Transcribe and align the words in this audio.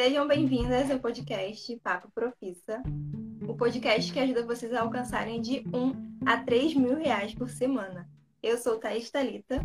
Sejam 0.00 0.28
bem-vindas 0.28 0.88
ao 0.92 1.00
podcast 1.00 1.76
Papo 1.78 2.08
Profissa, 2.14 2.80
o 3.48 3.56
podcast 3.56 4.12
que 4.12 4.20
ajuda 4.20 4.46
vocês 4.46 4.72
a 4.72 4.82
alcançarem 4.82 5.40
de 5.40 5.64
1 5.74 6.20
a 6.24 6.36
3 6.36 6.76
mil 6.76 6.96
reais 6.96 7.34
por 7.34 7.48
semana. 7.48 8.08
Eu 8.40 8.56
sou 8.58 8.78
Thaís 8.78 9.10
Talita. 9.10 9.56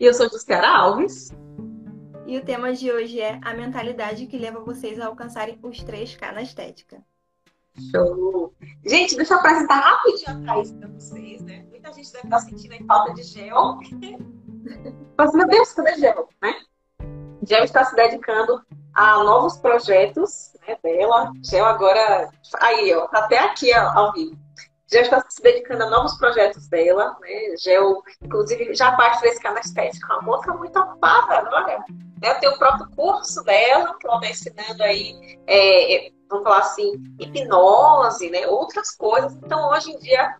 E 0.00 0.04
eu 0.04 0.12
sou 0.12 0.28
Justiara 0.28 0.68
Alves. 0.68 1.30
E 2.26 2.36
o 2.36 2.44
tema 2.44 2.72
de 2.72 2.90
hoje 2.90 3.20
é 3.20 3.38
a 3.40 3.54
mentalidade 3.54 4.26
que 4.26 4.36
leva 4.36 4.58
vocês 4.58 4.98
a 4.98 5.06
alcançarem 5.06 5.56
os 5.62 5.78
3K 5.78 6.32
na 6.32 6.42
estética. 6.42 7.00
Show! 7.92 8.52
Gente, 8.84 9.14
deixa 9.14 9.34
eu 9.34 9.38
apresentar 9.38 9.78
rapidinho 9.78 10.42
a 10.42 10.54
Thaís 10.54 10.72
para 10.72 10.88
vocês, 10.88 11.40
né? 11.42 11.64
Muita 11.70 11.92
gente 11.92 12.12
deve 12.12 12.24
estar 12.24 12.40
sentindo 12.40 12.74
a 12.74 12.84
falta 12.84 13.14
de 13.14 13.22
gel. 13.22 13.78
Mas, 15.16 15.32
meu 15.32 15.46
Deus, 15.46 15.72
cadê 15.72 15.94
gel, 15.98 16.28
né? 16.42 16.52
Gel 17.46 17.62
está 17.62 17.84
se 17.84 17.94
dedicando 17.94 18.60
a 18.96 19.22
novos 19.22 19.58
projetos 19.58 20.52
né, 20.66 20.76
dela. 20.82 21.30
Gel 21.44 21.66
agora, 21.66 22.30
aí, 22.60 22.94
ó, 22.94 23.06
tá 23.08 23.20
até 23.20 23.38
aqui 23.38 23.70
ó, 23.76 23.98
ao 23.98 24.12
vivo. 24.12 24.36
Gel 24.90 25.02
está 25.02 25.22
se 25.28 25.42
dedicando 25.42 25.84
a 25.84 25.90
novos 25.90 26.16
projetos 26.16 26.68
dela, 26.68 27.16
né? 27.20 27.56
Gel, 27.58 28.02
inclusive, 28.22 28.74
já 28.74 28.92
parte 28.92 29.18
frescar 29.18 29.52
na 29.52 29.60
estética. 29.60 30.14
Uma 30.14 30.22
moça 30.22 30.52
muito 30.54 30.78
ocupada, 30.78 31.48
olha. 31.52 31.84
Né? 32.22 32.34
Tem 32.34 32.48
o 32.48 32.58
próprio 32.58 32.88
curso 32.96 33.42
dela, 33.44 33.96
que 33.98 34.06
ela 34.06 34.16
está 34.16 34.30
ensinando 34.30 34.82
aí, 34.82 35.38
é, 35.46 36.10
vamos 36.30 36.44
falar 36.44 36.60
assim, 36.60 36.92
hipnose, 37.18 38.30
né? 38.30 38.46
Outras 38.46 38.92
coisas. 38.92 39.34
Então, 39.34 39.68
hoje 39.70 39.90
em 39.90 39.98
dia, 39.98 40.36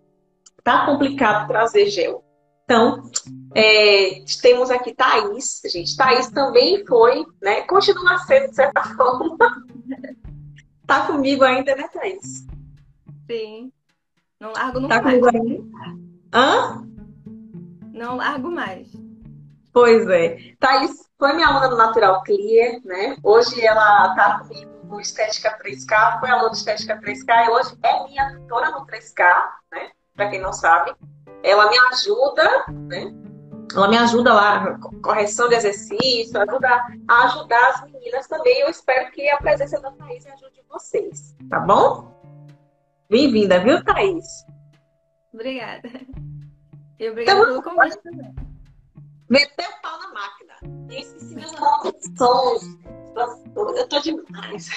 tá 0.62 0.86
complicado 0.86 1.48
trazer 1.48 1.86
gel. 1.86 2.24
Então, 2.66 3.00
é, 3.54 4.24
temos 4.42 4.72
aqui 4.72 4.92
Thaís, 4.92 5.62
gente. 5.64 5.96
Thaís 5.96 6.28
também 6.30 6.84
foi, 6.84 7.24
né? 7.40 7.62
Continua 7.62 8.18
sendo, 8.18 8.48
de 8.48 8.56
certa 8.56 8.82
forma. 8.82 9.38
tá 10.84 11.06
comigo 11.06 11.44
ainda, 11.44 11.76
né, 11.76 11.86
Thaís? 11.92 12.44
Sim. 13.30 13.72
Não 14.40 14.52
largo 14.52 14.80
nunca 14.80 14.96
tá 14.96 15.02
mais. 15.02 15.20
Comigo 15.20 15.36
ainda? 15.36 16.02
Hã? 16.34 16.84
Não 17.92 18.16
largo 18.16 18.50
mais. 18.50 18.88
Pois 19.72 20.08
é. 20.08 20.36
Thaís 20.58 21.08
foi 21.16 21.34
minha 21.34 21.46
aluna 21.46 21.68
do 21.68 21.76
Natural 21.76 22.24
Clear, 22.24 22.80
né? 22.84 23.16
Hoje 23.22 23.64
ela 23.64 24.12
tá 24.16 24.40
comigo 24.40 24.72
no 24.86 25.00
Estética 25.00 25.56
3K, 25.62 26.18
foi 26.18 26.30
aluna 26.30 26.48
do 26.48 26.56
Estética 26.56 27.00
3K 27.00 27.46
e 27.46 27.50
hoje 27.50 27.78
é 27.80 28.04
minha 28.08 28.34
tutora 28.34 28.72
no 28.72 28.84
3K, 28.84 29.24
né? 29.70 29.90
Pra 30.16 30.30
quem 30.30 30.40
não 30.40 30.52
sabe 30.52 30.92
ela 31.46 31.70
me 31.70 31.78
ajuda, 31.92 32.66
né? 32.72 33.14
Ela 33.72 33.88
me 33.88 33.96
ajuda 33.96 34.34
lá, 34.34 34.78
correção 35.02 35.48
de 35.48 35.54
exercício, 35.54 36.40
ajuda 36.40 36.68
a 37.08 37.24
ajudar 37.24 37.68
as 37.70 37.84
meninas 37.90 38.26
também. 38.26 38.60
Eu 38.60 38.68
espero 38.68 39.10
que 39.12 39.28
a 39.30 39.36
presença 39.38 39.80
da 39.80 39.92
Thaís 39.92 40.26
ajude 40.26 40.64
vocês, 40.68 41.36
tá 41.48 41.60
bom? 41.60 42.12
Bem-vinda, 43.08 43.60
viu, 43.60 43.84
Thaís? 43.84 44.26
Obrigada. 45.32 45.88
E 46.98 47.10
obrigada 47.10 47.40
então, 47.40 47.62
pelo 47.62 47.62
convite 47.62 48.02
também. 48.02 48.34
Meteu 49.28 49.68
o 49.68 49.82
pau 49.82 49.98
na 50.00 50.12
máquina. 50.12 50.54
E 50.90 51.00
esqueci 51.00 51.34
meus 51.34 51.50
sons. 52.16 52.78
Eu 53.54 53.88
tô 53.88 54.00
demais. 54.00 54.68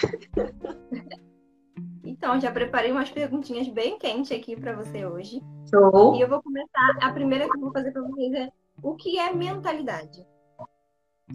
Então, 2.03 2.39
já 2.39 2.51
preparei 2.51 2.91
umas 2.91 3.09
perguntinhas 3.09 3.67
bem 3.69 3.97
quentes 3.97 4.31
aqui 4.31 4.55
para 4.55 4.73
você 4.73 5.05
hoje. 5.05 5.41
Show. 5.69 6.15
E 6.15 6.21
eu 6.21 6.29
vou 6.29 6.41
começar. 6.41 6.97
A 7.01 7.11
primeira 7.11 7.49
que 7.49 7.55
eu 7.55 7.61
vou 7.61 7.71
fazer 7.71 7.91
para 7.91 8.01
vocês 8.01 8.33
é: 8.33 8.49
o 8.81 8.95
que 8.95 9.19
é 9.19 9.33
mentalidade? 9.33 10.25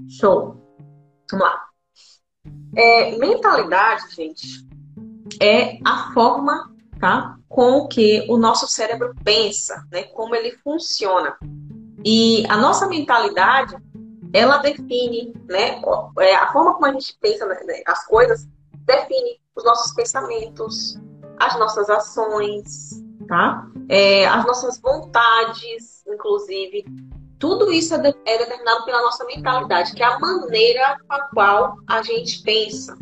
Show. 0.08 0.56
Vamos 1.30 1.46
lá. 1.46 1.64
É, 2.76 3.16
mentalidade, 3.16 4.14
gente, 4.14 4.66
é 5.40 5.78
a 5.84 6.12
forma, 6.12 6.74
tá? 7.00 7.38
Com 7.48 7.86
que 7.86 8.26
o 8.28 8.36
nosso 8.36 8.66
cérebro 8.66 9.14
pensa, 9.24 9.86
né? 9.90 10.04
Como 10.04 10.34
ele 10.34 10.52
funciona. 10.58 11.36
E 12.04 12.44
a 12.48 12.56
nossa 12.56 12.86
mentalidade, 12.86 13.76
ela 14.32 14.58
define, 14.58 15.32
né? 15.48 15.80
É, 16.18 16.34
a 16.34 16.52
forma 16.52 16.74
como 16.74 16.86
a 16.86 16.92
gente 16.92 17.16
pensa 17.20 17.46
né, 17.46 17.56
as 17.86 18.06
coisas 18.06 18.46
define 18.84 19.40
os 19.56 19.64
nossos 19.64 19.92
pensamentos, 19.94 20.98
as 21.38 21.58
nossas 21.58 21.88
ações, 21.88 23.02
tá? 23.26 23.66
É, 23.88 24.26
as 24.26 24.44
nossas 24.44 24.80
vontades, 24.80 26.04
inclusive. 26.06 26.84
Tudo 27.38 27.72
isso 27.72 27.94
é, 27.94 27.98
de, 27.98 28.08
é 28.24 28.38
determinado 28.38 28.84
pela 28.84 29.02
nossa 29.02 29.24
mentalidade, 29.24 29.94
que 29.94 30.02
é 30.02 30.06
a 30.06 30.18
maneira 30.18 30.96
com 31.06 31.14
a 31.14 31.20
qual 31.28 31.76
a 31.86 32.02
gente 32.02 32.42
pensa. 32.42 32.96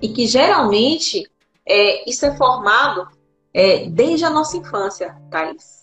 E 0.00 0.08
que 0.08 0.26
geralmente 0.26 1.30
é, 1.66 2.08
isso 2.08 2.24
é 2.24 2.36
formado 2.36 3.08
é, 3.52 3.88
desde 3.90 4.24
a 4.24 4.30
nossa 4.30 4.56
infância, 4.56 5.14
Thaís. 5.30 5.80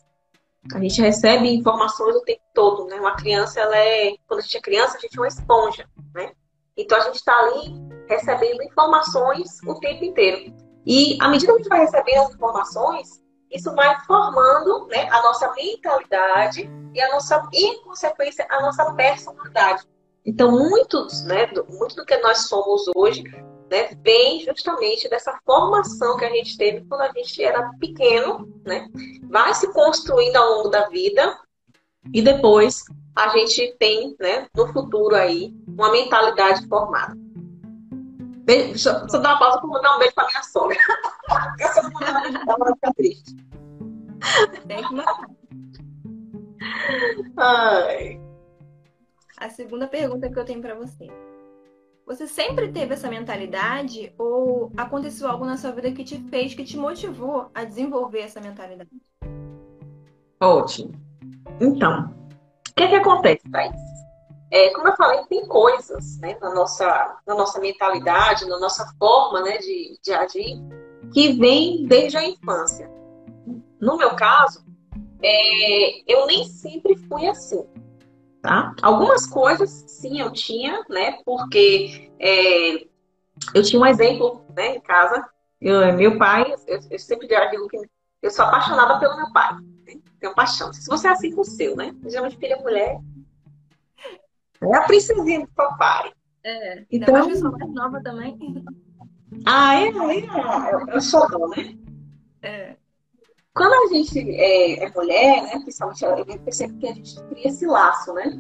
A 0.74 0.80
gente 0.80 1.02
recebe 1.02 1.50
informações 1.50 2.16
o 2.16 2.22
tempo 2.22 2.42
todo, 2.54 2.86
né? 2.88 2.96
Uma 3.00 3.16
criança, 3.16 3.60
ela 3.60 3.78
é. 3.78 4.16
Quando 4.28 4.42
a 4.42 4.44
gente 4.44 4.58
é 4.58 4.62
criança, 4.62 4.98
a 4.98 5.00
gente 5.00 5.18
é 5.18 5.22
uma 5.22 5.28
esponja, 5.28 5.88
né? 6.14 6.32
Então 6.76 6.98
a 6.98 7.02
gente 7.02 7.16
está 7.16 7.34
ali 7.40 7.74
recebendo 8.08 8.62
informações 8.64 9.60
o 9.66 9.76
tempo 9.80 10.04
inteiro. 10.04 10.54
E 10.86 11.18
à 11.22 11.30
medida 11.30 11.52
que 11.52 11.60
a 11.60 11.64
gente 11.64 11.70
vai 11.70 11.80
recebendo 11.80 12.20
as 12.20 12.34
informações, 12.34 13.22
isso 13.52 13.74
vai 13.74 14.00
formando 14.06 14.88
né, 14.88 15.08
a 15.10 15.22
nossa 15.24 15.52
mentalidade 15.54 16.70
e 16.94 17.02
a 17.02 17.12
nossa, 17.12 17.48
e, 17.54 17.66
em 17.66 17.82
consequência, 17.82 18.46
a 18.50 18.62
nossa 18.62 18.94
personalidade. 18.94 19.84
Então, 20.26 20.52
muitos, 20.52 21.24
né, 21.24 21.48
do, 21.48 21.66
muito 21.70 21.96
do 21.96 22.06
que 22.06 22.18
nós 22.18 22.48
somos 22.48 22.84
hoje 22.96 23.24
né, 23.70 23.90
vem 24.02 24.42
justamente 24.42 25.10
dessa 25.10 25.38
formação 25.46 26.18
que 26.18 26.26
a 26.26 26.30
gente 26.30 26.58
teve 26.58 26.86
quando 26.86 27.02
a 27.02 27.12
gente 27.12 27.44
era 27.44 27.72
pequeno, 27.80 28.48
né? 28.66 28.88
Vai 29.30 29.54
se 29.54 29.72
construindo 29.74 30.38
ao 30.38 30.56
longo 30.56 30.70
da 30.70 30.88
vida 30.90 31.38
e 32.14 32.22
depois 32.22 32.84
a 33.16 33.30
gente 33.30 33.76
tem, 33.80 34.16
né, 34.20 34.48
no 34.56 34.72
futuro 34.72 35.16
aí, 35.16 35.54
uma 35.68 35.92
mentalidade 35.92 36.68
formada. 36.68 37.18
Beijo, 38.48 38.70
deixa, 38.70 38.90
eu, 38.92 39.08
eu 39.14 39.22
dar 39.22 39.32
uma 39.32 39.40
pausa 39.40 39.60
para 39.60 39.68
mandar 39.68 39.96
um 39.98 40.00
beijo 40.00 40.16
para 40.16 40.28
minha 40.28 40.44
sogra. 40.44 40.78
Essa 41.60 41.82
ela 41.82 42.58
vai 42.58 42.74
ficar 42.76 42.94
triste. 42.94 43.36
Ai. 47.36 48.22
A 49.38 49.50
segunda 49.50 49.86
pergunta 49.86 50.30
que 50.32 50.40
eu 50.40 50.46
tenho 50.46 50.62
para 50.62 50.76
você. 50.76 51.08
Você 52.06 52.26
sempre 52.26 52.72
teve 52.72 52.94
essa 52.94 53.10
mentalidade 53.10 54.14
ou 54.18 54.72
aconteceu 54.78 55.30
algo 55.30 55.44
na 55.44 55.58
sua 55.58 55.72
vida 55.74 55.92
que 55.92 56.06
te 56.06 56.18
fez, 56.30 56.56
que 56.56 56.64
te 56.64 56.78
motivou 56.78 57.52
a 57.54 57.66
desenvolver 57.66 58.22
essa 58.22 58.40
mentalidade? 58.40 58.90
Ótimo. 60.40 60.94
Então, 61.60 62.16
o 62.70 62.74
que 62.74 62.84
é 62.84 62.88
que 62.88 62.96
acontece, 62.96 63.50
Thaís? 63.52 63.97
É, 64.50 64.70
como 64.70 64.88
eu 64.88 64.96
falei, 64.96 65.24
tem 65.26 65.46
coisas 65.46 66.18
né, 66.20 66.38
na, 66.42 66.54
nossa, 66.54 67.18
na 67.26 67.36
nossa 67.36 67.60
mentalidade, 67.60 68.46
na 68.46 68.60
nossa 68.60 68.86
forma 68.98 69.42
né, 69.42 69.58
de, 69.58 70.00
de 70.02 70.14
agir, 70.14 70.62
que 71.14 71.34
vem 71.34 71.86
desde 71.86 72.18
a 72.18 72.24
infância. 72.24 72.90
No 73.80 73.98
meu 73.98 74.16
caso, 74.16 74.66
é, 75.22 76.12
eu 76.12 76.26
nem 76.26 76.46
sempre 76.46 76.96
fui 76.96 77.28
assim. 77.28 77.66
Tá? 78.42 78.74
Algumas 78.82 79.26
coisas, 79.26 79.70
sim, 79.88 80.22
eu 80.22 80.32
tinha, 80.32 80.86
né? 80.90 81.20
Porque 81.26 82.12
é, 82.20 82.86
eu 83.54 83.64
tinha 83.64 83.82
um 83.82 83.86
exemplo 83.86 84.42
né, 84.56 84.76
em 84.76 84.82
casa. 84.82 85.28
Eu, 85.60 85.94
meu 85.94 86.18
pai, 86.18 86.54
eu, 86.68 86.80
eu 86.90 87.00
sempre 87.00 87.28
digo 87.28 87.68
que 87.68 87.78
eu 88.22 88.32
sou 88.32 88.46
apaixonada 88.46 89.00
pelo 89.00 89.18
meu 89.18 89.32
pai. 89.34 89.54
Né? 89.86 90.00
Tenho 90.20 90.34
paixão. 90.34 90.72
Se 90.72 90.88
você 90.88 91.08
é 91.08 91.12
assim 91.12 91.32
com 91.32 91.42
o 91.42 91.46
seu, 91.46 91.76
né? 91.76 91.94
Geralmente 92.06 92.38
filha 92.38 92.58
mulher, 92.58 93.00
é 94.62 94.76
a 94.76 94.82
princesinha 94.84 95.42
do 95.42 95.48
papai. 95.50 96.12
É, 96.44 96.86
então 96.92 97.30
eu 97.30 97.36
sou 97.36 97.52
mais 97.52 97.74
nova 97.74 98.02
também. 98.02 98.38
Ah, 99.46 99.76
é? 99.76 99.88
É, 99.88 100.72
é 100.72 100.98
o 100.98 101.02
xodó, 101.02 101.48
né? 101.50 101.78
É. 102.42 102.76
Quando 103.54 103.74
a 103.74 103.94
gente 103.94 104.20
é, 104.20 104.86
é 104.86 104.92
mulher, 104.92 105.44
né? 105.44 105.60
Principalmente, 105.60 106.04
eu 106.04 106.40
percebo 106.40 106.78
que 106.80 106.88
a 106.88 106.94
gente 106.94 107.22
cria 107.24 107.48
esse 107.48 107.66
laço, 107.66 108.14
né? 108.14 108.40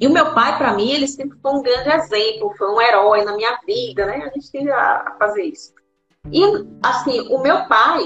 E 0.00 0.06
o 0.06 0.12
meu 0.12 0.34
pai, 0.34 0.56
para 0.58 0.74
mim, 0.74 0.90
ele 0.90 1.08
sempre 1.08 1.38
foi 1.40 1.52
um 1.52 1.62
grande 1.62 1.88
exemplo, 1.88 2.54
foi 2.56 2.70
um 2.70 2.80
herói 2.80 3.24
na 3.24 3.34
minha 3.34 3.58
vida, 3.66 4.06
né? 4.06 4.24
A 4.24 4.30
gente 4.30 4.50
tem 4.50 4.70
a 4.70 5.16
fazer 5.18 5.44
isso. 5.44 5.72
E, 6.30 6.42
assim, 6.82 7.20
o 7.28 7.38
meu 7.38 7.66
pai, 7.66 8.02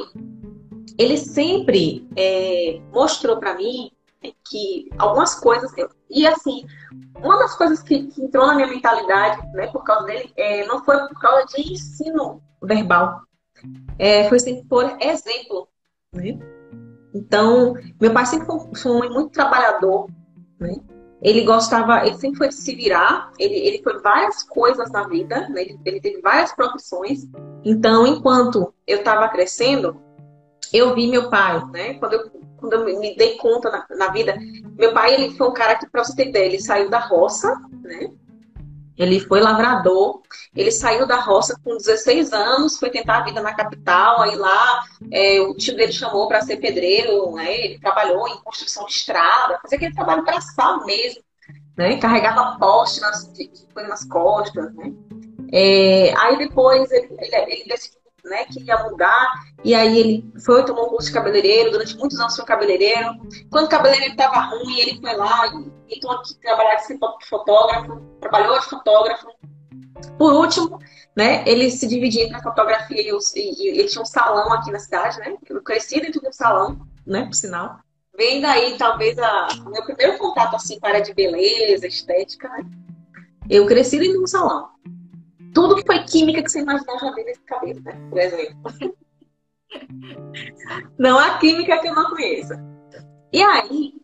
ele 0.98 1.16
sempre 1.16 2.08
é, 2.16 2.80
mostrou 2.92 3.38
para 3.38 3.54
mim 3.54 3.90
que 4.48 4.88
algumas 4.98 5.34
coisas. 5.34 5.72
E 6.08 6.26
assim, 6.26 6.66
uma 7.16 7.38
das 7.38 7.54
coisas 7.54 7.82
que, 7.82 8.06
que, 8.06 8.22
entrou 8.22 8.46
na 8.46 8.54
minha 8.54 8.68
mentalidade, 8.68 9.46
né, 9.52 9.66
por 9.68 9.84
causa 9.84 10.06
dele, 10.06 10.32
é, 10.36 10.66
não 10.66 10.84
foi 10.84 10.96
por 11.08 11.20
causa 11.20 11.46
de 11.46 11.72
ensino 11.72 12.42
verbal. 12.62 13.22
É, 13.98 14.28
foi 14.28 14.38
sempre 14.38 14.64
por 14.64 14.84
exemplo. 15.00 15.68
Né? 16.12 16.38
Então, 17.14 17.74
meu 18.00 18.12
pai 18.12 18.26
sempre 18.26 18.46
foi 18.46 18.92
um 18.92 18.96
homem 18.96 19.10
muito 19.10 19.30
trabalhador. 19.30 20.08
Né? 20.58 20.76
ele 21.22 21.44
gostava, 21.44 22.06
ele 22.06 22.16
sempre 22.18 22.38
foi 22.38 22.48
de 22.48 22.54
se 22.54 22.74
virar, 22.74 23.32
ele, 23.38 23.54
ele 23.54 23.82
foi 23.82 23.98
várias 24.00 24.42
coisas 24.42 24.90
na 24.90 25.08
vida, 25.08 25.48
né? 25.48 25.62
ele, 25.62 25.80
ele 25.84 26.00
teve 26.00 26.20
várias 26.20 26.52
profissões. 26.52 27.26
Então, 27.64 28.06
enquanto 28.06 28.72
eu 28.86 28.98
estava 28.98 29.28
crescendo, 29.28 30.00
eu 30.72 30.94
vi 30.94 31.06
meu 31.08 31.30
pai, 31.30 31.64
né? 31.72 31.94
Quando 31.94 32.12
eu, 32.12 32.30
quando 32.56 32.74
eu 32.74 32.98
me 32.98 33.16
dei 33.16 33.36
conta 33.36 33.70
na, 33.70 33.86
na 33.96 34.08
vida, 34.08 34.36
meu 34.76 34.92
pai 34.92 35.14
ele 35.14 35.36
foi 35.36 35.48
um 35.48 35.52
cara 35.52 35.76
que, 35.76 35.88
para 35.88 36.04
você 36.04 36.14
ter 36.16 36.28
ideia, 36.28 36.46
ele 36.46 36.60
saiu 36.60 36.88
da 36.90 36.98
roça, 36.98 37.54
né? 37.82 38.10
Ele 38.96 39.20
foi 39.20 39.40
lavrador, 39.40 40.22
ele 40.54 40.72
saiu 40.72 41.06
da 41.06 41.20
roça 41.20 41.58
com 41.62 41.76
16 41.76 42.32
anos, 42.32 42.78
foi 42.78 42.88
tentar 42.88 43.18
a 43.18 43.24
vida 43.24 43.42
na 43.42 43.52
capital, 43.52 44.22
aí 44.22 44.34
lá 44.36 44.82
é, 45.12 45.38
o 45.40 45.54
tio 45.54 45.76
dele 45.76 45.92
chamou 45.92 46.26
para 46.26 46.40
ser 46.40 46.56
pedreiro, 46.56 47.30
né? 47.32 47.54
ele 47.58 47.78
trabalhou 47.78 48.26
em 48.26 48.40
construção 48.40 48.86
de 48.86 48.92
estrada, 48.92 49.58
fazia 49.60 49.76
aquele 49.76 49.94
trabalho 49.94 50.24
braçal 50.24 50.86
mesmo, 50.86 51.22
né? 51.76 51.98
carregava 51.98 52.58
poste 52.58 53.02
nas, 53.02 53.30
nas 53.74 54.04
costas. 54.04 54.74
Né? 54.74 54.94
É, 55.52 56.14
aí 56.16 56.38
depois 56.38 56.90
ele, 56.90 57.08
ele, 57.18 57.52
ele 57.52 57.74
né, 58.26 58.44
que 58.44 58.62
ia 58.62 58.82
mudar. 58.84 59.34
E 59.64 59.74
aí 59.74 59.98
ele 59.98 60.32
foi, 60.44 60.64
tomou 60.64 60.86
um 60.86 60.90
curso 60.90 61.08
de 61.08 61.14
cabeleireiro, 61.14 61.70
durante 61.70 61.96
muitos 61.96 62.18
anos 62.20 62.36
foi 62.36 62.44
cabeleireiro. 62.44 63.10
Quando 63.50 63.66
o 63.66 63.70
cabeleireiro 63.70 64.12
estava 64.12 64.40
ruim, 64.40 64.78
ele 64.78 65.00
foi 65.00 65.16
lá 65.16 65.46
e 65.46 65.76
então 65.96 66.10
aqui 66.10 66.34
trabalhar 66.40 66.76
de 66.76 66.98
fotógrafo, 67.28 68.00
trabalhou 68.20 68.58
de 68.58 68.66
fotógrafo. 68.66 69.28
Por 70.18 70.32
último, 70.32 70.78
né, 71.16 71.44
ele 71.46 71.70
se 71.70 71.86
dividia 71.86 72.24
entre 72.24 72.36
a 72.36 72.42
fotografia 72.42 73.00
e, 73.00 73.12
os, 73.12 73.34
e, 73.34 73.68
ele 73.68 73.88
tinha 73.88 74.02
um 74.02 74.06
salão 74.06 74.52
aqui 74.52 74.70
na 74.70 74.78
cidade, 74.78 75.18
né? 75.20 75.34
Eu 75.48 75.62
cresci 75.62 76.00
dentro 76.00 76.20
de 76.20 76.28
um 76.28 76.32
salão, 76.32 76.86
né, 77.06 77.24
por 77.24 77.34
sinal. 77.34 77.78
Vem 78.16 78.40
daí, 78.40 78.76
talvez, 78.76 79.18
a, 79.18 79.48
o 79.64 79.70
meu 79.70 79.84
primeiro 79.84 80.18
contato 80.18 80.56
assim, 80.56 80.78
com 80.78 80.86
a 80.86 80.90
área 80.90 81.02
de 81.02 81.14
beleza, 81.14 81.86
estética, 81.86 82.48
né? 82.48 82.64
Eu 83.48 83.64
cresci 83.66 83.98
dentro 83.98 84.14
de 84.14 84.24
um 84.24 84.26
salão. 84.26 84.68
Tudo 85.56 85.74
que 85.76 85.86
foi 85.86 86.04
química 86.04 86.42
que 86.42 86.50
você 86.50 86.60
imaginar 86.60 86.98
já 86.98 87.10
veio 87.12 87.26
nesse 87.28 87.40
cabelo, 87.40 87.80
né? 87.80 87.98
Por 88.10 88.18
exemplo. 88.18 88.60
Não 90.98 91.18
há 91.18 91.38
química 91.38 91.80
que 91.80 91.88
eu 91.88 91.94
não 91.94 92.10
conheça. 92.10 92.62
E 93.32 93.42
aí, 93.42 93.94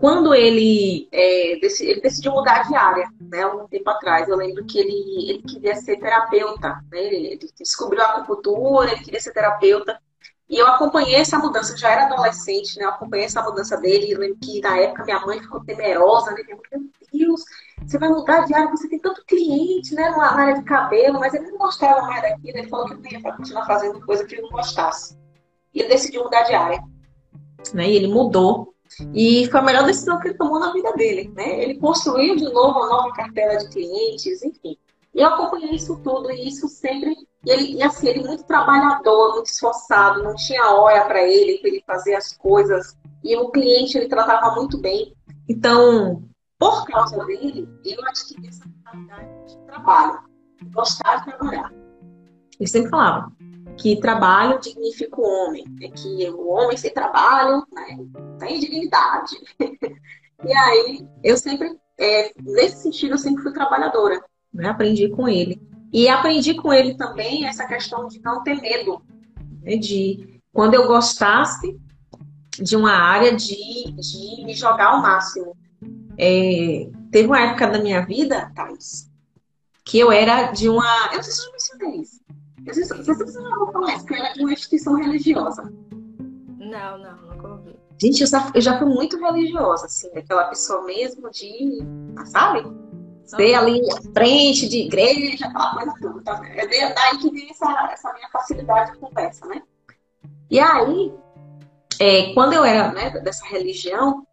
quando 0.00 0.34
ele, 0.34 1.08
é, 1.10 1.52
ele 1.52 2.00
decidiu 2.02 2.32
mudar 2.32 2.68
de 2.68 2.74
área, 2.74 3.08
né, 3.20 3.46
um 3.46 3.66
tempo 3.66 3.88
atrás, 3.88 4.28
eu 4.28 4.36
lembro 4.36 4.66
que 4.66 4.78
ele, 4.78 5.30
ele 5.30 5.42
queria 5.44 5.74
ser 5.76 5.96
terapeuta, 5.96 6.68
né, 6.90 6.98
ele, 6.98 7.26
ele 7.28 7.48
descobriu 7.58 8.02
a 8.02 8.10
acupuntura, 8.10 8.92
ele 8.92 9.02
queria 9.02 9.20
ser 9.20 9.32
terapeuta, 9.32 9.98
e 10.48 10.58
eu 10.58 10.66
acompanhei 10.66 11.16
essa 11.16 11.38
mudança, 11.38 11.76
já 11.76 11.90
era 11.90 12.04
adolescente, 12.04 12.78
né, 12.78 12.84
eu 12.84 12.90
acompanhei 12.90 13.24
essa 13.26 13.42
mudança 13.42 13.78
dele, 13.78 14.12
eu 14.12 14.18
lembro 14.18 14.38
que 14.42 14.60
na 14.60 14.78
época 14.78 15.04
minha 15.04 15.20
mãe 15.20 15.40
ficou 15.40 15.64
temerosa, 15.64 16.32
né, 16.32 16.42
meu 16.46 16.60
Deus, 17.12 17.42
você 17.84 17.98
vai 17.98 18.08
mudar 18.08 18.44
de 18.46 18.54
área, 18.54 18.70
você 18.70 18.88
tem 18.88 18.98
tanto 18.98 19.24
cliente, 19.24 19.94
né, 19.94 20.08
na 20.10 20.32
área 20.32 20.54
de 20.54 20.64
cabelo, 20.64 21.20
mas 21.20 21.34
ele 21.34 21.50
não 21.50 21.58
gostava 21.58 22.02
mais 22.02 22.22
daquilo, 22.22 22.58
ele 22.58 22.68
falou 22.68 22.86
que 22.86 22.94
não 22.94 23.10
ia 23.10 23.36
continuar 23.36 23.66
fazendo 23.66 24.04
coisa 24.04 24.24
que 24.24 24.34
ele 24.34 24.42
não 24.42 24.50
gostasse. 24.50 25.16
E 25.74 25.80
ele 25.80 25.88
decidiu 25.88 26.24
mudar 26.24 26.42
de 26.42 26.54
área, 26.54 26.82
né, 27.74 27.88
e 27.88 27.96
ele 27.96 28.08
mudou, 28.08 28.74
e 29.12 29.46
foi 29.50 29.60
a 29.60 29.62
melhor 29.62 29.84
decisão 29.84 30.18
que 30.18 30.28
ele 30.28 30.38
tomou 30.38 30.58
na 30.58 30.72
vida 30.72 30.92
dele, 30.94 31.30
né, 31.34 31.62
ele 31.62 31.78
construiu 31.78 32.36
de 32.36 32.44
novo 32.44 32.78
uma 32.78 32.88
nova 32.88 33.12
cartela 33.12 33.56
de 33.56 33.68
clientes, 33.68 34.42
enfim. 34.42 34.76
Eu 35.14 35.28
acompanhei 35.28 35.74
isso 35.74 35.98
tudo, 36.02 36.30
e 36.30 36.46
isso 36.46 36.68
sempre, 36.68 37.16
e, 37.44 37.50
ele, 37.50 37.74
e 37.76 37.82
assim, 37.82 38.08
ele 38.08 38.26
muito 38.26 38.44
trabalhador, 38.44 39.34
muito 39.34 39.46
esforçado, 39.46 40.22
não 40.22 40.34
tinha 40.34 40.72
hora 40.72 41.06
para 41.06 41.22
ele, 41.22 41.58
para 41.58 41.68
ele 41.68 41.82
fazer 41.86 42.14
as 42.14 42.36
coisas, 42.36 42.96
e 43.24 43.34
o 43.36 43.50
cliente 43.50 43.96
ele 43.96 44.08
tratava 44.08 44.54
muito 44.54 44.78
bem. 44.78 45.14
Então, 45.48 46.22
por 46.58 46.86
causa 46.86 47.24
dele, 47.24 47.68
eu 47.84 48.04
adquiri 48.06 48.48
essa 48.48 48.64
mentalidade 48.66 49.46
de 49.46 49.58
trabalho, 49.66 50.20
de 50.58 50.64
gostar 50.70 51.16
de 51.16 51.24
trabalhar. 51.26 51.72
Ele 52.58 52.68
sempre 52.68 52.90
falava 52.90 53.32
que 53.76 54.00
trabalho 54.00 54.58
dignifica 54.58 55.20
o 55.20 55.24
homem, 55.24 55.64
né? 55.78 55.88
que 55.88 56.30
o 56.30 56.48
homem 56.48 56.76
sem 56.76 56.92
trabalho 56.92 57.66
né? 57.72 57.98
tem 58.38 58.58
dignidade. 58.58 59.36
e 59.60 60.52
aí, 60.52 61.06
eu 61.22 61.36
sempre, 61.36 61.76
é, 61.98 62.32
nesse 62.40 62.82
sentido, 62.82 63.12
eu 63.12 63.18
sempre 63.18 63.42
fui 63.42 63.52
trabalhadora, 63.52 64.22
né? 64.52 64.68
aprendi 64.68 65.08
com 65.10 65.28
ele. 65.28 65.60
E 65.92 66.08
aprendi 66.08 66.54
com 66.54 66.72
ele 66.72 66.96
também 66.96 67.46
essa 67.46 67.66
questão 67.66 68.08
de 68.08 68.20
não 68.20 68.42
ter 68.42 68.60
medo, 68.60 69.02
né? 69.62 69.76
de 69.76 70.40
quando 70.52 70.74
eu 70.74 70.86
gostasse 70.86 71.78
de 72.58 72.76
uma 72.76 72.92
área, 72.92 73.36
de, 73.36 73.92
de 73.92 74.44
me 74.44 74.54
jogar 74.54 74.86
ao 74.86 75.02
máximo. 75.02 75.54
É, 76.18 76.88
teve 77.10 77.28
uma 77.28 77.40
época 77.40 77.66
da 77.68 77.78
minha 77.78 78.04
vida, 78.04 78.50
Thais, 78.54 79.10
que 79.84 79.98
eu 79.98 80.10
era 80.10 80.50
de 80.52 80.68
uma. 80.68 81.08
Eu 81.10 81.16
não 81.16 81.22
sei 81.22 81.32
se 81.32 81.46
eu 81.46 81.52
mencionei 81.52 82.00
isso. 82.00 82.20
Eu 82.66 82.74
sei 82.74 82.84
se 82.84 83.04
já 83.04 83.14
falar 83.72 83.94
isso, 83.94 84.04
que 84.04 84.14
eu 84.14 84.18
era 84.18 84.32
de 84.32 84.40
uma 84.40 84.52
instituição 84.52 84.96
religiosa. 84.96 85.72
Não, 86.58 86.98
não, 86.98 87.16
nunca 87.22 87.48
ouvi. 87.48 87.76
Gente, 88.00 88.22
eu 88.22 88.26
já, 88.26 88.50
eu 88.54 88.60
já 88.60 88.78
fui 88.78 88.88
muito 88.88 89.18
religiosa, 89.18 89.86
assim, 89.86 90.10
aquela 90.16 90.44
pessoa 90.44 90.84
mesmo 90.84 91.30
de. 91.30 91.78
Sabe? 92.26 92.66
Ser 93.24 93.54
ali 93.54 93.80
à 93.90 94.02
frente 94.12 94.68
de 94.68 94.82
igreja, 94.82 95.46
aquela 95.46 95.74
coisa 95.74 95.94
toda. 96.00 96.22
Tá? 96.22 96.42
É 96.54 96.94
daí 96.94 97.18
que 97.18 97.30
vem 97.30 97.50
essa, 97.50 97.88
essa 97.92 98.12
minha 98.12 98.28
facilidade 98.30 98.92
de 98.92 98.98
conversa, 98.98 99.46
né? 99.46 99.62
E 100.50 100.60
aí, 100.60 101.12
é, 102.00 102.32
quando 102.34 102.52
eu 102.52 102.64
era 102.64 102.92
né, 102.92 103.10
dessa 103.20 103.46
religião, 103.46 104.25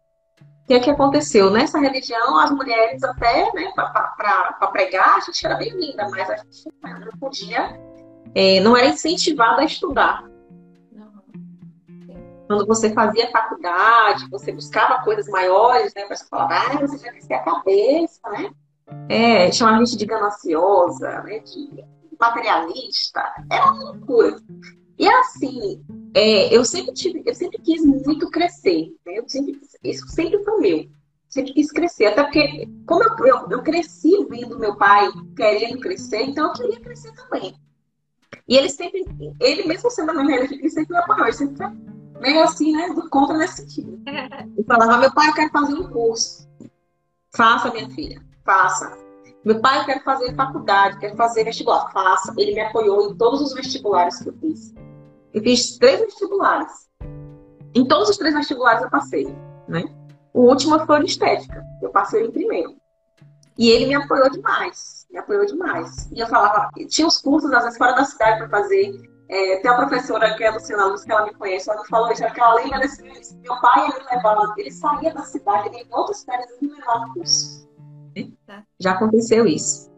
o 0.64 0.66
que, 0.66 0.74
é 0.74 0.80
que 0.80 0.90
aconteceu? 0.90 1.50
Nessa 1.50 1.78
religião, 1.78 2.38
as 2.38 2.50
mulheres 2.50 3.04
até, 3.04 3.52
né, 3.52 3.70
para 3.74 4.66
pregar, 4.72 5.16
a 5.16 5.20
gente 5.20 5.44
era 5.44 5.56
bem-vinda, 5.56 6.08
mas 6.08 6.30
a 6.30 6.36
gente 6.36 6.68
não 6.82 7.18
podia, 7.20 7.78
é, 8.34 8.60
não 8.60 8.74
era 8.74 8.86
incentivada 8.86 9.60
a 9.60 9.66
estudar. 9.66 10.24
Quando 12.46 12.66
você 12.66 12.94
fazia 12.94 13.30
faculdade, 13.30 14.26
você 14.30 14.52
buscava 14.52 15.04
coisas 15.04 15.28
maiores, 15.28 15.92
né, 15.94 16.06
para 16.06 16.16
falar, 16.16 16.70
ah, 16.70 16.78
você 16.78 16.96
já 16.96 17.10
crescia 17.10 17.36
a 17.36 17.42
cabeça, 17.42 18.20
né? 18.30 18.50
É, 19.10 19.52
chamava 19.52 19.82
a 19.82 19.84
gente 19.84 19.98
de 19.98 20.06
gananciosa, 20.06 21.22
né, 21.22 21.40
de 21.40 21.84
materialista, 22.18 23.22
era 23.50 23.66
uma 23.66 23.90
loucura. 23.90 24.36
E 24.98 25.06
assim, 25.06 25.84
é, 26.14 26.56
eu 26.56 26.64
sempre 26.64 26.94
tive, 26.94 27.22
eu 27.26 27.34
sempre 27.34 27.60
quis 27.60 27.84
muito 27.84 28.30
crescer, 28.30 28.94
né? 29.04 29.18
Eu 29.18 29.28
sempre, 29.28 29.60
isso 29.82 30.06
sempre 30.08 30.42
foi 30.44 30.60
meu. 30.60 30.88
Sempre 31.28 31.52
quis 31.52 31.72
crescer, 31.72 32.06
até 32.06 32.22
porque 32.22 32.68
como 32.86 33.02
eu, 33.02 33.26
eu, 33.26 33.50
eu 33.50 33.62
cresci 33.62 34.24
vendo 34.30 34.58
meu 34.58 34.76
pai 34.76 35.10
querendo 35.36 35.80
crescer, 35.80 36.22
então 36.22 36.46
eu 36.46 36.52
queria 36.52 36.80
crescer 36.80 37.12
também. 37.12 37.54
E 38.46 38.56
ele 38.56 38.68
sempre, 38.68 39.04
ele 39.40 39.66
mesmo 39.66 39.90
sendo 39.90 40.12
a 40.12 40.22
minha 40.22 40.40
ele 40.44 40.70
sempre 40.70 40.94
me 40.94 41.00
apoiou, 41.00 41.26
ele 41.26 41.32
sempre 41.32 41.56
foi 41.56 41.72
meio 42.20 42.42
assim, 42.42 42.72
né, 42.72 42.88
do 42.90 43.08
contra 43.10 43.36
nesse 43.36 43.62
sentido. 43.62 44.00
Ele 44.56 44.64
falava, 44.66 44.98
meu 44.98 45.12
pai, 45.12 45.28
eu 45.28 45.34
quero 45.34 45.50
fazer 45.50 45.74
um 45.74 45.90
curso. 45.90 46.48
Faça, 47.34 47.70
minha 47.70 47.90
filha, 47.90 48.24
faça. 48.44 48.96
Meu 49.44 49.60
pai, 49.60 49.80
eu 49.80 49.84
quero 49.84 50.00
fazer 50.04 50.34
faculdade, 50.34 50.98
quero 50.98 51.16
fazer 51.16 51.44
vestibular. 51.44 51.90
Faça. 51.92 52.32
Ele 52.38 52.54
me 52.54 52.60
apoiou 52.60 53.10
em 53.10 53.16
todos 53.16 53.42
os 53.42 53.52
vestibulares 53.52 54.18
que 54.20 54.28
eu 54.28 54.34
fiz. 54.40 54.72
Eu 55.34 55.42
fiz 55.42 55.76
três 55.78 56.00
vestibulares. 56.00 56.88
Em 57.74 57.84
todos 57.86 58.08
os 58.08 58.16
três 58.16 58.32
vestibulares 58.32 58.82
eu 58.82 58.90
passei, 58.90 59.26
né? 59.66 59.84
O 60.32 60.42
último 60.42 60.78
foi 60.86 61.00
de 61.00 61.06
estética. 61.06 61.64
Eu 61.82 61.90
passei 61.90 62.24
em 62.24 62.30
primeiro. 62.30 62.76
E 63.58 63.68
ele 63.70 63.86
me 63.86 63.94
apoiou 63.94 64.30
demais. 64.30 65.06
Me 65.10 65.18
apoiou 65.18 65.44
demais. 65.44 66.08
E 66.12 66.20
eu 66.20 66.26
falava, 66.28 66.70
tinha 66.88 67.06
os 67.06 67.18
cursos, 67.20 67.52
às 67.52 67.64
vezes, 67.64 67.78
fora 67.78 67.92
da 67.92 68.04
cidade 68.04 68.38
para 68.38 68.48
fazer. 68.48 69.10
É, 69.28 69.56
tem 69.56 69.70
a 69.70 69.76
professora 69.76 70.36
que 70.36 70.44
é 70.44 70.48
a 70.48 70.52
Luciana 70.52 70.86
Luz, 70.86 71.02
que 71.02 71.10
ela 71.10 71.24
me 71.24 71.34
conhece, 71.34 71.70
ela 71.70 71.80
me 71.80 71.88
falou 71.88 72.12
isso, 72.12 72.22
que 72.32 72.40
ela 72.40 72.54
lembra 72.54 72.78
desse 72.80 73.02
meu 73.36 73.58
pai, 73.60 73.88
ele 73.88 74.04
levava, 74.10 74.54
ele 74.56 74.70
saía 74.70 75.14
da 75.14 75.22
cidade, 75.22 75.68
ele 75.68 75.78
ia 75.78 75.84
em 75.84 75.94
outras 75.94 76.18
cidades 76.18 76.46
e 76.60 76.66
me 76.66 76.74
levava 76.74 77.12
curso. 77.14 77.68
Já 78.78 78.92
aconteceu 78.92 79.46
isso. 79.46 79.90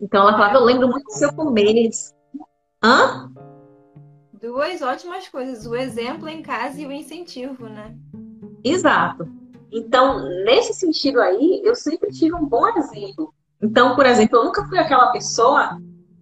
Então 0.00 0.22
ela 0.22 0.32
falava, 0.32 0.54
eu 0.54 0.64
lembro 0.64 0.88
muito 0.88 1.04
do 1.06 1.12
seu 1.12 1.32
começo. 1.32 2.14
Hã? 2.82 3.30
Duas 4.40 4.82
ótimas 4.82 5.28
coisas, 5.28 5.66
o 5.66 5.74
exemplo 5.74 6.28
em 6.28 6.42
casa 6.42 6.80
e 6.80 6.86
o 6.86 6.92
incentivo, 6.92 7.68
né? 7.68 7.94
Exato. 8.62 9.28
Então, 9.72 10.22
nesse 10.44 10.74
sentido 10.74 11.20
aí, 11.20 11.60
eu 11.64 11.74
sempre 11.74 12.10
tive 12.10 12.34
um 12.34 12.44
bom 12.44 12.68
exemplo. 12.76 13.34
Então, 13.60 13.96
por 13.96 14.06
exemplo, 14.06 14.38
eu 14.38 14.44
nunca 14.44 14.64
fui 14.66 14.78
aquela 14.78 15.10
pessoa, 15.10 15.78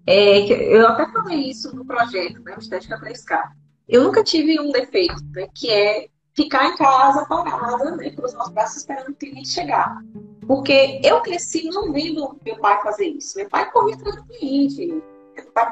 é, 0.07 0.39
eu 0.75 0.87
até 0.89 1.11
falei 1.13 1.51
isso 1.51 1.75
no 1.77 1.85
projeto, 1.85 2.41
né, 2.43 2.55
Estética 2.59 2.99
3K. 2.99 3.43
Eu 3.87 4.03
nunca 4.03 4.25
tive 4.25 4.59
um 4.61 4.71
defeito, 4.71 5.15
né, 5.35 5.47
que 5.55 5.71
é 5.71 6.09
ficar 6.35 6.67
em 6.67 6.77
casa 6.77 7.27
parada, 7.27 7.97
né, 7.97 8.11
com 8.11 8.25
os 8.25 8.35
meus 8.35 8.49
braços 8.49 8.79
esperando 8.79 9.11
o 9.11 9.15
cliente 9.15 9.49
chegar. 9.49 9.99
Porque 10.47 11.01
eu 11.05 11.21
cresci 11.21 11.69
não 11.69 11.93
vendo 11.93 12.39
meu 12.45 12.57
pai 12.59 12.81
fazer 12.83 13.07
isso. 13.07 13.37
Meu 13.37 13.49
pai 13.49 13.71
corria 13.71 13.95
atrás 13.95 14.17
do 14.17 14.25
cliente. 14.25 15.03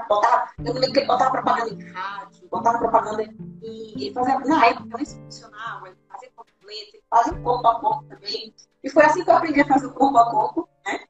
Botava, 0.09 0.51
eu 0.65 0.75
me 0.75 1.07
botava 1.07 1.31
propaganda 1.31 1.71
em 1.71 1.91
rádio, 1.91 2.49
botava 2.51 2.79
propaganda 2.79 3.23
em. 3.23 3.59
Ele 3.63 4.13
fazia, 4.13 4.39
na 4.41 4.67
época 4.67 5.03
isso 5.03 5.19
funcionava, 5.21 5.89
ele 5.89 5.97
fazia 6.09 6.31
panfleto, 6.37 6.97
ele 6.97 7.03
fazia 7.09 7.35
ponto 7.35 7.67
a 7.67 7.81
ponto 7.81 8.05
também. 8.05 8.55
E 8.83 8.91
foi 8.91 9.05
assim 9.05 9.25
que 9.25 9.31
eu 9.31 9.37
aprendi 9.37 9.61
a 9.61 9.67
fazer 9.67 9.89
corpo 9.93 10.19
a 10.19 10.31
corpo, 10.31 10.69
né? 10.85 11.01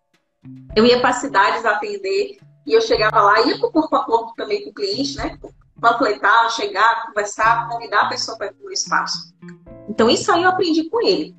Eu 0.77 0.87
ia 0.87 1.01
para 1.01 1.13
cidades 1.13 1.65
atender 1.65 2.39
e 2.67 2.73
eu 2.73 2.81
chegava 2.81 3.21
lá, 3.21 3.41
ia 3.41 3.57
o 3.57 3.71
corpo 3.71 3.97
a 3.97 4.05
corpo 4.05 4.35
também 4.37 4.65
com 4.65 4.71
o 4.71 4.75
cliente, 4.75 5.17
né? 5.17 5.39
Panfletar, 5.81 6.51
chegar, 6.51 7.07
conversar, 7.07 7.69
convidar 7.69 8.03
a 8.03 8.09
pessoa 8.09 8.39
para 8.39 8.47
ir 8.47 8.55
para 8.55 8.67
o 8.67 8.73
espaço. 8.73 9.35
Então, 9.89 10.09
isso 10.09 10.31
aí 10.33 10.43
eu 10.43 10.49
aprendi 10.49 10.89
com 10.89 11.01
ele. 11.03 11.37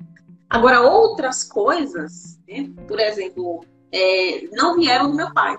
Agora, 0.48 0.82
outras 0.82 1.42
coisas, 1.42 2.38
né? 2.46 2.70
por 2.86 3.00
exemplo, 3.00 3.64
é, 3.90 4.48
não 4.52 4.76
vieram 4.76 5.10
do 5.10 5.16
meu 5.16 5.32
pai. 5.32 5.58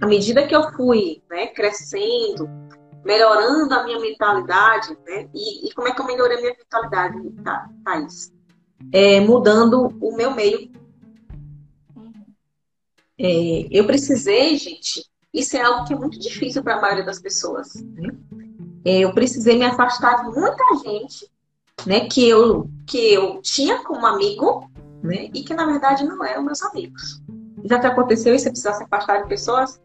À 0.00 0.06
medida 0.06 0.46
que 0.46 0.54
eu 0.54 0.70
fui 0.72 1.22
né, 1.28 1.48
crescendo, 1.48 2.48
melhorando 3.04 3.72
a 3.74 3.84
minha 3.84 3.98
mentalidade, 3.98 4.96
né? 5.06 5.28
E, 5.34 5.68
e, 5.68 5.74
como 5.74 5.88
é 5.88 5.92
que 5.92 6.00
eu 6.00 6.06
melhorei 6.06 6.36
a 6.36 6.40
minha 6.40 6.56
mentalidade, 6.56 7.30
tá, 7.42 7.68
Thaís? 7.84 8.32
É, 8.92 9.20
mudando 9.20 9.96
o 10.00 10.16
meu 10.16 10.32
meio. 10.32 10.70
É, 13.18 13.66
eu 13.70 13.84
precisei, 13.86 14.56
gente, 14.56 15.04
isso 15.32 15.56
é 15.56 15.62
algo 15.62 15.84
que 15.84 15.92
é 15.92 15.96
muito 15.96 16.18
difícil 16.18 16.62
para 16.62 16.76
a 16.76 16.80
maioria 16.80 17.04
das 17.04 17.20
pessoas. 17.20 17.74
Né? 17.74 18.10
É, 18.84 19.00
eu 19.00 19.12
precisei 19.12 19.58
me 19.58 19.64
afastar 19.64 20.24
de 20.24 20.38
muita 20.38 20.64
gente, 20.84 21.30
né, 21.86 22.08
que 22.08 22.28
eu 22.28 22.68
que 22.86 23.12
eu 23.12 23.40
tinha 23.42 23.82
como 23.84 24.06
amigo, 24.06 24.70
né, 25.02 25.28
e 25.34 25.42
que 25.42 25.54
na 25.54 25.66
verdade 25.66 26.04
não 26.04 26.24
eram 26.24 26.44
meus 26.44 26.62
amigos. 26.62 27.22
Já 27.64 27.78
te 27.78 27.86
aconteceu 27.86 28.34
isso? 28.34 28.44
Você 28.44 28.50
precisar 28.50 28.72
se 28.74 28.84
afastar 28.84 29.22
de 29.22 29.28
pessoas? 29.28 29.80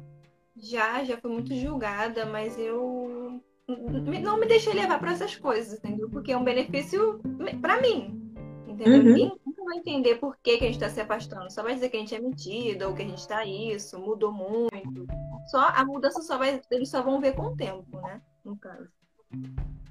Já, 0.56 1.04
já 1.04 1.18
fui 1.18 1.32
muito 1.32 1.54
julgada, 1.56 2.26
mas 2.26 2.58
eu 2.58 3.42
não 3.68 4.38
me 4.38 4.46
deixei 4.46 4.74
levar 4.74 5.00
para 5.00 5.12
essas 5.12 5.36
coisas, 5.36 5.80
entendeu? 5.80 6.10
Porque 6.10 6.32
é 6.32 6.38
um 6.38 6.44
benefício 6.44 7.20
para 7.62 7.82
mim, 7.82 8.34
entendeu? 8.68 9.00
Uhum. 9.00 9.04
Ninguém 9.04 9.32
vai 9.66 9.78
entender 9.78 10.16
por 10.16 10.38
que, 10.44 10.58
que 10.58 10.64
a 10.66 10.68
gente 10.68 10.76
está 10.76 10.90
se 10.90 11.02
afastando. 11.02 11.52
Só 11.52 11.64
vai 11.64 11.74
dizer 11.74 11.90
que 11.90 11.98
a 11.98 12.00
gente 12.00 12.14
é 12.14 12.20
metida 12.20 12.88
ou 12.88 12.94
que 12.94 13.02
a 13.02 13.06
gente 13.06 13.20
está 13.20 13.46
isso, 13.46 14.00
mudou 14.00 14.32
muito. 14.32 15.08
Só 15.48 15.70
a 15.70 15.84
mudança 15.86 16.22
só 16.22 16.38
vai, 16.38 16.62
eles 16.70 16.90
só 16.90 17.02
vão 17.02 17.20
ver 17.20 17.36
com 17.36 17.48
o 17.48 17.56
tempo, 17.56 18.00
né? 18.02 18.22
No 18.44 18.58
caso. 18.58 18.88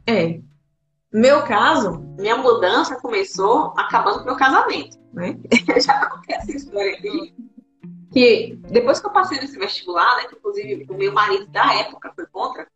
É. 0.07 0.41
Meu 1.13 1.43
caso, 1.45 1.99
minha 2.19 2.37
mudança 2.37 2.97
começou 3.01 3.75
acabando 3.77 4.21
com 4.21 4.25
meu 4.25 4.37
casamento, 4.37 4.99
né? 5.13 5.39
Já 5.85 5.95
acontece 5.95 6.51
essa 6.51 6.57
história 6.57 6.93
aqui 6.95 7.35
que 8.13 8.59
depois 8.71 9.01
que 9.01 9.07
eu 9.07 9.13
passei 9.13 9.41
nesse 9.41 9.59
vestibular, 9.59 10.17
né, 10.17 10.25
que 10.29 10.37
inclusive 10.37 10.87
o 10.89 10.95
meu 10.95 11.13
marido 11.13 11.47
da 11.47 11.75
época 11.75 12.13
foi 12.15 12.27
contra, 12.27 12.69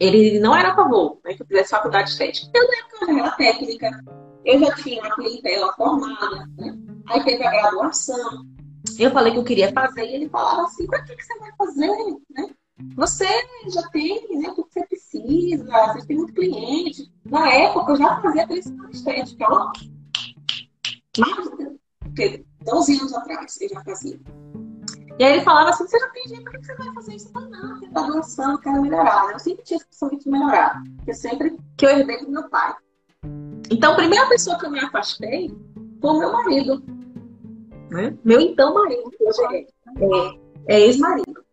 ele 0.00 0.40
não 0.40 0.54
era 0.54 0.72
a 0.72 0.74
favor 0.74 1.18
né, 1.24 1.34
que 1.34 1.42
eu 1.42 1.46
fizesse 1.46 1.70
faculdade 1.70 2.06
de 2.06 2.12
estética. 2.12 2.50
Eu 2.54 2.66
na 2.66 2.76
época 2.76 3.06
já 3.06 3.18
era 3.20 3.30
técnica, 3.32 4.04
eu 4.44 4.58
já 4.58 4.74
tinha 4.74 5.00
uma 5.00 5.14
clientela 5.14 5.72
formada, 5.74 6.48
né? 6.58 6.76
aí 7.08 7.24
teve 7.24 7.46
a 7.46 7.50
graduação. 7.50 8.44
Eu 8.98 9.10
falei 9.12 9.32
que 9.32 9.38
eu 9.38 9.44
queria 9.44 9.72
fazer 9.72 10.04
e 10.04 10.14
ele 10.14 10.28
falava 10.28 10.62
assim, 10.62 10.86
para 10.86 11.02
que, 11.02 11.14
que 11.14 11.22
você 11.22 11.38
vai 11.38 11.52
fazer? 11.56 11.90
Né? 12.30 12.50
Você 12.96 13.26
já 13.68 13.82
tem 13.90 14.40
né, 14.40 14.52
tudo 14.54 14.66
que 14.66 14.72
você 14.72 14.86
precisa, 14.86 15.92
você 15.92 16.06
tem 16.06 16.16
muito 16.16 16.32
cliente. 16.32 17.12
Na 17.24 17.48
época 17.48 17.92
eu 17.92 17.96
já 17.96 18.20
fazia 18.20 18.46
principal 18.46 18.90
estética, 18.90 19.46
ó. 19.48 19.72
Mais 21.18 21.50
de 22.14 22.44
12 22.64 22.98
anos 22.98 23.14
atrás 23.14 23.60
eu 23.60 23.68
já 23.68 23.82
fazia. 23.82 24.20
E 25.18 25.24
aí 25.24 25.32
ele 25.32 25.42
falava 25.42 25.70
assim, 25.70 25.86
você 25.86 25.98
já 25.98 26.08
tem 26.10 26.24
dinheiro, 26.24 26.44
por 26.44 26.60
que 26.60 26.66
você 26.66 26.74
vai 26.76 26.94
fazer 26.94 27.14
isso? 27.16 27.30
Eu 27.34 27.40
não, 27.50 27.82
eu 27.82 27.90
tá 27.90 28.06
lançando, 28.06 28.58
quero 28.58 28.82
melhorar. 28.82 29.32
Eu 29.32 29.38
sempre 29.40 29.64
tinha 29.64 29.80
essa 29.90 30.08
de 30.08 30.28
melhorar. 30.28 30.80
Porque 30.96 31.12
sempre 31.12 31.58
que 31.76 31.86
eu 31.86 31.90
herdei 31.90 32.24
do 32.24 32.30
meu 32.30 32.48
pai. 32.48 32.74
Então, 33.68 33.92
a 33.92 33.96
primeira 33.96 34.28
pessoa 34.28 34.56
que 34.56 34.66
eu 34.66 34.70
me 34.70 34.78
afastei 34.78 35.50
foi 36.00 36.10
o 36.10 36.18
meu 36.18 36.32
marido. 36.32 36.84
Né? 37.90 38.16
Meu 38.24 38.40
então 38.40 38.74
marido, 38.74 39.10
que 39.10 39.24
hoje 39.24 39.42
é, 39.44 39.58
é, 39.58 40.76
é 40.76 40.80
ex-marido. 40.82 41.44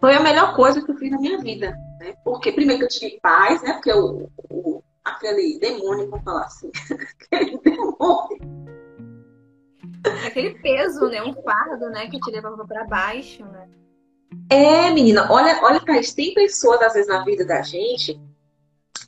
Foi 0.00 0.14
a 0.14 0.20
melhor 0.20 0.56
coisa 0.56 0.82
que 0.82 0.90
eu 0.90 0.96
fiz 0.96 1.10
na 1.10 1.18
minha 1.18 1.38
vida. 1.38 1.76
Né? 2.00 2.14
Porque 2.24 2.52
primeiro 2.52 2.78
que 2.78 2.84
eu 2.86 3.00
tive 3.00 3.20
paz, 3.20 3.60
né? 3.62 3.74
Porque 3.74 3.92
o 3.92 4.82
aquele 5.04 5.58
demônio, 5.58 6.08
vamos 6.08 6.24
falar 6.24 6.44
assim, 6.44 6.70
aquele 7.30 7.58
demônio 7.58 8.38
Aquele 10.26 10.54
peso, 10.60 11.08
né? 11.08 11.22
Um 11.22 11.34
fardo, 11.42 11.90
né? 11.90 12.08
Que 12.08 12.18
te 12.18 12.30
levava 12.30 12.66
para 12.66 12.84
baixo, 12.84 13.44
né? 13.44 13.68
É, 14.48 14.90
menina, 14.90 15.30
olha, 15.30 15.60
olha, 15.62 15.80
Thaís, 15.80 16.14
tem 16.14 16.34
pessoas, 16.34 16.80
às 16.82 16.92
vezes, 16.92 17.08
na 17.08 17.24
vida 17.24 17.44
da 17.44 17.62
gente 17.62 18.20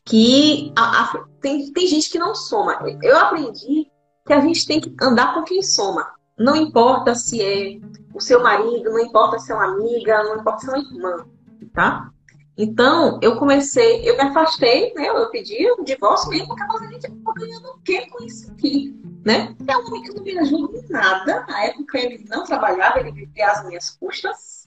que 0.05 0.73
a, 0.77 1.03
a, 1.03 1.25
tem, 1.41 1.73
tem 1.73 1.87
gente 1.87 2.11
que 2.11 2.19
não 2.19 2.35
soma. 2.35 2.79
Eu 3.03 3.17
aprendi 3.17 3.91
que 4.27 4.33
a 4.33 4.41
gente 4.41 4.67
tem 4.67 4.81
que 4.81 4.95
andar 5.01 5.35
com 5.35 5.43
quem 5.43 5.63
soma. 5.63 6.13
Não 6.39 6.57
importa 6.57 7.15
se 7.15 7.41
é 7.41 7.79
o 8.15 8.21
seu 8.21 8.43
marido, 8.43 8.91
não 8.91 8.99
importa 8.99 9.39
se 9.39 9.53
é 9.53 9.55
uma 9.55 9.73
amiga, 9.73 10.23
não 10.25 10.41
importa 10.41 10.61
se 10.61 10.69
é 10.69 10.73
uma 10.73 10.79
irmã, 10.79 11.27
tá? 11.73 12.11
Então, 12.57 13.19
eu 13.23 13.37
comecei, 13.37 14.09
eu 14.09 14.17
me 14.17 14.23
afastei, 14.23 14.93
né? 14.95 15.09
Eu 15.09 15.31
pedi 15.31 15.71
um 15.73 15.85
divórcio 15.85 16.29
mesmo, 16.29 16.49
porque 16.49 16.63
eu 16.63 16.67
falei, 16.67 16.93
gente, 16.93 17.07
eu 17.07 17.35
ganhando 17.35 17.69
o 17.69 17.79
quê 17.83 18.07
com 18.11 18.25
isso 18.25 18.51
aqui? 18.53 18.95
né? 19.25 19.55
É 19.67 19.77
um 19.77 19.87
homem 19.87 20.03
que 20.03 20.13
não 20.13 20.23
me 20.23 20.39
ajuda 20.39 20.79
em 20.79 20.89
nada. 20.89 21.47
Na 21.49 21.65
época 21.65 21.99
ele 21.99 22.25
não 22.29 22.45
trabalhava, 22.45 23.01
ele 23.01 23.13
vivia 23.13 23.51
às 23.51 23.67
minhas 23.67 23.91
custas. 23.91 24.67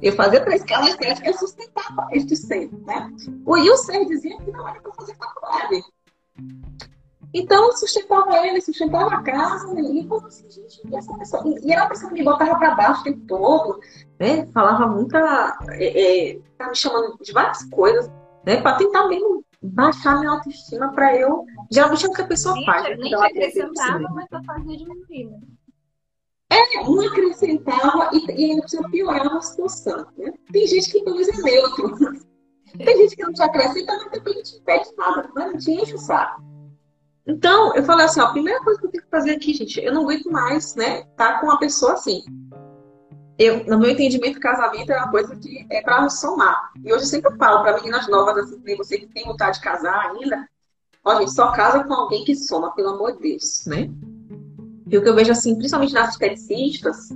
Eu 0.00 0.12
fazia 0.12 0.42
para 0.42 0.56
escala 0.56 0.88
estética 0.88 1.30
e 1.30 1.34
sustentava 1.34 2.08
este 2.10 2.34
ser, 2.34 2.70
né? 2.86 3.10
O 3.46 3.56
e 3.56 3.70
o 3.70 3.76
ser 3.76 4.04
dizia 4.06 4.36
que 4.38 4.50
não 4.50 4.66
era 4.66 4.80
para 4.80 4.92
fazer 4.94 5.14
faculdade. 5.16 5.84
Então, 7.34 7.66
eu 7.66 7.72
sustentava 7.72 8.46
ele, 8.46 8.60
sustentava 8.60 9.14
a 9.14 9.22
casa, 9.22 9.72
né? 9.72 9.80
e 9.82 10.06
falou 10.06 10.26
assim, 10.26 10.50
gente, 10.50 10.80
e 10.86 10.96
essa 10.96 11.14
pessoa... 11.14 11.42
E 11.62 11.72
era 11.72 11.82
uma 11.82 11.88
pessoa 11.88 12.12
que 12.12 12.18
me 12.18 12.24
botava 12.24 12.58
para 12.58 12.74
baixo 12.74 13.00
o 13.00 13.04
tempo 13.04 13.26
todo, 13.26 13.80
né? 14.20 14.46
Falava 14.52 14.86
muita... 14.86 15.58
É, 15.70 16.32
é, 16.32 16.38
me 16.68 16.76
chamando 16.76 17.16
de 17.20 17.32
várias 17.32 17.64
coisas, 17.64 18.10
né? 18.44 18.60
Para 18.60 18.76
tentar 18.76 19.08
mesmo 19.08 19.44
baixar 19.62 20.18
minha 20.18 20.32
autoestima 20.32 20.92
para 20.92 21.16
eu. 21.16 21.44
Geralmente 21.70 22.04
é 22.04 22.08
o 22.08 22.12
que 22.12 22.22
a 22.22 22.26
pessoa 22.26 22.54
Sim, 22.54 22.64
faz. 22.64 22.98
Nem 22.98 23.08
te 23.08 23.14
acrescentava, 23.14 24.08
mas 24.10 24.26
só 24.28 24.42
fazia 24.44 24.76
diminuir. 24.76 25.30
Né? 25.30 25.40
É, 26.50 26.80
um 26.80 27.00
acrescentava 27.00 28.10
e, 28.12 28.26
e 28.30 28.50
ainda 28.50 28.62
precisa 28.62 28.88
piorar 28.90 29.36
a 29.36 29.40
situação. 29.40 30.06
Né? 30.18 30.32
Tem 30.52 30.66
gente 30.66 30.90
que 30.90 31.02
pelo 31.02 31.16
menos 31.16 31.38
é 31.38 31.42
neutro. 31.42 31.96
Tem 32.76 32.96
gente 32.96 33.16
que 33.16 33.22
não 33.22 33.32
te 33.32 33.42
acrescenta, 33.42 33.92
mas 33.92 34.10
também 34.10 34.34
não 34.34 34.42
te 34.42 34.56
impede 34.56 34.90
nada, 34.96 35.30
não 35.34 35.58
te 35.58 35.70
enche 35.72 35.94
o 35.94 35.98
saco. 35.98 36.42
Então, 37.26 37.74
eu 37.74 37.84
falei 37.84 38.06
assim, 38.06 38.20
ó, 38.20 38.24
a 38.24 38.32
primeira 38.32 38.62
coisa 38.62 38.80
que 38.80 38.86
eu 38.86 38.90
tenho 38.90 39.04
que 39.04 39.10
fazer 39.10 39.30
aqui, 39.32 39.54
gente, 39.54 39.80
eu 39.80 39.92
não 39.92 40.02
aguento 40.02 40.30
mais, 40.30 40.74
né, 40.74 41.04
tá 41.16 41.38
com 41.38 41.46
uma 41.46 41.58
pessoa 41.58 41.92
assim 41.92 42.22
eu, 43.38 43.64
no 43.64 43.78
meu 43.78 43.90
entendimento, 43.90 44.38
casamento 44.38 44.90
é 44.92 44.98
uma 44.98 45.10
coisa 45.10 45.34
que 45.36 45.66
é 45.70 45.82
para 45.82 46.08
somar. 46.08 46.70
E 46.84 46.92
hoje 46.92 47.04
eu 47.04 47.08
sempre 47.08 47.36
falo 47.36 47.62
para 47.62 47.76
meninas 47.76 48.06
novas, 48.08 48.36
assim, 48.36 48.60
que 48.60 48.76
você 48.76 48.98
que 48.98 49.06
tem 49.06 49.24
vontade 49.24 49.58
de 49.58 49.64
casar 49.64 50.10
ainda, 50.10 50.48
gente, 51.18 51.32
só 51.32 51.50
casa 51.50 51.82
com 51.84 51.92
alguém 51.92 52.24
que 52.24 52.36
soma, 52.36 52.74
pelo 52.74 52.90
amor 52.90 53.12
de 53.14 53.30
Deus, 53.30 53.64
né? 53.66 53.90
E 54.88 54.96
o 54.96 55.02
que 55.02 55.08
eu 55.08 55.14
vejo, 55.14 55.32
assim, 55.32 55.56
principalmente 55.56 55.94
nas 55.94 56.10
esteticistas, 56.10 57.08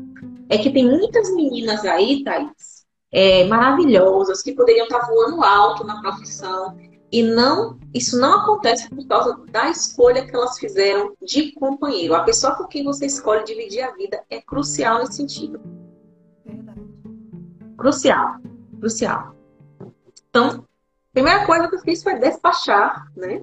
é 0.49 0.59
que 0.59 0.73
tem 0.73 0.89
muitas 0.89 1.33
meninas 1.35 1.85
aí, 1.85 2.25
Thaís, 2.25 2.87
é, 3.13 3.45
maravilhosas, 3.45 4.43
que 4.43 4.53
poderiam 4.53 4.87
estar 4.87 5.07
voando 5.07 5.43
alto 5.45 5.85
na 5.85 6.01
profissão, 6.01 6.77
e 7.11 7.23
não, 7.23 7.79
isso 7.95 8.21
não 8.21 8.41
acontece 8.41 8.91
por 8.91 9.07
causa 9.07 9.39
da 9.51 9.71
escolha 9.71 10.27
que 10.27 10.35
elas 10.35 10.59
fizeram 10.59 11.15
de 11.23 11.53
companheiro. 11.53 12.15
A 12.15 12.25
pessoa 12.25 12.57
com 12.57 12.67
quem 12.67 12.85
você 12.85 13.07
escolhe 13.07 13.45
dividir 13.45 13.83
a 13.83 13.93
vida 13.93 14.23
é 14.29 14.41
crucial 14.41 14.99
nesse 14.99 15.15
sentido. 15.15 15.61
Crucial. 17.79 18.41
Crucial. 18.81 19.35
Então, 20.29 20.49
a 20.49 20.63
primeira 21.13 21.47
coisa 21.47 21.69
que 21.69 21.77
eu 21.77 21.81
fiz 21.81 22.03
foi 22.03 22.19
despachar, 22.19 23.07
né? 23.17 23.43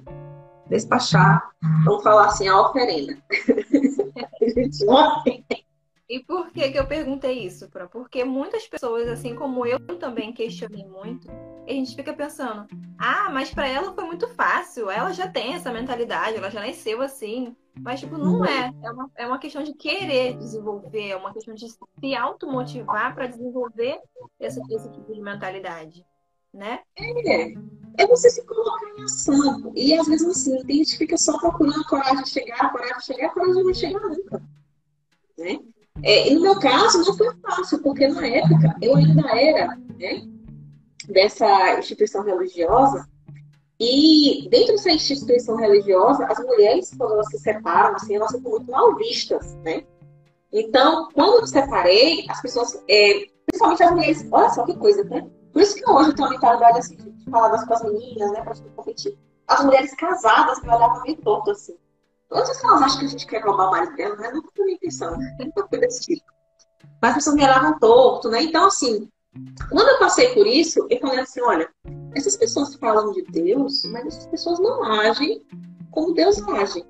Despachar, 0.68 1.50
vamos 1.84 2.02
falar 2.02 2.26
assim, 2.26 2.48
a 2.48 2.60
oferenda. 2.60 3.16
e 6.08 6.20
por 6.20 6.50
que, 6.50 6.70
que 6.70 6.78
eu 6.78 6.86
perguntei 6.86 7.44
isso? 7.44 7.68
Porque 7.90 8.24
muitas 8.24 8.66
pessoas, 8.66 9.08
assim 9.08 9.34
como 9.34 9.64
eu 9.64 9.78
também 9.98 10.32
questionei 10.32 10.84
muito, 10.84 11.30
a 11.66 11.72
gente 11.72 11.96
fica 11.96 12.12
pensando, 12.12 12.66
ah, 12.98 13.30
mas 13.32 13.52
para 13.52 13.66
ela 13.66 13.94
foi 13.94 14.04
muito 14.04 14.28
fácil, 14.34 14.90
ela 14.90 15.12
já 15.12 15.28
tem 15.28 15.54
essa 15.54 15.72
mentalidade, 15.72 16.36
ela 16.36 16.50
já 16.50 16.60
nasceu 16.60 17.00
assim. 17.00 17.56
Mas, 17.80 18.00
tipo, 18.00 18.16
não 18.16 18.44
é. 18.44 18.72
É 18.82 18.90
uma, 18.90 19.10
é 19.16 19.26
uma 19.26 19.38
questão 19.38 19.62
de 19.62 19.74
querer 19.74 20.36
desenvolver, 20.36 21.08
é 21.08 21.16
uma 21.16 21.32
questão 21.32 21.54
de 21.54 21.68
se 21.68 22.14
automotivar 22.14 23.14
para 23.14 23.26
desenvolver 23.26 23.98
esse, 24.38 24.60
esse 24.72 24.90
tipo 24.90 25.12
de 25.12 25.20
mentalidade, 25.20 26.06
né? 26.52 26.80
É. 26.96 27.54
É 27.96 28.06
você 28.06 28.28
se 28.28 28.44
colocar 28.44 28.86
em 28.98 29.04
ação. 29.04 29.72
E 29.74 29.94
às 29.94 30.06
vezes, 30.06 30.28
assim, 30.28 30.64
tem 30.64 30.76
gente 30.76 30.92
que 30.92 30.98
fica 30.98 31.16
só 31.16 31.38
procurando 31.38 31.80
a 31.80 31.88
coragem 31.88 32.22
de 32.22 32.30
chegar, 32.30 32.70
coragem 32.70 32.98
de 32.98 33.04
chegar, 33.04 33.32
coragem 33.32 33.54
não 33.54 33.64
vai 33.64 33.74
chegar 33.74 34.00
nunca. 34.00 34.42
Né? 35.38 35.60
É, 36.02 36.28
e 36.28 36.34
no 36.34 36.40
meu 36.40 36.58
caso, 36.58 36.98
não 36.98 37.16
foi 37.16 37.34
fácil, 37.36 37.80
porque 37.82 38.08
na 38.08 38.26
época 38.26 38.76
eu 38.82 38.96
ainda 38.96 39.28
era 39.38 39.76
né, 39.98 40.22
dessa 41.08 41.78
instituição 41.78 42.22
religiosa 42.24 43.06
E 43.78 44.48
dentro 44.50 44.74
dessa 44.74 44.90
instituição 44.90 45.56
religiosa, 45.56 46.26
as 46.26 46.38
mulheres, 46.38 46.92
quando 46.96 47.14
elas 47.14 47.28
se 47.28 47.38
separam, 47.38 47.96
assim, 47.96 48.14
elas 48.16 48.30
são 48.30 48.40
muito 48.40 48.70
mal 48.70 48.96
vistas, 48.96 49.54
né? 49.64 49.84
Então, 50.52 51.08
quando 51.12 51.34
eu 51.34 51.42
me 51.42 51.48
separei, 51.48 52.24
as 52.28 52.40
pessoas, 52.40 52.80
é, 52.88 53.26
principalmente 53.46 53.82
as 53.82 53.90
mulheres, 53.90 54.28
olha 54.30 54.50
só 54.50 54.64
que 54.64 54.76
coisa, 54.76 55.02
né? 55.04 55.28
Por 55.52 55.62
isso 55.62 55.74
que 55.74 55.90
hoje 55.90 56.10
eu 56.10 56.14
tenho 56.14 56.28
uma 56.28 56.34
mentalidade 56.34 56.78
assim, 56.78 56.96
de 56.96 57.30
falar 57.30 57.48
das 57.48 57.64
com 57.64 57.74
as 57.74 57.82
meninas, 57.82 58.32
né, 58.32 58.42
pra 58.42 58.54
gente 58.54 58.70
competir. 58.70 59.18
As 59.48 59.64
mulheres 59.64 59.94
casadas 59.94 60.62
me 60.62 60.68
olhavam 60.68 61.02
meio 61.02 61.16
torto, 61.18 61.50
assim. 61.50 61.76
Não 62.34 62.44
se 62.44 62.66
elas 62.66 62.82
acham 62.82 62.98
que 62.98 63.04
a 63.04 63.08
gente 63.08 63.26
quer 63.26 63.44
roubar 63.44 63.70
marido 63.70 63.94
dela, 63.94 64.16
mas 64.18 64.34
nunca 64.34 64.48
foi 64.56 64.64
minha 64.64 64.76
intenção, 64.76 65.16
nunca 65.38 65.68
foi 65.68 65.78
desse 65.78 66.00
tipo. 66.00 66.24
Mas 67.00 67.10
as 67.10 67.16
pessoas 67.16 67.36
me 67.36 67.44
olhavam 67.44 67.78
torto, 67.78 68.28
né? 68.28 68.42
Então, 68.42 68.66
assim, 68.66 69.08
quando 69.70 69.88
eu 69.88 69.98
passei 70.00 70.34
por 70.34 70.44
isso, 70.44 70.84
eu 70.90 70.98
falei 70.98 71.20
assim, 71.20 71.40
olha, 71.42 71.70
essas 72.14 72.36
pessoas 72.36 72.74
falam 72.74 73.12
de 73.12 73.22
Deus, 73.22 73.84
mas 73.84 74.06
essas 74.06 74.26
pessoas 74.26 74.58
não 74.58 74.82
agem 74.82 75.46
como 75.92 76.12
Deus 76.12 76.42
age, 76.48 76.84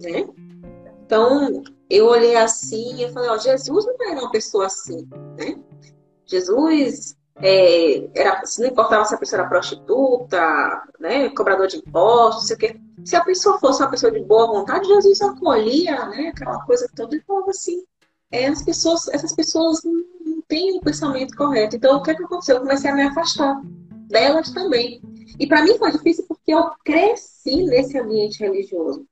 né? 0.00 0.26
Então, 1.04 1.62
eu 1.90 2.06
olhei 2.06 2.36
assim 2.36 3.04
e 3.04 3.12
falei, 3.12 3.28
ó, 3.28 3.36
Jesus 3.36 3.84
não 3.84 4.10
era 4.10 4.20
uma 4.20 4.30
pessoa 4.30 4.66
assim, 4.66 5.06
né? 5.36 5.62
Jesus 6.24 7.14
é, 7.42 8.08
era, 8.14 8.42
não 8.58 8.66
importava 8.66 9.04
se 9.04 9.14
a 9.14 9.18
pessoa 9.18 9.40
era 9.40 9.48
prostituta, 9.48 10.82
né, 10.98 11.28
cobrador 11.30 11.66
de 11.66 11.78
impostos, 11.78 12.46
sei 12.46 12.56
o 12.56 12.58
quê. 12.58 12.80
Se 13.04 13.16
a 13.16 13.24
pessoa 13.24 13.58
fosse 13.58 13.82
uma 13.82 13.90
pessoa 13.90 14.12
de 14.12 14.20
boa 14.20 14.46
vontade, 14.46 14.86
Jesus 14.86 15.20
acolhia, 15.22 16.06
né, 16.06 16.32
aquela 16.34 16.60
coisa 16.64 16.88
toda 16.94 17.16
e 17.16 17.20
falava 17.20 17.50
assim, 17.50 17.82
é, 18.30 18.46
as 18.46 18.62
pessoas, 18.62 19.08
essas 19.08 19.34
pessoas 19.34 19.82
não, 19.84 20.42
têm 20.48 20.76
o 20.76 20.80
pensamento 20.80 21.36
correto. 21.36 21.76
Então, 21.76 21.96
o 21.96 22.02
que, 22.02 22.10
é 22.10 22.14
que 22.14 22.22
aconteceu? 22.22 22.56
Eu 22.56 22.62
comecei 22.62 22.90
a 22.90 22.94
me 22.94 23.02
afastar 23.02 23.60
delas 24.08 24.50
também. 24.50 25.00
E 25.38 25.46
para 25.46 25.62
mim 25.62 25.78
foi 25.78 25.92
difícil 25.92 26.24
porque 26.28 26.52
eu 26.52 26.70
cresci 26.84 27.64
nesse 27.64 27.98
ambiente 27.98 28.40
religioso 28.40 29.06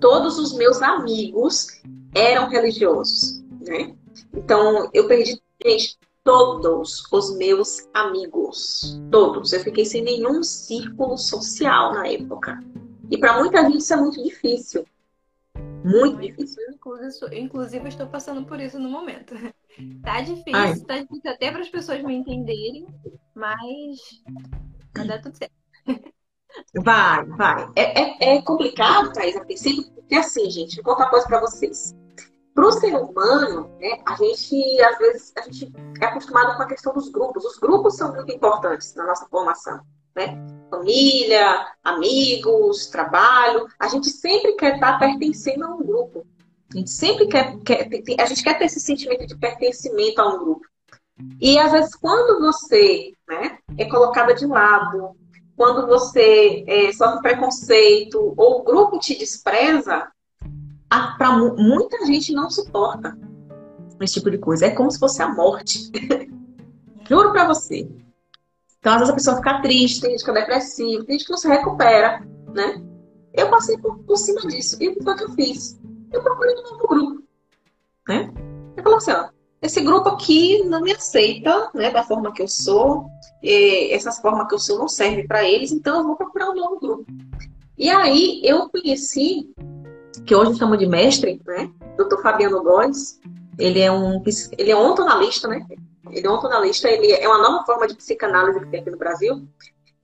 todos 0.00 0.38
os 0.38 0.52
meus 0.52 0.82
amigos 0.82 1.82
eram 2.14 2.48
religiosos, 2.48 3.42
né? 3.60 3.94
Então, 4.34 4.88
eu 4.92 5.06
perdi, 5.06 5.40
gente, 5.64 5.98
todos 6.26 7.04
os 7.12 7.36
meus 7.38 7.88
amigos. 7.94 9.00
Todos. 9.12 9.52
Eu 9.52 9.60
fiquei 9.60 9.84
sem 9.84 10.02
nenhum 10.02 10.42
círculo 10.42 11.16
social 11.16 11.94
na 11.94 12.08
época. 12.08 12.58
E 13.08 13.16
para 13.16 13.38
muita 13.38 13.62
gente 13.62 13.78
isso 13.78 13.94
é 13.94 13.96
muito 13.96 14.22
difícil. 14.22 14.84
Muito 15.84 16.20
difícil. 16.20 16.60
Inclusive, 16.74 17.38
inclusive, 17.38 17.88
estou 17.88 18.08
passando 18.08 18.44
por 18.44 18.60
isso 18.60 18.78
no 18.78 18.90
momento. 18.90 19.34
Tá 20.02 20.22
difícil, 20.22 20.54
Ai. 20.54 20.80
tá 20.80 20.98
difícil 21.00 21.30
até 21.30 21.50
para 21.50 21.60
as 21.60 21.68
pessoas 21.68 22.02
me 22.02 22.14
entenderem, 22.14 22.86
mas 23.34 23.98
vai 24.96 25.06
dar 25.06 25.20
tudo 25.20 25.36
certo. 25.36 25.52
Vai, 26.74 27.26
vai. 27.26 27.68
É, 27.76 28.00
é, 28.00 28.36
é 28.36 28.42
complicado, 28.42 29.12
Thaís, 29.12 29.36
a 29.36 29.44
princípio, 29.44 29.84
porque 29.92 30.14
assim, 30.14 30.50
gente, 30.50 30.80
vou 30.80 30.94
contar 30.94 31.04
uma 31.04 31.10
coisa 31.10 31.26
para 31.26 31.40
vocês. 31.40 31.94
Para 32.56 32.68
o 32.68 32.72
ser 32.72 32.96
humano, 32.96 33.70
né, 33.78 34.00
a 34.06 34.16
gente, 34.16 34.80
às 34.80 34.96
vezes, 34.96 35.32
a 35.36 35.42
gente 35.42 35.70
é 36.00 36.06
acostumado 36.06 36.56
com 36.56 36.62
a 36.62 36.66
questão 36.66 36.94
dos 36.94 37.10
grupos. 37.10 37.44
Os 37.44 37.58
grupos 37.58 37.98
são 37.98 38.14
muito 38.14 38.32
importantes 38.32 38.94
na 38.94 39.04
nossa 39.04 39.26
formação. 39.26 39.82
Né? 40.14 40.42
Família, 40.70 41.66
amigos, 41.84 42.86
trabalho. 42.86 43.66
A 43.78 43.88
gente 43.88 44.08
sempre 44.08 44.54
quer 44.54 44.76
estar 44.76 44.98
pertencendo 44.98 45.66
a 45.66 45.68
um 45.68 45.84
grupo. 45.84 46.26
A 46.72 46.78
gente 46.78 46.88
sempre 46.88 47.26
quer, 47.26 47.58
quer 47.58 47.90
a 48.18 48.24
gente 48.24 48.42
quer 48.42 48.58
ter 48.58 48.64
esse 48.64 48.80
sentimento 48.80 49.26
de 49.26 49.36
pertencimento 49.36 50.22
a 50.22 50.26
um 50.26 50.38
grupo. 50.38 50.66
E 51.38 51.58
às 51.58 51.72
vezes, 51.72 51.94
quando 51.94 52.40
você 52.40 53.12
né, 53.28 53.58
é 53.76 53.84
colocada 53.84 54.34
de 54.34 54.46
lado, 54.46 55.14
quando 55.54 55.86
você 55.86 56.64
é, 56.66 56.90
sofre 56.94 57.20
preconceito 57.20 58.32
ou 58.34 58.60
o 58.60 58.64
grupo 58.64 58.98
te 58.98 59.14
despreza, 59.14 60.10
para 60.88 61.36
muita 61.36 62.04
gente 62.06 62.32
não 62.32 62.50
suporta 62.50 63.16
esse 64.00 64.14
tipo 64.14 64.30
de 64.30 64.38
coisa. 64.38 64.66
É 64.66 64.70
como 64.70 64.90
se 64.90 64.98
fosse 64.98 65.22
a 65.22 65.32
morte. 65.32 65.90
Juro 67.08 67.32
para 67.32 67.46
você. 67.46 67.88
Então, 68.78 68.92
às 68.92 68.98
vezes 69.00 69.12
a 69.12 69.16
pessoa 69.16 69.36
fica 69.36 69.62
triste, 69.62 70.00
tem 70.00 70.10
gente 70.10 70.24
que 70.24 70.30
é 70.30 70.34
depressiva, 70.34 71.04
tem 71.04 71.18
gente 71.18 71.26
que 71.26 71.32
não 71.32 71.38
se 71.38 71.48
recupera, 71.48 72.20
né? 72.54 72.82
Eu 73.32 73.50
passei 73.50 73.76
por, 73.78 73.98
por 73.98 74.16
cima 74.16 74.40
disso. 74.42 74.76
E 74.80 74.88
o 74.88 74.94
que 74.94 75.24
eu 75.24 75.30
fiz? 75.30 75.78
Eu 76.12 76.22
procurei 76.22 76.54
um 76.54 76.62
novo 76.62 76.88
grupo, 76.88 77.22
né? 78.08 78.32
Eu 78.76 78.82
falei 78.82 78.98
assim, 78.98 79.10
ó, 79.10 79.28
esse 79.60 79.80
grupo 79.80 80.10
aqui 80.10 80.62
não 80.64 80.80
me 80.80 80.92
aceita, 80.92 81.70
né, 81.74 81.90
da 81.90 82.04
forma 82.04 82.32
que 82.32 82.42
eu 82.42 82.48
sou, 82.48 83.06
essas 83.42 84.18
formas 84.18 84.46
que 84.48 84.54
eu 84.54 84.58
sou 84.58 84.78
não 84.78 84.88
servem 84.88 85.26
para 85.26 85.44
eles, 85.44 85.72
então 85.72 85.98
eu 85.98 86.06
vou 86.06 86.16
procurar 86.16 86.50
um 86.50 86.54
novo 86.54 86.78
grupo. 86.78 87.06
E 87.76 87.90
aí 87.90 88.40
eu 88.44 88.68
conheci, 88.70 89.50
que 90.26 90.34
hoje 90.34 90.58
chamo 90.58 90.76
de 90.76 90.86
mestre, 90.86 91.40
né, 91.46 91.70
Dr. 91.96 92.20
Fabiano 92.20 92.62
Góes, 92.62 93.20
ele 93.58 93.80
é 93.80 93.90
um 93.90 94.22
ele 94.58 94.70
é 94.70 94.76
ontonalista, 94.76 95.48
né? 95.48 95.64
Ele 96.10 96.26
é 96.26 96.30
ontonalista, 96.30 96.88
ele 96.88 97.12
é 97.12 97.26
uma 97.26 97.38
nova 97.38 97.64
forma 97.64 97.86
de 97.86 97.94
psicanálise 97.94 98.60
que 98.60 98.66
tem 98.66 98.80
aqui 98.80 98.90
no 98.90 98.98
Brasil. 98.98 99.48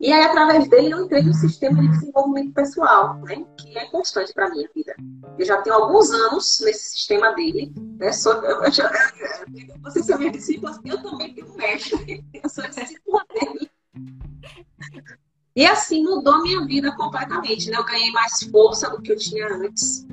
E 0.01 0.13
aí, 0.13 0.25
através 0.25 0.69
dele, 0.69 0.93
eu 0.93 1.05
entrei 1.05 1.23
no 1.23 1.33
sistema 1.33 1.81
de 1.81 1.89
desenvolvimento 1.89 2.53
pessoal, 2.53 3.21
né? 3.21 3.45
Que 3.57 3.79
é 3.79 3.87
constante 3.87 4.33
para 4.33 4.51
minha 4.51 4.69
vida. 4.75 4.97
Eu 5.39 5.47
já 5.47 5.63
tenho 5.63 5.77
alguns 5.77 6.11
anos 6.11 6.61
nesse 6.65 6.91
sistema 6.91 7.33
dele, 7.35 7.73
né? 7.99 8.11
Sou, 8.13 8.33
eu, 8.33 8.63
eu, 8.65 8.65
eu, 8.65 9.81
vocês 9.83 10.07
são 10.07 10.19
minha 10.19 10.33
discípula, 10.33 10.77
eu 10.85 11.01
também 11.03 11.35
tenho 11.35 11.53
um 11.53 11.57
mestre. 11.57 12.25
Eu 12.35 12.49
sou 12.49 12.65
discípula 12.65 13.25
dele. 13.33 13.71
E 15.55 15.67
assim 15.67 16.03
mudou 16.03 16.43
minha 16.43 16.65
vida 16.65 16.93
completamente, 16.97 17.71
né? 17.71 17.77
Eu 17.77 17.85
ganhei 17.85 18.11
mais 18.11 18.43
força 18.51 18.89
do 18.89 19.03
que 19.03 19.13
eu 19.13 19.17
tinha 19.17 19.47
antes. 19.49 20.07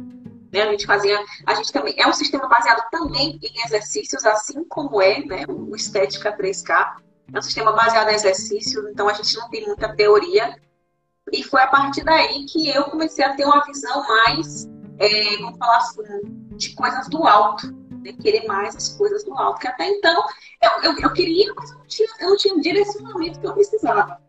Né? 0.51 0.63
A 0.63 0.71
gente 0.71 0.85
fazia, 0.85 1.23
a 1.45 1.53
gente 1.53 1.71
também 1.71 1.93
é 1.97 2.07
um 2.07 2.13
sistema 2.13 2.47
baseado 2.47 2.89
também 2.89 3.39
em 3.41 3.65
exercícios, 3.65 4.25
assim 4.25 4.63
como 4.65 5.01
é, 5.01 5.23
né? 5.23 5.45
O 5.47 5.75
Estética 5.75 6.35
3K 6.35 6.97
é 7.33 7.39
um 7.39 7.41
sistema 7.41 7.71
baseado 7.71 8.09
em 8.09 8.15
exercícios, 8.15 8.85
então 8.89 9.07
a 9.07 9.13
gente 9.13 9.37
não 9.37 9.49
tem 9.49 9.65
muita 9.65 9.95
teoria. 9.95 10.59
E 11.31 11.43
foi 11.43 11.61
a 11.61 11.67
partir 11.67 12.03
daí 12.03 12.45
que 12.45 12.69
eu 12.69 12.85
comecei 12.85 13.23
a 13.23 13.35
ter 13.35 13.45
uma 13.45 13.63
visão 13.63 14.05
mais, 14.07 14.67
é, 14.97 15.37
vamos 15.37 15.57
falar 15.57 15.77
assim, 15.77 16.01
de 16.57 16.73
coisas 16.73 17.07
do 17.07 17.25
alto. 17.25 17.67
Né? 18.03 18.13
Querer 18.13 18.45
mais 18.47 18.75
as 18.75 18.89
coisas 18.97 19.23
do 19.23 19.33
alto. 19.37 19.61
Que 19.61 19.67
até 19.67 19.87
então 19.87 20.25
eu, 20.61 20.91
eu, 20.91 20.99
eu 20.99 21.13
queria, 21.13 21.53
mas 21.55 21.69
eu 21.69 21.77
não, 21.77 21.85
tinha, 21.85 22.07
eu 22.19 22.29
não 22.29 22.37
tinha 22.37 22.55
o 22.55 22.61
direcionamento 22.61 23.39
que 23.39 23.47
eu 23.47 23.53
precisava. 23.53 24.19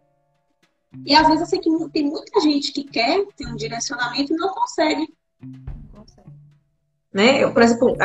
E 1.04 1.14
às 1.14 1.26
vezes 1.26 1.40
eu 1.40 1.46
sei 1.46 1.58
que 1.60 1.88
tem 1.90 2.10
muita 2.10 2.40
gente 2.40 2.72
que 2.72 2.84
quer 2.84 3.24
ter 3.36 3.46
um 3.46 3.56
direcionamento 3.56 4.32
e 4.32 4.36
não 4.36 4.52
consegue. 4.52 5.14
Né? 7.12 7.42
Eu, 7.42 7.52
por 7.52 7.62
exemplo, 7.62 7.96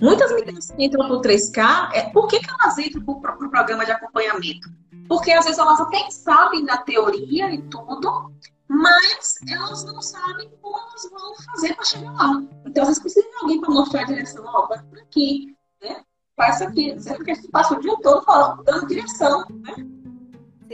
Muitas 0.00 0.32
meninas 0.32 0.70
que 0.70 0.84
entram 0.84 1.06
para 1.06 1.16
o 1.16 1.20
3K, 1.20 1.90
é, 1.92 2.10
por 2.10 2.26
que, 2.26 2.40
que 2.40 2.50
elas 2.50 2.78
entram 2.78 3.02
para 3.02 3.12
o 3.14 3.38
pro 3.38 3.50
programa 3.50 3.84
de 3.84 3.92
acompanhamento? 3.92 4.68
Porque 5.08 5.30
às 5.32 5.44
vezes 5.44 5.58
elas 5.58 5.80
até 5.80 6.10
sabem 6.10 6.64
da 6.64 6.78
teoria 6.78 7.52
e 7.54 7.62
tudo, 7.62 8.32
mas 8.68 9.38
elas 9.48 9.84
não 9.84 10.00
sabem 10.00 10.50
como 10.60 10.78
elas 10.78 11.10
vão 11.10 11.34
fazer 11.36 11.74
para 11.74 11.84
chegar 11.84 12.12
lá. 12.12 12.42
Então, 12.66 12.82
às 12.82 12.88
vezes 12.88 13.02
precisa 13.02 13.28
de 13.28 13.36
alguém 13.36 13.60
para 13.60 13.70
mostrar 13.70 14.00
a 14.02 14.06
direção, 14.06 14.44
ó, 14.46 14.66
vai 14.66 14.82
por 14.82 14.98
aqui, 14.98 15.56
né? 15.80 16.02
Faz 16.36 16.62
aqui. 16.62 16.98
Sempre 17.00 17.24
que 17.24 17.30
a 17.30 17.34
gente 17.34 17.48
passa 17.48 17.74
o 17.74 17.80
dia 17.80 17.94
todo 18.02 18.24
falando, 18.24 18.64
dando 18.64 18.88
direção, 18.88 19.44
né? 19.50 19.74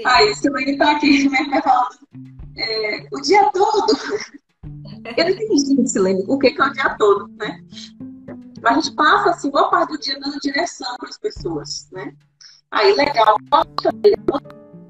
Sim. 0.01 0.07
Aí, 0.07 0.35
Silene 0.35 0.73
está 0.73 0.93
aqui, 0.93 1.29
falando 1.29 1.99
é, 2.57 3.07
o 3.13 3.21
dia 3.21 3.51
todo. 3.53 3.93
Eu 5.17 5.25
não 5.25 5.31
entendi, 5.31 5.89
Silene, 5.89 6.25
o 6.27 6.39
que, 6.39 6.49
é 6.49 6.65
o 6.65 6.73
dia 6.73 6.97
todo, 6.97 7.29
né? 7.37 7.61
Mas 8.63 8.73
a 8.73 8.81
gente 8.81 8.95
passa, 8.95 9.31
assim, 9.31 9.51
boa 9.51 9.71
parte 9.71 9.91
do 9.93 9.99
dia 9.99 10.19
dando 10.19 10.39
direção 10.41 10.97
para 10.99 11.09
as 11.09 11.19
pessoas, 11.19 11.89
né? 11.93 12.15
Aí, 12.71 12.95
legal. 12.95 13.37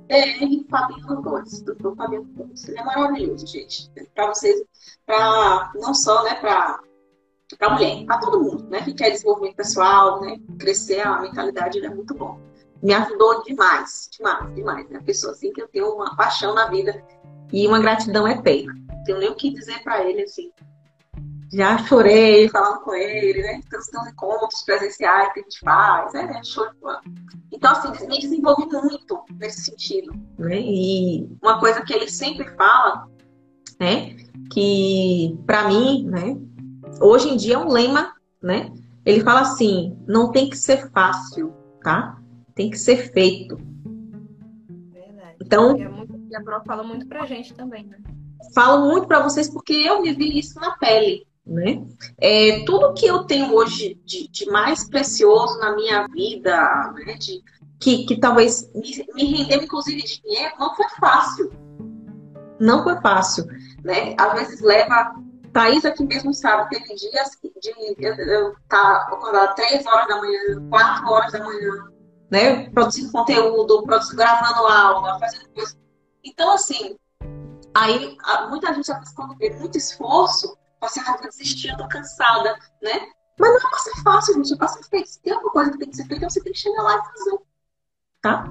DR 0.08 0.64
Fabiano 0.68 1.22
Gomes, 1.22 1.62
doutor 1.62 1.96
Fabiano 1.96 2.24
Gomes. 2.34 2.68
Ele 2.68 2.78
é 2.78 2.84
maravilhoso, 2.84 3.46
gente. 3.46 3.90
Para 4.14 4.28
vocês, 4.28 4.60
para 5.06 5.72
não 5.74 5.94
só, 5.94 6.22
né, 6.24 6.34
para 6.34 6.80
para 7.58 7.70
mulher, 7.70 8.04
para 8.06 8.18
todo 8.18 8.40
mundo, 8.40 8.68
né, 8.68 8.80
que 8.80 8.94
quer 8.94 9.10
desenvolvimento 9.10 9.56
pessoal, 9.56 10.20
né, 10.20 10.38
crescer 10.56 11.04
a 11.04 11.20
mentalidade, 11.20 11.78
ele 11.78 11.86
é 11.86 11.90
muito 11.90 12.14
bom. 12.14 12.38
Me 12.82 12.94
ajudou 12.94 13.42
demais, 13.44 14.08
demais, 14.10 14.54
demais. 14.54 14.86
É 14.86 14.92
né? 14.92 14.98
uma 14.98 15.04
pessoa 15.04 15.32
assim 15.32 15.52
que 15.52 15.60
eu 15.60 15.68
tenho 15.68 15.94
uma 15.94 16.16
paixão 16.16 16.54
na 16.54 16.66
vida 16.68 17.02
e 17.52 17.66
uma 17.66 17.80
gratidão 17.80 18.26
eterna. 18.26 18.74
Não 18.88 19.04
tenho 19.04 19.18
nem 19.18 19.30
o 19.30 19.34
que 19.34 19.52
dizer 19.52 19.82
para 19.82 20.04
ele 20.04 20.22
assim 20.22 20.50
já 21.52 21.78
chorei 21.78 22.48
falando 22.48 22.80
com 22.80 22.94
ele, 22.94 23.42
né? 23.42 23.60
Então, 23.66 24.08
encontros 24.08 24.62
presenciais 24.62 25.32
que 25.32 25.40
a 25.40 25.42
gente 25.42 25.60
faz, 25.60 26.12
né? 26.12 26.40
show 26.44 26.66
Então, 27.50 27.72
assim, 27.72 28.06
me 28.06 28.20
desenvolvi 28.20 28.66
muito 28.66 29.24
nesse 29.32 29.62
sentido. 29.62 30.12
Né? 30.38 30.60
E 30.60 31.28
uma 31.42 31.58
coisa 31.58 31.82
que 31.82 31.92
ele 31.92 32.08
sempre 32.08 32.48
fala, 32.56 33.08
né? 33.80 34.16
Que 34.52 35.36
para 35.46 35.66
mim, 35.68 36.06
né? 36.06 36.38
Hoje 37.00 37.28
em 37.28 37.36
dia 37.36 37.54
é 37.54 37.58
um 37.58 37.68
lema, 37.68 38.14
né? 38.40 38.72
Ele 39.04 39.22
fala 39.22 39.40
assim: 39.40 39.98
não 40.06 40.30
tem 40.30 40.48
que 40.48 40.56
ser 40.56 40.88
fácil, 40.92 41.52
tá? 41.82 42.16
Tem 42.60 42.68
que 42.68 42.78
ser 42.78 43.10
feito. 43.10 43.56
Verdade. 44.92 45.36
Então, 45.40 45.70
é 45.70 45.90
E 46.30 46.36
a 46.36 46.42
Pro 46.42 46.62
fala 46.66 46.82
muito 46.82 47.06
pra 47.06 47.24
gente 47.24 47.54
também, 47.54 47.86
né? 47.86 47.96
Falo 48.54 48.86
muito 48.86 49.08
para 49.08 49.22
vocês 49.22 49.48
porque 49.48 49.72
eu 49.72 50.02
vivi 50.02 50.38
isso 50.38 50.60
na 50.60 50.72
pele. 50.72 51.26
Né? 51.46 51.82
É, 52.18 52.62
tudo 52.66 52.92
que 52.92 53.06
eu 53.06 53.24
tenho 53.24 53.54
hoje 53.54 53.98
de, 54.04 54.28
de 54.28 54.44
mais 54.50 54.86
precioso 54.86 55.58
na 55.58 55.74
minha 55.74 56.06
vida, 56.08 56.92
né, 57.06 57.14
de, 57.14 57.42
que, 57.80 58.04
que 58.04 58.20
talvez 58.20 58.70
me, 58.74 59.06
me 59.14 59.24
rendeu 59.24 59.62
inclusive 59.62 60.02
de 60.02 60.20
dinheiro, 60.20 60.54
não 60.60 60.76
foi 60.76 60.86
fácil. 61.00 61.50
Não 62.60 62.82
foi 62.82 63.00
fácil. 63.00 63.46
Né? 63.82 64.14
Às 64.18 64.34
vezes 64.34 64.60
leva. 64.60 65.14
Thaís 65.54 65.86
aqui 65.86 66.04
mesmo 66.04 66.34
sabe, 66.34 66.68
teve 66.68 66.94
dias 66.94 67.38
de 67.60 68.04
eu, 68.04 68.14
eu 68.14 68.54
tá 68.68 69.08
acordada 69.08 69.54
três 69.54 69.84
horas 69.86 70.06
da 70.06 70.18
manhã, 70.18 70.68
quatro 70.68 71.10
horas 71.10 71.32
da 71.32 71.42
manhã, 71.42 71.90
né? 72.30 72.70
Produzindo 72.70 73.12
conteúdo, 73.12 73.82
produzindo, 73.82 74.16
gravando 74.16 74.66
aula, 74.66 75.18
fazendo 75.18 75.48
coisa. 75.50 75.76
Então, 76.24 76.52
assim, 76.52 76.96
aí 77.74 78.16
muita 78.48 78.72
gente, 78.74 78.90
quando 79.14 79.36
vê 79.36 79.50
muito 79.50 79.76
esforço, 79.76 80.56
você 80.80 81.00
acaba 81.00 81.22
desistindo, 81.22 81.86
cansada, 81.88 82.58
né? 82.82 83.08
Mas 83.38 83.50
não 83.50 83.56
é 83.56 83.70
pra 83.70 83.78
ser 83.78 84.02
fácil, 84.02 84.34
gente, 84.34 84.52
é 84.52 84.56
pra 84.56 84.68
ser 84.68 84.82
feito. 84.84 85.08
Se 85.08 85.20
tem 85.22 85.32
alguma 85.32 85.52
coisa 85.52 85.72
que 85.72 85.78
tem 85.78 85.90
que 85.90 85.96
ser 85.96 86.06
feita, 86.06 86.28
você 86.28 86.42
tem 86.42 86.52
que 86.52 86.58
chegar 86.58 86.82
lá 86.82 86.98
e 86.98 87.18
fazer. 87.18 87.38
Tá? 88.20 88.44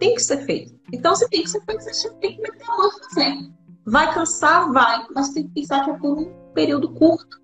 Tem 0.00 0.14
que 0.14 0.20
ser 0.20 0.44
feito. 0.44 0.80
Então, 0.92 1.14
se 1.14 1.28
tem 1.28 1.42
que 1.42 1.50
ser 1.50 1.64
feito, 1.64 1.84
você 1.84 2.10
tem 2.14 2.36
que 2.36 2.42
meter 2.42 2.64
a 2.68 2.76
mão 2.76 2.88
e 2.88 3.04
fazer. 3.04 3.52
Vai 3.86 4.12
cansar? 4.12 4.72
Vai. 4.72 5.06
Mas 5.14 5.30
tem 5.30 5.46
que 5.46 5.54
pensar 5.54 5.84
que 5.84 5.90
é 5.90 5.98
por 5.98 6.18
um 6.18 6.52
período 6.54 6.92
curto. 6.92 7.40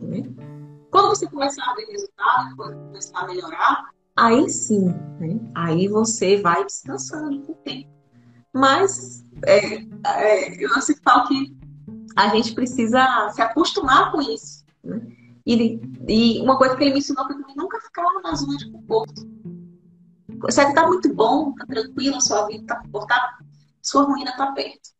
Né? 0.00 0.22
Quando 0.92 1.08
você 1.08 1.28
começar 1.28 1.64
a 1.64 1.74
ver 1.74 1.86
resultado, 1.86 2.56
quando 2.56 2.86
começar 2.86 3.18
a 3.18 3.26
melhorar, 3.26 3.90
aí 4.18 4.50
sim, 4.50 4.86
né? 5.20 5.38
aí 5.54 5.88
você 5.88 6.40
vai 6.40 6.64
descansando 6.64 7.40
com 7.42 7.52
o 7.52 7.56
tempo. 7.56 7.88
Mas 8.52 9.24
é, 9.46 9.76
é, 10.06 10.64
eu 10.64 10.70
sempre 10.80 11.02
falo 11.02 11.28
que 11.28 11.56
a 12.16 12.28
gente 12.28 12.52
precisa 12.54 13.30
se 13.30 13.40
acostumar 13.40 14.10
com 14.10 14.20
isso. 14.20 14.64
Né? 14.82 15.00
E, 15.46 15.80
e, 16.08 16.40
uma 16.42 16.58
coisa 16.58 16.76
que 16.76 16.82
ele 16.82 16.92
me 16.92 16.98
ensinou 16.98 17.26
foi 17.26 17.42
que 17.42 17.56
nunca 17.56 17.80
ficar 17.80 18.04
na 18.22 18.34
zona 18.34 18.56
de 18.58 18.70
conforto. 18.70 19.22
Você 20.40 20.62
está 20.62 20.86
muito 20.86 21.12
bom, 21.14 21.50
está 21.50 21.66
tranquilo, 21.66 22.20
sua 22.20 22.46
vida 22.46 22.62
está 22.62 22.76
confortável, 22.82 23.46
sua 23.80 24.02
ruína 24.02 24.30
está 24.30 24.52
perto. 24.52 24.90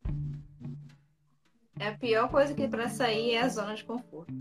É 1.78 1.88
a 1.88 1.96
pior 1.96 2.28
coisa 2.28 2.54
que 2.54 2.66
para 2.66 2.88
sair 2.88 3.32
é 3.32 3.42
a 3.42 3.48
zona 3.48 3.74
de 3.74 3.84
conforto. 3.84 4.32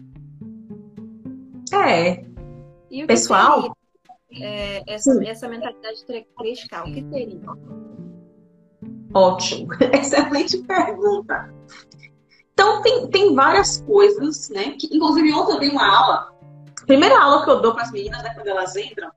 É. 1.71 2.25
Pessoal? 3.05 3.76
É, 4.31 4.83
essa, 4.93 5.23
essa 5.23 5.47
mentalidade 5.47 6.05
triscal, 6.05 6.87
o 6.87 6.93
que 6.93 7.05
seria? 7.09 7.39
Ótimo. 9.13 9.73
Excelente 9.93 10.57
pergunta. 10.63 11.53
Então, 12.53 12.81
tem, 12.81 13.07
tem 13.09 13.35
várias 13.35 13.81
coisas, 13.81 14.49
né? 14.49 14.75
Que, 14.79 14.87
inclusive, 14.95 15.33
ontem 15.33 15.53
eu 15.53 15.59
dei 15.59 15.69
uma 15.69 15.97
aula. 15.97 16.33
A 16.81 16.85
primeira 16.85 17.21
aula 17.21 17.43
que 17.43 17.49
eu 17.49 17.61
dou 17.61 17.73
para 17.73 17.83
as 17.83 17.91
meninas, 17.91 18.21
né, 18.23 18.33
quando 18.33 18.47
elas 18.47 18.75
entram 18.75 19.11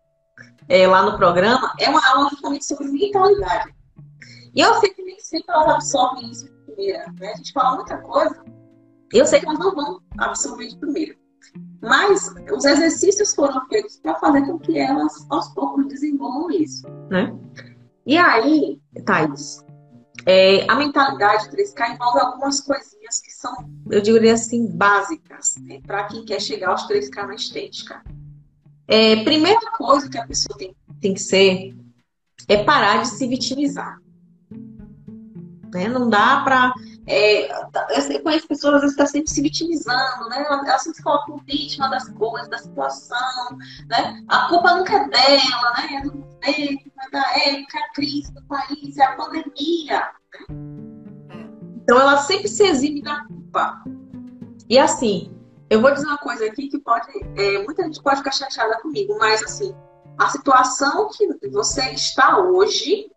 é, 0.69 0.87
lá 0.87 1.03
no 1.03 1.17
programa, 1.17 1.73
é 1.79 1.89
uma 1.89 2.01
aula 2.11 2.29
justamente 2.31 2.65
sobre 2.65 2.89
mentalidade. 2.89 3.75
E 4.55 4.61
eu 4.61 4.75
sei 4.75 4.91
que 4.91 5.03
nem 5.03 5.19
sempre 5.19 5.53
elas 5.53 5.75
absorvem 5.75 6.31
isso 6.31 6.47
de 6.47 6.53
primeira. 6.65 7.13
Né? 7.19 7.33
A 7.33 7.37
gente 7.37 7.53
fala 7.53 7.77
muita 7.77 7.99
coisa, 7.99 8.45
e 9.13 9.19
eu 9.19 9.27
sei 9.27 9.41
que 9.41 9.47
elas 9.47 9.59
não 9.59 9.75
vão 9.75 10.01
absorver 10.19 10.69
de 10.69 10.79
primeira. 10.79 11.20
Mas 11.81 12.35
os 12.53 12.65
exercícios 12.65 13.35
foram 13.35 13.67
feitos 13.67 13.97
para 13.97 14.15
fazer 14.17 14.43
com 14.43 14.59
que 14.59 14.79
elas, 14.79 15.27
aos 15.31 15.49
poucos, 15.49 15.87
desenvolvam 15.89 16.51
isso. 16.51 16.87
Né? 17.09 17.35
E 18.07 18.19
aí, 18.19 18.81
Thaís, 19.05 19.65
é, 20.27 20.71
a 20.71 20.75
mentalidade 20.77 21.49
3K 21.51 21.95
envolve 21.95 22.21
algumas 22.21 22.61
coisinhas 22.61 23.21
que 23.21 23.31
são, 23.31 23.55
eu 23.91 24.03
diria 24.03 24.35
assim, 24.35 24.67
básicas 24.67 25.55
né, 25.63 25.81
para 25.87 26.05
quem 26.05 26.25
quer 26.25 26.41
chegar 26.41 26.71
aos 26.71 26.87
3K 26.87 27.27
na 27.27 27.35
estética. 27.35 28.03
É, 28.87 29.23
primeira 29.25 29.71
coisa 29.79 30.11
que 30.11 30.19
a 30.19 30.27
pessoa 30.27 30.59
tem, 30.59 30.75
tem 31.01 31.15
que 31.15 31.21
ser 31.21 31.75
é 32.49 32.65
parar 32.65 33.03
de 33.03 33.09
se 33.09 33.27
vitimizar. 33.29 34.01
Né? 35.73 35.89
Não 35.89 36.11
dá 36.11 36.41
para. 36.43 36.75
É, 37.13 37.51
eu 37.51 38.23
conheço 38.23 38.47
pessoas 38.47 38.75
às 38.75 38.81
vezes 38.83 38.93
estão 38.93 39.05
tá 39.05 39.11
sempre 39.11 39.31
se 39.31 39.43
vitimizando, 39.43 40.29
né? 40.29 40.47
Ela 40.49 40.79
sempre 40.79 40.97
se 40.97 41.03
coloca 41.03 41.27
como 41.27 41.43
vítima 41.45 41.89
das 41.89 42.09
coisas, 42.11 42.49
da 42.49 42.59
situação, 42.59 43.59
né? 43.89 44.23
A 44.29 44.47
culpa 44.47 44.77
nunca 44.77 44.95
é 44.95 45.09
dela, 45.09 45.73
né? 45.77 45.97
É 45.97 46.03
do 46.03 46.13
governo, 46.13 46.93
é 47.03 47.11
da 47.11 47.21
época, 47.37 47.79
é 47.79 47.83
a 47.83 47.93
crise 47.95 48.33
do 48.33 48.43
país, 48.45 48.97
é 48.97 49.05
a 49.05 49.17
pandemia. 49.17 50.11
Então 51.83 52.01
ela 52.01 52.19
sempre 52.19 52.47
se 52.47 52.63
exime 52.63 53.03
da 53.03 53.25
culpa. 53.25 53.83
E 54.69 54.79
assim, 54.79 55.35
eu 55.69 55.81
vou 55.81 55.93
dizer 55.93 56.07
uma 56.07 56.19
coisa 56.19 56.47
aqui 56.47 56.69
que 56.69 56.79
pode. 56.79 57.09
É, 57.37 57.59
muita 57.65 57.83
gente 57.83 58.01
pode 58.01 58.19
ficar 58.19 58.31
chateada 58.31 58.81
comigo, 58.83 59.19
mas 59.19 59.43
assim, 59.43 59.75
a 60.17 60.29
situação 60.29 61.09
que 61.09 61.27
você 61.49 61.91
está 61.91 62.39
hoje 62.39 63.11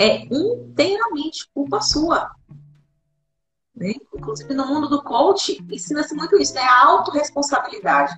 é 0.00 0.24
inteiramente 0.34 1.48
culpa 1.54 1.80
sua. 1.80 2.32
Né? 3.74 3.94
Inclusive 4.14 4.52
no 4.54 4.66
mundo 4.66 4.88
do 4.88 5.02
coach, 5.02 5.64
ensina-se 5.70 6.14
muito 6.14 6.36
isso, 6.36 6.54
né? 6.54 6.62
A 6.62 6.86
autorresponsabilidade. 6.86 8.14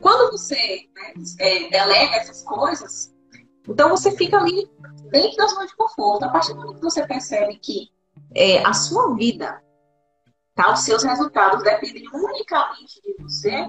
Quando 0.00 0.32
você 0.32 0.88
né, 0.94 1.14
é, 1.38 1.68
delega 1.68 2.16
essas 2.16 2.42
coisas, 2.42 3.14
então 3.68 3.90
você 3.90 4.10
fica 4.16 4.38
ali 4.38 4.68
dentro 5.10 5.36
da 5.36 5.46
zona 5.46 5.66
de 5.66 5.76
conforto. 5.76 6.24
A 6.24 6.28
partir 6.28 6.54
do 6.54 6.60
momento 6.60 6.76
que 6.76 6.84
você 6.84 7.06
percebe 7.06 7.56
que 7.56 7.90
é, 8.34 8.64
a 8.64 8.72
sua 8.72 9.14
vida, 9.14 9.62
tá, 10.54 10.72
os 10.72 10.80
seus 10.80 11.02
resultados 11.02 11.62
dependem 11.62 12.08
unicamente 12.12 13.00
de 13.02 13.22
você, 13.22 13.66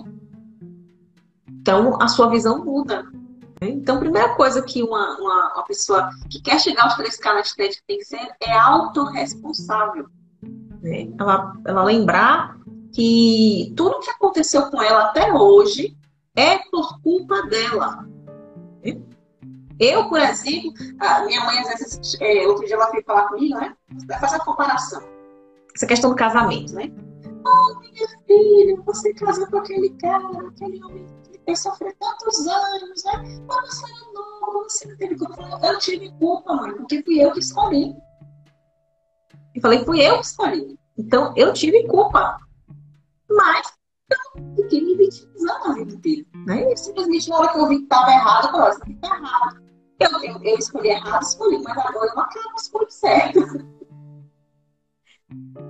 então 1.50 2.02
a 2.02 2.08
sua 2.08 2.30
visão 2.30 2.64
muda. 2.64 3.06
Então, 3.64 3.98
a 3.98 4.00
primeira 4.00 4.36
coisa 4.36 4.64
que 4.64 4.82
uma, 4.82 5.20
uma, 5.20 5.54
uma, 5.54 5.64
pessoa 5.66 6.10
que 6.32 6.42
quer 6.42 6.60
chegar 6.60 6.84
aos 6.86 6.96
3K 6.96 7.26
na 7.26 7.42
estética 7.42 7.84
tem 7.86 8.00
que 8.00 8.06
ser 8.06 8.32
é 8.42 8.58
autorresponsável. 8.58 10.08
Né? 10.82 11.10
Ela, 11.20 11.54
ela 11.66 11.84
lembrar 11.84 12.58
que 12.92 13.74
tudo 13.76 14.00
que 14.00 14.10
aconteceu 14.10 14.70
com 14.70 14.82
ela 14.82 15.06
até 15.06 15.32
hoje 15.34 15.96
é 16.36 16.58
por 16.70 17.02
culpa 17.02 17.44
dela. 17.44 18.08
Né? 18.84 19.00
Eu, 19.80 20.08
por 20.10 20.20
exemplo, 20.20 20.74
minha 21.26 21.46
mãe, 21.46 21.60
às 21.60 21.68
vezes, 21.70 22.18
é, 22.20 22.48
outro 22.48 22.66
dia 22.66 22.76
ela 22.76 22.92
veio 22.92 23.04
falar 23.04 23.28
comigo, 23.30 23.56
né? 23.56 23.76
Fazer 24.20 24.36
a 24.36 24.46
comparação. 24.46 25.02
Essa 25.76 25.88
questão 25.88 26.12
do 26.12 26.16
casamento, 26.16 26.74
né? 26.74 26.92
Oh, 27.44 27.80
minha 27.80 28.08
filha, 28.28 28.82
você 28.86 29.14
casou 29.16 29.48
com 29.48 29.58
aquele 29.58 29.90
cara, 29.98 30.48
aquele 30.48 30.84
homem 30.84 31.08
eu 31.48 31.56
sofri 31.56 31.94
tantos 32.00 32.48
anos, 32.48 33.04
né? 33.04 33.42
Mas 33.48 33.76
você 33.76 33.86
é 33.86 34.14
novo, 34.14 34.64
você 34.64 34.88
não 34.88 34.98
teve 34.98 35.18
culpa. 35.18 35.60
Eu 35.64 35.80
tive 35.80 36.12
culpa, 36.20 36.54
mãe, 36.54 36.74
porque 36.74 37.04
fui 37.04 37.24
eu 37.24 37.32
que 37.32 37.40
escolhi. 37.40 37.96
Eu 39.56 39.62
falei, 39.62 39.84
fui 39.84 40.02
eu 40.02 40.20
que 40.20 40.26
escolhi. 40.26 40.80
Então, 40.98 41.34
eu 41.36 41.54
tive 41.54 41.88
culpa. 41.88 42.38
Mas 43.30 43.74
eu 44.10 44.18
fiquei 44.56 44.84
me 44.84 44.96
vitimizando 44.96 45.66
a 45.66 45.74
vida 45.74 45.94
inteira. 45.94 46.26
Né? 46.46 46.72
E 46.72 46.78
simplesmente 46.78 47.30
na 47.30 47.38
hora 47.38 47.52
que 47.52 47.60
eu 47.60 47.68
vi 47.68 47.78
que 47.78 47.84
estava 47.84 48.12
errado, 48.12 48.46
eu 48.46 48.52
falei, 48.52 48.70
isso 48.70 48.92
está 48.92 49.16
errado. 49.16 49.62
Eu, 50.00 50.24
eu, 50.24 50.44
eu, 50.44 50.58
escolhi 50.58 50.90
errado, 50.90 51.22
escolhi, 51.22 51.62
mas 51.62 51.78
agora 51.78 52.12
eu 52.14 52.20
acabo 52.20 52.56
escolhi 52.58 52.92
certo. 52.92 53.40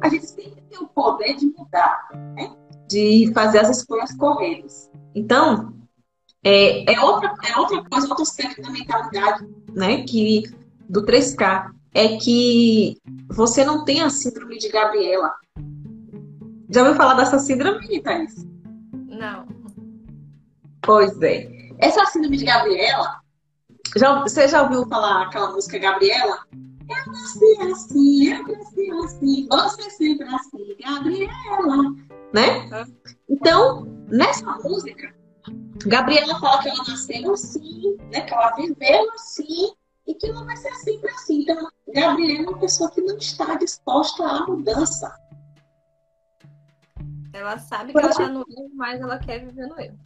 A 0.02 0.10
gente 0.10 0.26
sempre 0.26 0.62
tem 0.62 0.80
o 0.80 0.88
poder 0.88 1.36
de 1.36 1.48
mudar, 1.48 2.10
né? 2.36 2.56
de 2.92 3.32
fazer 3.34 3.60
as 3.60 3.78
escolhas 3.78 4.14
corretas. 4.16 4.92
Então, 5.16 5.74
é, 6.44 6.92
é, 6.92 7.00
outra, 7.02 7.34
é 7.44 7.58
outra 7.58 7.84
coisa, 7.86 8.08
outro 8.08 8.24
aspecto 8.24 8.62
da 8.62 8.70
mentalidade, 8.70 9.48
né, 9.74 10.04
que, 10.04 10.44
do 10.90 11.06
3K, 11.06 11.72
é 11.94 12.18
que 12.18 12.98
você 13.30 13.64
não 13.64 13.84
tem 13.84 14.02
a 14.02 14.10
síndrome 14.10 14.58
de 14.58 14.70
Gabriela. 14.70 15.34
Já 16.70 16.82
ouviu 16.82 16.96
falar 16.96 17.16
dessa 17.16 17.38
síndrome, 17.38 18.02
Thaís? 18.02 18.46
Não. 18.94 19.46
Pois 20.82 21.22
é. 21.22 21.50
Essa 21.80 22.06
síndrome 22.06 22.38
de 22.38 22.46
Gabriela, 22.46 23.20
já, 23.98 24.22
você 24.22 24.48
já 24.48 24.64
ouviu 24.64 24.88
falar 24.88 25.24
aquela 25.24 25.52
música 25.52 25.78
Gabriela? 25.78 26.40
Eu 26.90 27.12
nasci 27.12 27.72
assim, 27.72 28.34
eu 28.34 28.44
nasci 28.44 28.92
assim, 28.92 29.48
você 29.50 29.90
sempre 29.92 30.28
assim, 30.28 30.76
Gabriela, 30.80 31.96
né? 32.34 32.86
Então, 33.30 33.86
nessa 34.08 34.46
música, 34.60 35.14
Gabriela 35.86 36.40
fala 36.40 36.62
que 36.62 36.70
ela 36.70 36.84
nasceu 36.88 37.34
assim, 37.34 37.98
né? 38.12 38.22
Que 38.22 38.34
ela 38.34 38.56
viveu 38.56 39.12
assim 39.14 39.74
e 40.12 40.16
que 40.16 40.28
ela 40.28 40.44
vai 40.44 40.56
ser 40.58 40.74
sempre 40.76 41.10
assim. 41.12 41.42
Então, 41.42 41.70
Gabriela 41.94 42.46
é 42.46 42.50
uma 42.50 42.60
pessoa 42.60 42.92
que 42.92 43.02
não 43.02 43.18
está 43.18 43.56
disposta 43.56 44.24
à 44.24 44.46
mudança. 44.46 45.14
Ela 47.34 47.58
sabe 47.58 47.94
que 47.94 47.98
ela 47.98 48.10
está 48.10 48.28
no 48.28 48.42
erro, 48.42 48.72
mas 48.76 49.02
ela 49.02 49.18
quer 49.18 49.46
viver 49.46 49.68
no 49.68 49.80
erro. 49.80 49.98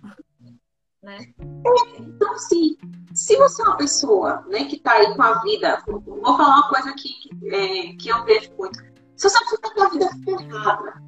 né? 1.01 1.17
É, 1.39 2.01
então, 2.01 2.33
assim, 2.33 2.77
se 3.13 3.35
você 3.37 3.61
é 3.61 3.65
uma 3.65 3.77
pessoa 3.77 4.45
né, 4.47 4.65
que 4.65 4.75
está 4.75 4.93
aí 4.93 5.15
com 5.15 5.21
a 5.21 5.41
vida, 5.41 5.81
vou 5.87 6.01
falar 6.23 6.59
uma 6.59 6.69
coisa 6.69 6.89
aqui 6.91 7.13
que, 7.21 7.55
é, 7.55 7.95
que 7.95 8.09
eu 8.09 8.23
vejo 8.25 8.51
muito. 8.57 8.79
Se 9.15 9.29
você 9.29 9.37
está 9.37 9.73
com 9.73 9.83
a 9.83 9.89
vida 9.89 10.09
ferrada, 10.23 11.01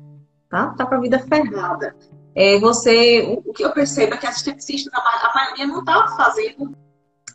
tá? 0.49 0.69
Tá 0.73 0.85
com 0.85 0.95
a 0.95 0.99
vida 0.99 1.19
ferrada. 1.19 1.95
É, 2.33 2.59
você, 2.59 3.41
o 3.45 3.53
que 3.53 3.63
eu 3.63 3.71
percebo 3.71 4.13
é 4.13 4.17
que 4.17 4.27
as 4.27 4.37
esteticistas, 4.37 4.93
a 4.93 5.33
maioria 5.33 5.67
não 5.67 5.79
está 5.79 6.07
fazendo, 6.09 6.75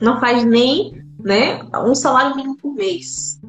não 0.01 0.19
faz 0.19 0.45
nem 0.45 1.05
né, 1.23 1.63
um 1.75 1.95
salário 1.95 2.37
mínimo 2.37 2.57
por 2.57 2.75
mês, 2.75 3.41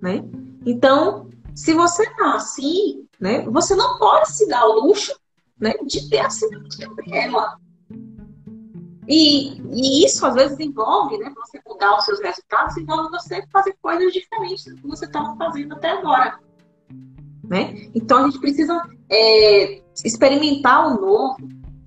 né? 0.00 0.24
Então, 0.64 1.28
se 1.54 1.74
você 1.74 2.08
tá 2.14 2.34
assim, 2.34 3.06
né, 3.20 3.42
você 3.48 3.74
não 3.74 3.98
pode 3.98 4.30
se 4.32 4.48
dar 4.48 4.66
o 4.66 4.86
luxo 4.86 5.18
né, 5.58 5.74
de 5.84 6.08
ter 6.08 6.26
de 6.28 6.78
Gabriela. 6.78 7.58
E, 9.08 9.60
e 9.72 10.04
isso 10.04 10.24
às 10.26 10.34
vezes 10.34 10.58
envolve, 10.60 11.16
né, 11.18 11.32
você 11.34 11.60
mudar 11.66 11.96
os 11.96 12.04
seus 12.04 12.20
resultados, 12.20 12.76
envolve 12.76 13.10
você 13.10 13.42
fazer 13.50 13.74
coisas 13.80 14.12
diferentes 14.12 14.64
do 14.66 14.76
que 14.76 14.86
você 14.86 15.06
estava 15.06 15.34
fazendo 15.36 15.72
até 15.72 15.90
agora. 15.90 16.38
Né? 17.42 17.90
Então 17.94 18.18
a 18.18 18.24
gente 18.24 18.40
precisa 18.40 18.82
é, 19.10 19.82
experimentar 20.04 20.86
o 20.86 21.00
novo, 21.00 21.36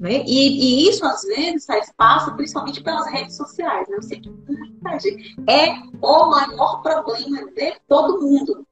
né? 0.01 0.23
E, 0.25 0.87
e, 0.87 0.89
isso 0.89 1.05
às 1.05 1.21
vezes 1.21 1.63
faz 1.63 1.93
passo 1.95 2.35
principalmente 2.35 2.81
pelas 2.81 3.05
redes 3.11 3.37
sociais. 3.37 3.87
Né? 3.87 3.97
Eu 3.97 4.01
sei 4.01 4.19
que 4.19 4.31
muita 4.31 4.99
gente 4.99 5.35
é 5.47 5.75
o 6.01 6.29
maior 6.31 6.81
problema 6.81 7.45
de 7.51 7.79
todo 7.87 8.19
mundo. 8.19 8.65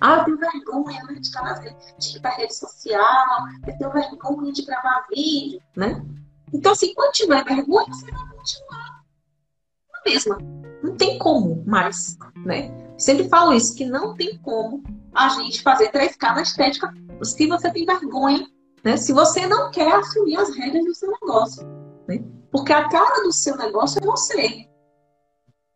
Ah, 0.00 0.16
eu 0.16 0.24
tenho 0.24 0.38
vergonha 0.38 1.00
né, 1.04 1.14
de, 1.14 1.20
estar 1.20 1.44
nas 1.44 1.60
redes, 1.60 1.94
de 1.96 2.16
ir 2.16 2.20
para 2.20 2.32
rede 2.32 2.56
social, 2.56 3.46
eu 3.64 3.78
tenho 3.78 3.92
vergonha 3.92 4.52
de 4.52 4.62
gravar 4.62 5.06
vídeo, 5.14 5.62
né? 5.76 6.04
Então, 6.52 6.72
assim, 6.72 6.92
quando 6.92 7.12
tiver 7.12 7.44
vergonha, 7.44 7.86
você 7.86 8.10
vai 8.10 8.28
continuar 8.36 9.04
na 9.92 10.00
mesma. 10.04 10.38
Não 10.82 10.96
tem 10.96 11.18
como 11.18 11.62
mais, 11.64 12.18
né? 12.44 12.68
Sempre 12.98 13.28
falo 13.28 13.52
isso, 13.52 13.76
que 13.76 13.84
não 13.84 14.16
tem 14.16 14.36
como 14.38 14.82
a 15.14 15.28
gente 15.28 15.62
fazer 15.62 15.92
3K 15.92 16.34
na 16.34 16.42
estética 16.42 16.92
se 17.22 17.46
você 17.46 17.70
tem 17.70 17.86
vergonha, 17.86 18.44
né? 18.84 18.96
Se 18.96 19.12
você 19.12 19.46
não 19.46 19.70
quer 19.70 19.92
assumir 19.94 20.36
as 20.36 20.54
regras 20.54 20.84
do 20.84 20.94
seu 20.94 21.10
negócio, 21.10 21.66
né? 22.08 22.22
Porque 22.50 22.72
a 22.72 22.88
cara 22.88 23.22
do 23.22 23.32
seu 23.32 23.56
negócio 23.56 24.00
é 24.02 24.06
você. 24.06 24.68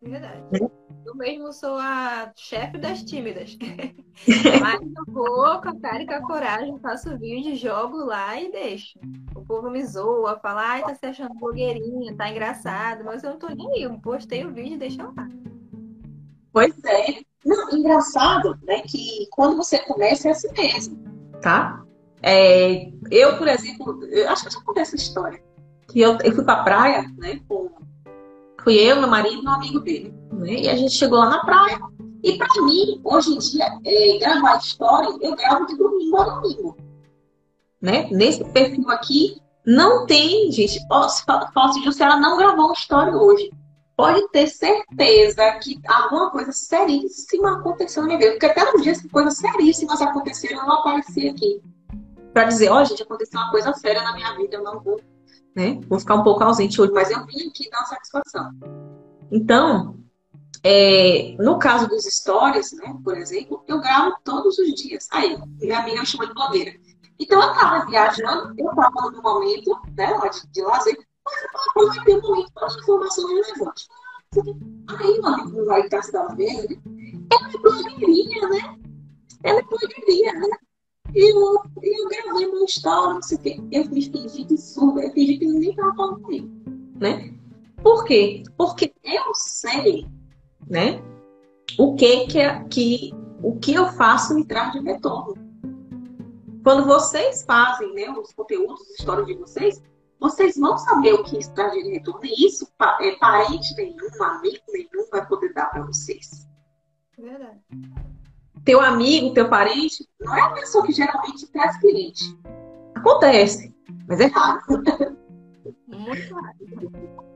Verdade. 0.02 0.42
Né? 0.52 0.70
Eu 1.06 1.14
mesmo 1.14 1.52
sou 1.52 1.76
a 1.76 2.32
chefe 2.34 2.78
das 2.78 3.02
tímidas. 3.02 3.56
Mas 4.60 4.80
eu 4.80 5.04
vou 5.06 5.60
com 5.60 5.68
a 5.68 5.80
cara 5.80 6.02
e 6.02 6.06
com 6.06 6.14
a 6.14 6.26
coragem, 6.26 6.78
faço 6.80 7.16
vídeo, 7.16 7.54
jogo 7.54 7.98
lá 7.98 8.40
e 8.40 8.50
deixo. 8.50 8.98
O 9.34 9.44
povo 9.44 9.70
me 9.70 9.84
zoa, 9.86 10.38
fala, 10.40 10.62
ai, 10.62 10.82
tá 10.82 10.94
se 10.94 11.06
achando 11.06 11.38
blogueirinha, 11.38 12.16
tá 12.16 12.28
engraçado, 12.28 13.04
mas 13.04 13.22
eu 13.22 13.30
não 13.30 13.38
tô 13.38 13.48
nem 13.48 13.72
aí. 13.72 13.82
Eu 13.82 13.98
postei 14.00 14.44
o 14.44 14.52
vídeo 14.52 14.74
e 14.74 14.78
deixei 14.78 15.04
lá. 15.04 15.28
Pois 16.52 16.74
é. 16.84 17.22
Não, 17.44 17.70
engraçado, 17.70 18.58
né, 18.64 18.82
que 18.82 19.28
quando 19.30 19.56
você 19.56 19.78
começa 19.84 20.28
é 20.28 20.32
assim 20.32 20.50
mesmo, 20.52 20.98
tá? 21.40 21.85
É, 22.28 22.90
eu, 23.08 23.38
por 23.38 23.46
exemplo, 23.46 24.04
eu 24.06 24.28
acho 24.28 24.42
que 24.42 24.48
eu 24.48 24.52
já 24.52 24.60
contei 24.60 24.82
essa 24.82 24.96
história. 24.96 25.40
Que 25.86 26.00
eu, 26.00 26.18
eu 26.24 26.34
fui 26.34 26.44
pra 26.44 26.64
praia, 26.64 27.04
né, 27.16 27.38
com 27.48 27.70
Fui 28.64 28.74
eu, 28.74 28.96
meu 28.96 29.08
marido 29.08 29.44
e 29.44 29.46
um 29.46 29.50
amigo 29.50 29.78
dele. 29.78 30.12
Né? 30.32 30.62
E 30.62 30.68
a 30.68 30.74
gente 30.74 30.92
chegou 30.92 31.20
lá 31.20 31.30
na 31.30 31.44
praia. 31.44 31.78
E 32.24 32.36
para 32.36 32.62
mim, 32.62 33.00
hoje 33.04 33.32
em 33.32 33.38
dia, 33.38 33.78
é, 33.84 34.18
gravar 34.18 34.58
história, 34.58 35.08
eu 35.20 35.36
gravo 35.36 35.66
de 35.66 35.76
domingo 35.76 36.16
a 36.16 36.24
domingo. 36.24 36.76
Né? 37.80 38.08
Nesse 38.10 38.44
perfil 38.46 38.90
aqui, 38.90 39.40
não 39.64 40.04
tem, 40.04 40.50
gente. 40.50 40.80
Fácil 40.88 41.92
de 41.92 42.02
ela 42.02 42.18
não 42.18 42.36
gravou 42.36 42.64
uma 42.64 42.74
história 42.74 43.16
hoje. 43.16 43.52
Pode 43.96 44.28
ter 44.30 44.48
certeza 44.48 45.48
que 45.62 45.78
alguma 45.86 46.30
coisa 46.32 46.50
seríssima 46.50 47.60
aconteceu 47.60 48.02
na 48.02 48.08
minha 48.08 48.18
vida. 48.18 48.32
Porque 48.32 48.46
até 48.46 48.78
dias 48.78 49.00
que 49.00 49.08
coisas 49.08 49.38
seríssimas 49.38 50.02
aconteceram, 50.02 50.58
eu 50.58 50.66
não 50.66 50.80
apareci 50.80 51.28
aqui. 51.28 51.62
Para 52.36 52.44
dizer, 52.44 52.68
ó, 52.68 52.82
oh, 52.82 52.84
gente, 52.84 53.02
aconteceu 53.02 53.40
uma 53.40 53.50
coisa 53.50 53.72
séria 53.72 54.02
na 54.02 54.12
minha 54.12 54.36
vida, 54.36 54.56
eu 54.56 54.62
não 54.62 54.78
vou 54.78 55.00
né? 55.54 55.80
Vou 55.88 55.98
ficar 55.98 56.16
um 56.16 56.22
pouco 56.22 56.44
ausente 56.44 56.78
hoje, 56.78 56.92
mas 56.92 57.10
eu 57.10 57.24
vim 57.24 57.48
aqui 57.48 57.70
dar 57.70 57.78
uma 57.78 57.86
satisfação. 57.86 58.52
Então, 59.32 59.96
é, 60.62 61.34
no 61.38 61.58
caso 61.58 61.88
dos 61.88 62.04
stories, 62.04 62.72
né, 62.72 62.94
por 63.02 63.16
exemplo, 63.16 63.64
eu 63.66 63.80
gravo 63.80 64.16
todos 64.22 64.58
os 64.58 64.74
dias. 64.74 65.08
Aí, 65.12 65.34
minha 65.58 65.78
amiga 65.78 66.00
me 66.00 66.06
chamou 66.06 66.26
de 66.26 66.34
blogueira. 66.34 66.78
Então, 67.18 67.42
eu 67.42 67.52
estava 67.52 67.86
viajando, 67.86 68.54
eu 68.58 68.68
estava 68.68 69.10
no 69.10 69.22
momento 69.22 69.80
né, 69.96 70.12
de, 70.28 70.46
de 70.52 70.62
lazer, 70.62 70.98
mas 71.24 71.40
eu 71.40 71.46
estava 71.46 71.86
vai 71.86 72.04
ter 72.04 72.16
um 72.18 72.20
momento 72.20 72.52
para 72.52 72.68
informação 72.68 73.28
relevante. 73.28 73.88
Aí, 74.88 75.18
uma 75.20 75.40
amiga 75.40 75.64
vai 75.64 75.80
estar 75.86 76.02
se 76.02 76.14
ela 76.14 76.30
é 76.32 77.58
blogueirinha, 77.62 78.48
né? 78.50 78.76
Ela 79.42 79.60
é 79.60 79.62
blogueirinha, 79.62 80.34
né? 80.34 80.48
E 81.14 81.32
eu, 81.32 81.62
eu 81.82 82.08
gravei 82.08 82.46
uma 82.46 82.64
história, 82.64 83.14
não 83.14 83.22
sei 83.22 83.36
o 83.36 83.40
quê. 83.40 83.60
Eu 83.72 83.84
me 83.90 84.02
fingi 84.02 84.44
de 84.44 84.58
surda, 84.58 85.02
eu 85.02 85.12
fingi 85.12 85.38
que 85.38 85.46
ninguém 85.46 85.70
estava 85.70 85.94
falando 85.94 86.20
comigo. 86.20 86.48
Né? 87.00 87.34
Por 87.82 88.04
quê? 88.04 88.42
Porque 88.56 88.92
eu 89.02 89.34
sei, 89.34 90.06
né? 90.68 91.02
O 91.78 91.94
que 91.94 92.26
que, 92.26 92.38
é, 92.38 92.64
que 92.64 93.12
o 93.42 93.58
que 93.58 93.74
eu 93.74 93.86
faço 93.92 94.34
me 94.34 94.44
traz 94.44 94.72
de 94.72 94.80
retorno. 94.80 95.34
Quando 96.62 96.84
vocês 96.86 97.44
fazem 97.44 97.94
né, 97.94 98.10
os 98.10 98.32
conteúdos, 98.32 98.80
as 98.82 98.98
histórias 98.98 99.26
de 99.26 99.34
vocês, 99.34 99.82
vocês 100.18 100.56
vão 100.56 100.76
saber 100.78 101.14
o 101.14 101.22
que 101.22 101.38
traz 101.54 101.72
de 101.72 101.90
retorno. 101.90 102.24
E 102.24 102.46
isso, 102.46 102.66
é, 103.00 103.12
parente 103.16 103.74
nenhum, 103.76 104.22
amigo 104.22 104.64
nenhum 104.68 105.08
vai 105.10 105.26
poder 105.26 105.52
dar 105.52 105.66
para 105.66 105.82
vocês. 105.82 106.48
Verdade 107.16 107.60
teu 108.66 108.80
amigo, 108.80 109.32
teu 109.32 109.48
parente, 109.48 110.06
não 110.20 110.36
é 110.36 110.40
a 110.42 110.50
pessoa 110.50 110.84
que 110.84 110.92
geralmente 110.92 111.46
traz 111.46 111.78
cliente. 111.78 112.36
Acontece, 112.96 113.72
mas 114.08 114.20
é 114.20 114.26
raro. 114.26 114.60
Muito 115.86 116.34
raro. 116.34 116.56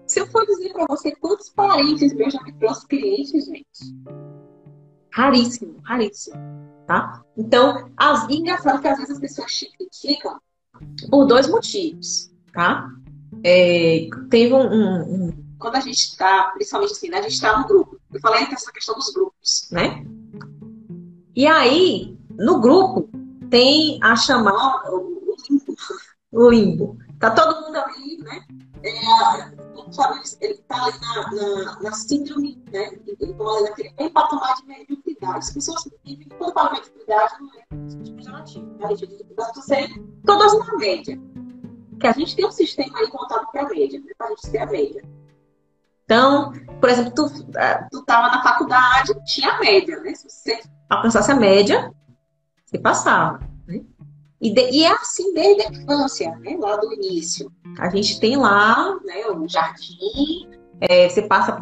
Se 0.07 0.19
eu 0.19 0.27
for 0.27 0.45
dizer 0.45 0.73
para 0.73 0.87
você 0.89 1.13
quantos 1.13 1.49
parentes 1.49 2.13
meus 2.15 2.33
já 2.33 2.43
me 2.43 2.53
trouxe 2.55 2.85
clientes, 2.89 3.47
gente, 3.47 3.97
raríssimo, 5.13 5.81
raríssimo, 5.85 6.37
tá? 6.85 7.25
Então, 7.37 7.89
as, 7.97 8.29
engraçado 8.29 8.83
que 8.83 8.89
às 8.89 8.99
vezes 8.99 9.15
as 9.15 9.21
pessoas 9.21 9.55
te 9.55 9.71
criticam 9.77 10.37
por 11.09 11.27
dois 11.27 11.49
motivos, 11.49 12.29
tá? 12.53 12.91
É, 13.45 14.09
teve 14.29 14.53
um, 14.53 14.67
um, 14.67 15.27
um, 15.27 15.45
Quando 15.61 15.77
a 15.77 15.81
gente 15.81 16.01
está, 16.01 16.51
principalmente 16.55 16.91
assim, 16.91 17.09
né, 17.09 17.19
a 17.19 17.23
gente 17.23 17.35
está 17.35 17.57
no 17.57 17.69
grupo. 17.69 18.01
Eu 18.13 18.21
falei 18.21 18.49
dessa 18.51 18.73
questão 18.73 18.97
dos 18.97 19.13
grupos, 19.13 19.69
né? 19.71 20.05
E 21.35 21.47
aí, 21.47 22.19
no 22.31 22.61
grupo, 22.61 23.09
tem 23.51 23.99
a 24.03 24.17
chamar 24.17 24.83
o 26.33 26.51
limbo. 26.51 26.99
Tá 27.19 27.31
todo 27.31 27.67
mundo 27.67 27.77
ali, 27.77 28.19
né? 28.19 28.45
É, 28.83 29.61
ele 30.41 30.55
tá 30.69 30.85
ali 30.85 30.99
na, 31.01 31.31
na, 31.33 31.81
na 31.83 31.93
síndrome, 31.93 32.63
né? 32.73 32.93
Naquele 33.63 33.91
bem 33.91 34.11
patamar 34.11 34.55
de 34.57 34.67
mediocridade. 34.67 35.39
As 35.39 35.51
pessoas 35.51 35.83
que 36.05 36.29
quando 36.39 36.53
falam 36.55 36.73
mediocridade, 36.73 37.35
não 37.41 37.51
é 37.55 38.15
pejorativo. 38.17 38.77
A 38.83 38.95
gente 38.95 39.07
diz 39.07 40.01
todas 40.25 40.59
na 40.59 40.79
média. 40.79 41.21
Que 42.01 42.07
a 42.07 42.13
gente 42.13 42.35
tem 42.35 42.47
um 42.47 42.51
sistema 42.51 42.99
aí 42.99 43.11
voltado 43.11 43.47
para 43.53 43.67
a 43.67 43.69
média, 43.69 44.01
né? 44.01 44.13
para 44.17 44.29
a 44.29 44.31
gente 44.31 44.47
ser 44.47 44.59
a 44.59 44.67
média. 44.67 45.05
Então, 46.11 46.53
por 46.81 46.91
exemplo, 46.91 47.13
tu, 47.15 47.57
eh, 47.57 47.87
tu 47.89 48.05
tava 48.05 48.35
na 48.35 48.43
faculdade, 48.43 49.15
tinha 49.25 49.61
média, 49.61 50.01
né? 50.01 50.13
Se 50.13 50.29
você 50.29 50.61
alcançasse 50.89 51.31
a 51.31 51.37
média, 51.37 51.95
você 52.67 52.81
passava. 52.81 53.39
Né? 53.65 53.83
E, 54.41 54.53
de, 54.53 54.71
e, 54.73 54.85
é 54.85 54.91
assim 54.91 55.33
desde 55.33 55.63
a 55.63 55.71
infância, 55.71 56.35
né? 56.39 56.57
lá 56.59 56.75
do 56.79 56.93
início. 56.95 57.53
A 57.79 57.89
gente 57.91 58.19
tem 58.19 58.37
lá 58.37 58.99
né, 59.05 59.25
o 59.29 59.47
jardim, 59.47 60.51
é, 60.81 61.09
você 61.09 61.23
passa 61.23 61.53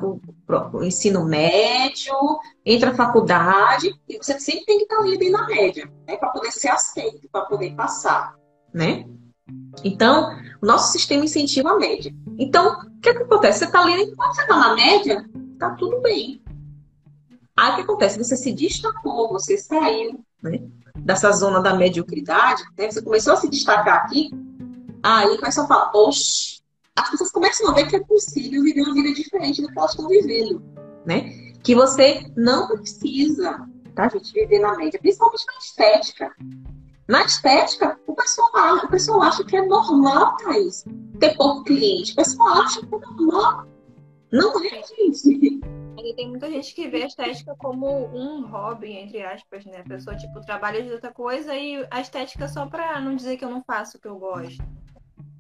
para 0.47 0.71
o 0.73 0.83
ensino 0.83 1.27
médio, 1.27 2.15
entra 2.65 2.93
na 2.93 2.97
faculdade, 2.97 3.95
e 4.09 4.17
você 4.17 4.41
sempre 4.41 4.65
tem 4.65 4.79
que 4.79 4.85
estar 4.85 5.01
ali 5.01 5.19
dentro 5.19 5.41
da 5.41 5.47
média, 5.47 5.93
né? 6.07 6.17
para 6.17 6.31
poder 6.31 6.53
ser 6.53 6.69
aceito, 6.69 7.29
para 7.31 7.45
poder 7.45 7.75
passar. 7.75 8.35
Né? 8.73 9.05
Então, 9.85 10.37
o 10.61 10.67
nosso 10.67 10.93
sistema 10.93 11.25
incentiva 11.25 11.71
a 11.71 11.77
média. 11.77 12.15
Então, 12.39 12.81
o 12.81 13.01
que, 13.01 13.11
é 13.11 13.15
que 13.15 13.23
acontece? 13.23 13.61
Você 13.61 13.65
está 13.67 13.83
ali, 13.83 14.03
enquanto 14.03 14.35
você 14.35 14.43
está 14.43 14.57
na 14.57 14.75
média, 14.75 15.29
está 15.53 15.71
tudo 15.71 16.01
bem. 16.01 16.43
Aí 17.57 17.73
o 17.73 17.77
que 17.77 17.83
acontece? 17.83 18.19
Você 18.19 18.37
se 18.37 18.53
destacou, 18.53 19.33
você 19.33 19.59
saiu 19.59 20.25
né, 20.43 20.61
dessa 20.97 21.31
zona 21.33 21.61
da 21.61 21.75
mediocridade, 21.75 22.63
né, 22.77 22.91
você 22.91 23.03
começou 23.03 23.33
a 23.33 23.37
se 23.37 23.49
destacar 23.49 24.05
aqui, 24.05 24.31
aí 25.03 25.37
começou 25.39 25.65
a 25.65 25.67
falar, 25.67 25.91
oxe, 25.95 26.61
as 26.95 27.11
pessoas 27.11 27.31
começam 27.31 27.69
a 27.69 27.75
ver 27.75 27.89
que 27.89 27.97
é 27.97 28.01
possível 28.01 28.63
viver 28.63 28.83
uma 28.83 28.95
vida 28.95 29.13
diferente 29.15 29.63
do 29.63 29.69
que 29.69 29.79
elas 29.79 29.91
estão 29.91 30.09
vivendo, 30.09 30.63
né? 31.07 31.53
Que 31.63 31.75
você 31.75 32.31
não 32.37 32.69
precisa, 32.69 33.67
tá, 33.95 34.09
gente, 34.09 34.33
viver 34.33 34.59
na 34.59 34.77
média, 34.77 34.99
principalmente 35.01 35.45
na 35.47 35.59
estética. 35.59 36.35
Na 37.09 37.25
estética, 37.25 37.99
o 38.07 38.15
pessoal, 38.15 38.77
o 38.85 38.89
pessoal 38.89 39.23
acha 39.23 39.43
que 39.43 39.57
é 39.57 39.65
normal, 39.65 40.37
Thaís, 40.37 40.85
ter 41.19 41.35
pouco 41.37 41.65
cliente. 41.65 42.13
O 42.13 42.17
pessoal 42.17 42.63
acha 42.63 42.81
que 42.81 42.95
é 42.95 42.99
normal. 42.99 43.67
Não 44.31 44.53
é, 44.63 44.83
gente. 44.83 45.61
Ainda 45.97 46.15
tem 46.15 46.29
muita 46.29 46.51
gente 46.51 46.75
que 46.75 46.87
vê 46.87 47.05
a 47.05 47.07
estética 47.07 47.55
como 47.57 47.87
um 48.15 48.47
hobby, 48.47 48.93
entre 48.93 49.23
aspas, 49.23 49.65
né? 49.65 49.81
A 49.81 49.89
pessoa, 49.89 50.17
tipo, 50.17 50.39
trabalha 50.43 50.83
de 50.83 50.93
outra 50.93 51.11
coisa 51.11 51.55
e 51.55 51.87
a 51.91 52.01
estética 52.03 52.47
só 52.47 52.67
pra 52.67 53.01
não 53.01 53.17
dizer 53.17 53.39
que 53.39 53.45
eu 53.45 53.51
não 53.51 53.65
faço 53.65 53.97
o 53.97 54.01
que 54.01 54.07
eu 54.07 54.19
gosto. 54.19 54.63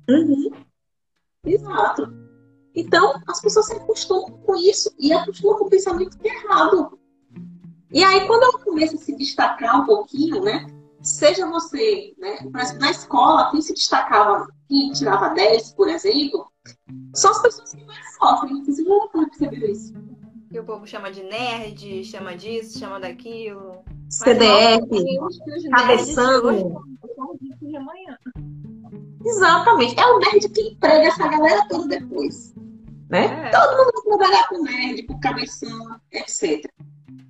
Uhum. 0.08 0.50
Exato. 1.44 2.10
Então, 2.74 3.20
as 3.28 3.42
pessoas 3.42 3.66
se 3.66 3.74
acostumam 3.74 4.40
com 4.40 4.56
isso 4.56 4.90
e 4.98 5.12
acostumam 5.12 5.58
com 5.58 5.64
o 5.66 5.70
pensamento 5.70 6.16
errado. 6.24 6.98
E 7.92 8.02
aí, 8.02 8.26
quando 8.26 8.42
ela 8.44 8.64
começa 8.64 8.96
a 8.96 8.98
se 8.98 9.14
destacar 9.14 9.82
um 9.82 9.84
pouquinho, 9.86 10.42
né? 10.42 10.77
Seja 11.02 11.46
você, 11.46 12.14
né? 12.18 12.38
Na 12.80 12.90
escola, 12.90 13.50
quem 13.50 13.60
se 13.60 13.72
destacava, 13.72 14.48
quem 14.68 14.90
tirava 14.92 15.28
10, 15.30 15.72
por 15.72 15.88
exemplo, 15.88 16.50
são 17.14 17.30
as 17.30 17.42
pessoas 17.42 17.72
que 17.72 17.84
mais 17.84 18.16
sofrem. 18.16 18.64
Vocês 18.64 18.78
já 18.78 19.66
isso? 19.66 19.94
Que 20.50 20.58
o 20.58 20.64
povo 20.64 20.86
chama 20.86 21.10
de 21.10 21.22
nerd, 21.22 22.04
chama 22.04 22.34
disso, 22.34 22.78
chama 22.78 22.98
daquilo. 22.98 23.84
CDF, 24.08 24.88
cabeção. 25.70 26.82
Exatamente. 29.24 30.00
É 30.00 30.06
o 30.06 30.18
nerd 30.18 30.48
que 30.48 30.60
emprega 30.62 31.08
essa 31.08 31.28
galera 31.28 31.66
toda 31.68 31.86
depois. 31.88 32.54
Né? 33.10 33.46
É. 33.46 33.50
Todo 33.50 33.76
mundo 33.76 33.92
vai 33.92 34.18
trabalhar 34.18 34.48
com 34.48 34.62
nerd, 34.62 35.02
com 35.04 35.20
cabeção, 35.20 36.00
etc. 36.12 36.64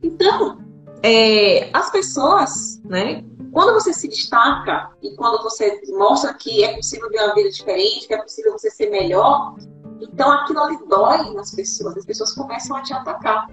Então, 0.02 0.64
é, 1.02 1.70
as 1.72 1.90
pessoas, 1.90 2.80
né? 2.84 3.24
Quando 3.58 3.74
você 3.74 3.92
se 3.92 4.06
destaca 4.06 4.92
e 5.02 5.16
quando 5.16 5.42
você 5.42 5.82
mostra 5.88 6.32
que 6.32 6.62
é 6.62 6.76
possível 6.76 7.10
ter 7.10 7.24
uma 7.24 7.34
vida 7.34 7.50
diferente, 7.50 8.06
que 8.06 8.14
é 8.14 8.22
possível 8.22 8.52
você 8.52 8.70
ser 8.70 8.88
melhor, 8.88 9.56
então 10.00 10.30
aquilo 10.30 10.60
ali 10.60 10.78
dói 10.86 11.34
nas 11.34 11.50
pessoas, 11.50 11.96
as 11.96 12.04
pessoas 12.04 12.32
começam 12.34 12.76
a 12.76 12.82
te 12.82 12.92
atacar. 12.94 13.48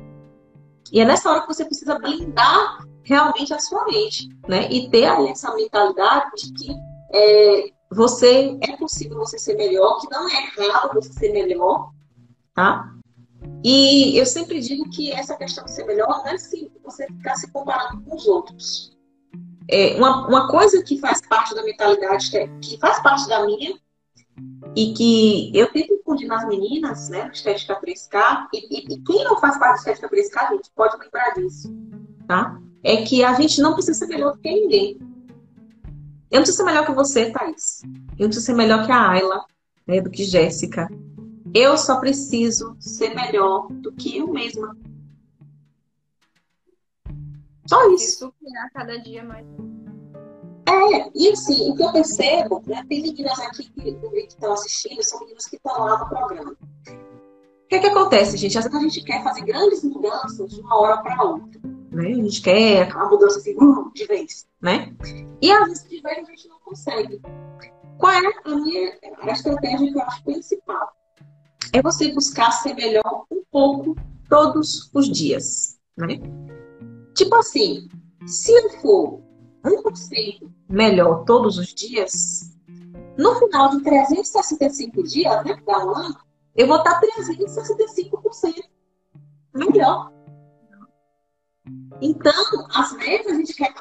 E 0.92 1.02
é 1.02 1.06
nessa 1.06 1.28
hora 1.28 1.42
que 1.42 1.48
você 1.48 1.66
precisa 1.66 1.98
blindar 1.98 2.86
realmente 3.02 3.52
a 3.52 3.58
sua 3.58 3.84
mente, 3.86 4.30
né? 4.48 4.70
E 4.70 4.92
ter 4.92 5.06
aí 5.06 5.28
essa 5.30 5.56
mentalidade 5.56 6.30
de 6.36 6.54
que 6.54 6.76
é, 7.12 7.72
você 7.90 8.60
é 8.62 8.78
possível 8.78 9.18
você 9.18 9.40
ser 9.40 9.56
melhor, 9.56 10.00
que 10.02 10.12
não 10.12 10.30
é 10.30 10.68
errado 10.68 10.94
você 10.94 11.12
ser 11.14 11.34
melhor, 11.34 11.90
tá? 12.54 12.94
E 13.64 14.16
eu 14.16 14.26
sempre 14.28 14.60
digo 14.60 14.88
que 14.92 15.12
essa 15.12 15.36
questão 15.36 15.66
de 15.66 15.72
ser 15.72 15.86
melhor 15.86 16.10
não 16.10 16.28
é 16.28 16.36
assim, 16.36 16.70
você 16.84 17.08
ficar 17.08 17.38
se 17.38 17.52
comparando 17.52 18.04
com 18.04 18.16
os 18.16 18.28
outros. 18.28 18.95
É, 19.70 19.96
uma, 19.96 20.28
uma 20.28 20.48
coisa 20.48 20.84
que 20.84 21.00
faz 21.00 21.22
parte 21.22 21.56
da 21.56 21.64
mentalidade, 21.64 22.30
que, 22.30 22.38
é, 22.38 22.50
faz 22.80 23.02
parte 23.02 23.28
da 23.28 23.46
minha, 23.46 23.78
e 24.76 24.94
que 24.94 25.58
eu 25.58 25.72
tento 25.72 25.94
infundir 25.94 26.28
nas 26.28 26.46
meninas, 26.48 27.10
né, 27.10 27.30
Estética 27.34 27.80
3K, 27.80 28.48
e, 28.54 28.58
e, 28.58 28.94
e, 28.94 29.02
quem 29.02 29.24
não 29.24 29.40
faz 29.40 29.58
parte 29.58 29.84
do 29.84 29.92
Estética 29.92 30.10
3K, 30.10 30.50
gente, 30.52 30.72
pode 30.76 30.98
lembrar 30.98 31.34
disso, 31.34 31.74
tá? 32.28 32.60
É 32.84 32.98
que 32.98 33.24
a 33.24 33.34
gente 33.34 33.62
não 33.62 33.74
precisa 33.74 33.98
ser 33.98 34.08
melhor 34.08 34.34
do 34.34 34.40
que 34.40 34.52
ninguém. 34.52 35.00
Eu 36.30 36.40
não 36.40 36.44
preciso 36.44 36.58
ser 36.58 36.64
melhor 36.66 36.86
que 36.86 36.92
você, 36.92 37.32
Thaís. 37.32 37.82
Eu 37.84 37.90
não 38.20 38.28
preciso 38.28 38.46
ser 38.46 38.54
melhor 38.54 38.86
que 38.86 38.92
a 38.92 39.10
Ayla, 39.10 39.46
né, 39.88 40.02
do 40.02 40.12
que 40.12 40.24
Jéssica. 40.24 40.88
Eu 41.54 41.78
só 41.78 42.00
preciso 42.00 42.76
ser 42.80 43.16
melhor 43.16 43.68
do 43.72 43.92
que 43.94 44.18
eu 44.18 44.28
mesma. 44.28 44.76
Só 47.68 47.90
isso. 47.92 48.32
Superar 48.40 48.70
cada 48.72 48.98
dia 48.98 49.24
mais. 49.24 49.46
É, 50.68 51.12
e 51.14 51.30
assim, 51.30 51.72
o 51.72 51.76
que 51.76 51.84
eu 51.84 51.92
percebo, 51.92 52.62
né, 52.66 52.84
tem 52.90 53.02
meninas 53.02 53.40
aqui 53.40 53.70
que, 53.70 53.94
que 53.94 54.20
estão 54.28 54.54
assistindo, 54.54 55.04
são 55.04 55.20
meninas 55.20 55.46
que 55.46 55.58
estão 55.58 55.80
lá 55.80 56.00
no 56.00 56.10
programa. 56.10 56.58
O 57.66 57.68
que, 57.68 57.76
é 57.76 57.80
que 57.80 57.88
acontece, 57.88 58.38
gente? 58.38 58.58
Às 58.58 58.66
vezes 58.66 58.80
a 58.80 58.82
gente 58.82 59.04
quer 59.04 59.24
fazer 59.24 59.42
grandes 59.42 59.84
mudanças 59.84 60.52
de 60.52 60.62
uma 60.62 60.80
hora 60.80 60.98
para 61.02 61.24
outra. 61.24 61.62
Né? 61.92 62.10
A 62.10 62.14
gente 62.14 62.42
quer 62.42 62.84
aquela 62.84 63.10
mudança 63.10 63.40
assim, 63.40 63.56
uh, 63.56 63.92
de 63.94 64.06
vez. 64.06 64.48
Né? 64.62 64.94
E 65.42 65.52
às 65.52 65.68
vezes 65.68 65.90
de 65.90 66.02
vez 66.02 66.18
a 66.18 66.32
gente 66.32 66.48
não 66.48 66.60
consegue. 66.60 67.22
Qual 67.98 68.12
é 68.12 68.22
a 68.44 68.56
minha 68.56 69.00
a 69.22 69.32
estratégia 69.32 69.92
que 69.92 69.98
eu 69.98 70.02
acho 70.04 70.24
principal? 70.24 70.94
É 71.74 71.82
você 71.82 72.12
buscar 72.12 72.52
ser 72.52 72.74
melhor 72.74 73.26
um 73.32 73.42
pouco 73.52 73.96
todos 74.30 74.92
os 74.94 75.10
dias. 75.10 75.80
Né? 75.98 76.20
Tipo 77.16 77.36
assim, 77.36 77.88
se 78.28 78.52
eu 78.52 78.70
for 78.82 79.22
1% 79.64 80.52
melhor 80.70 81.24
todos 81.24 81.58
os 81.58 81.74
dias, 81.74 82.54
no 83.18 83.36
final 83.36 83.70
de 83.70 83.84
365 83.84 85.02
dias, 85.04 85.46
né, 85.46 85.56
da 85.66 85.86
um 85.86 85.96
ano, 85.96 86.18
eu 86.54 86.68
vou 86.68 86.78
estar 86.78 87.00
365% 87.00 88.64
melhor. 89.54 90.12
Então, 92.02 92.68
às 92.74 92.92
vezes 92.94 93.28
a 93.28 93.36
gente 93.36 93.54
quer 93.54 93.74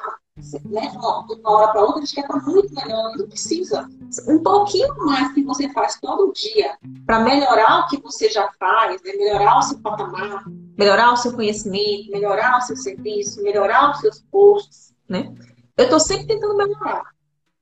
né, 0.65 0.89
de 0.89 0.97
uma 0.97 1.51
hora 1.51 1.71
para 1.71 1.81
outra, 1.81 2.01
a 2.01 2.05
gente 2.05 2.15
quer 2.15 2.21
estar 2.21 2.45
muito 2.45 2.73
melhor, 2.75 3.17
não 3.17 3.27
precisa. 3.27 3.87
Um 4.27 4.43
pouquinho 4.43 4.93
mais 4.97 5.33
que 5.33 5.43
você 5.43 5.69
faz 5.69 5.97
todo 5.99 6.33
dia 6.33 6.77
para 7.05 7.21
melhorar 7.21 7.81
o 7.81 7.87
que 7.87 8.01
você 8.01 8.29
já 8.29 8.49
faz, 8.59 9.01
né, 9.01 9.13
melhorar 9.13 9.59
o 9.59 9.61
seu 9.61 9.79
patamar, 9.79 10.43
melhorar 10.77 11.13
o 11.13 11.17
seu 11.17 11.33
conhecimento, 11.33 12.11
melhorar 12.11 12.57
o 12.57 12.61
seu 12.61 12.75
serviço, 12.75 13.41
melhorar 13.41 13.91
os 13.91 13.99
seus 13.99 14.21
posts, 14.29 14.93
né? 15.07 15.33
Eu 15.77 15.85
estou 15.85 15.99
sempre 15.99 16.27
tentando 16.27 16.55
melhorar 16.55 17.03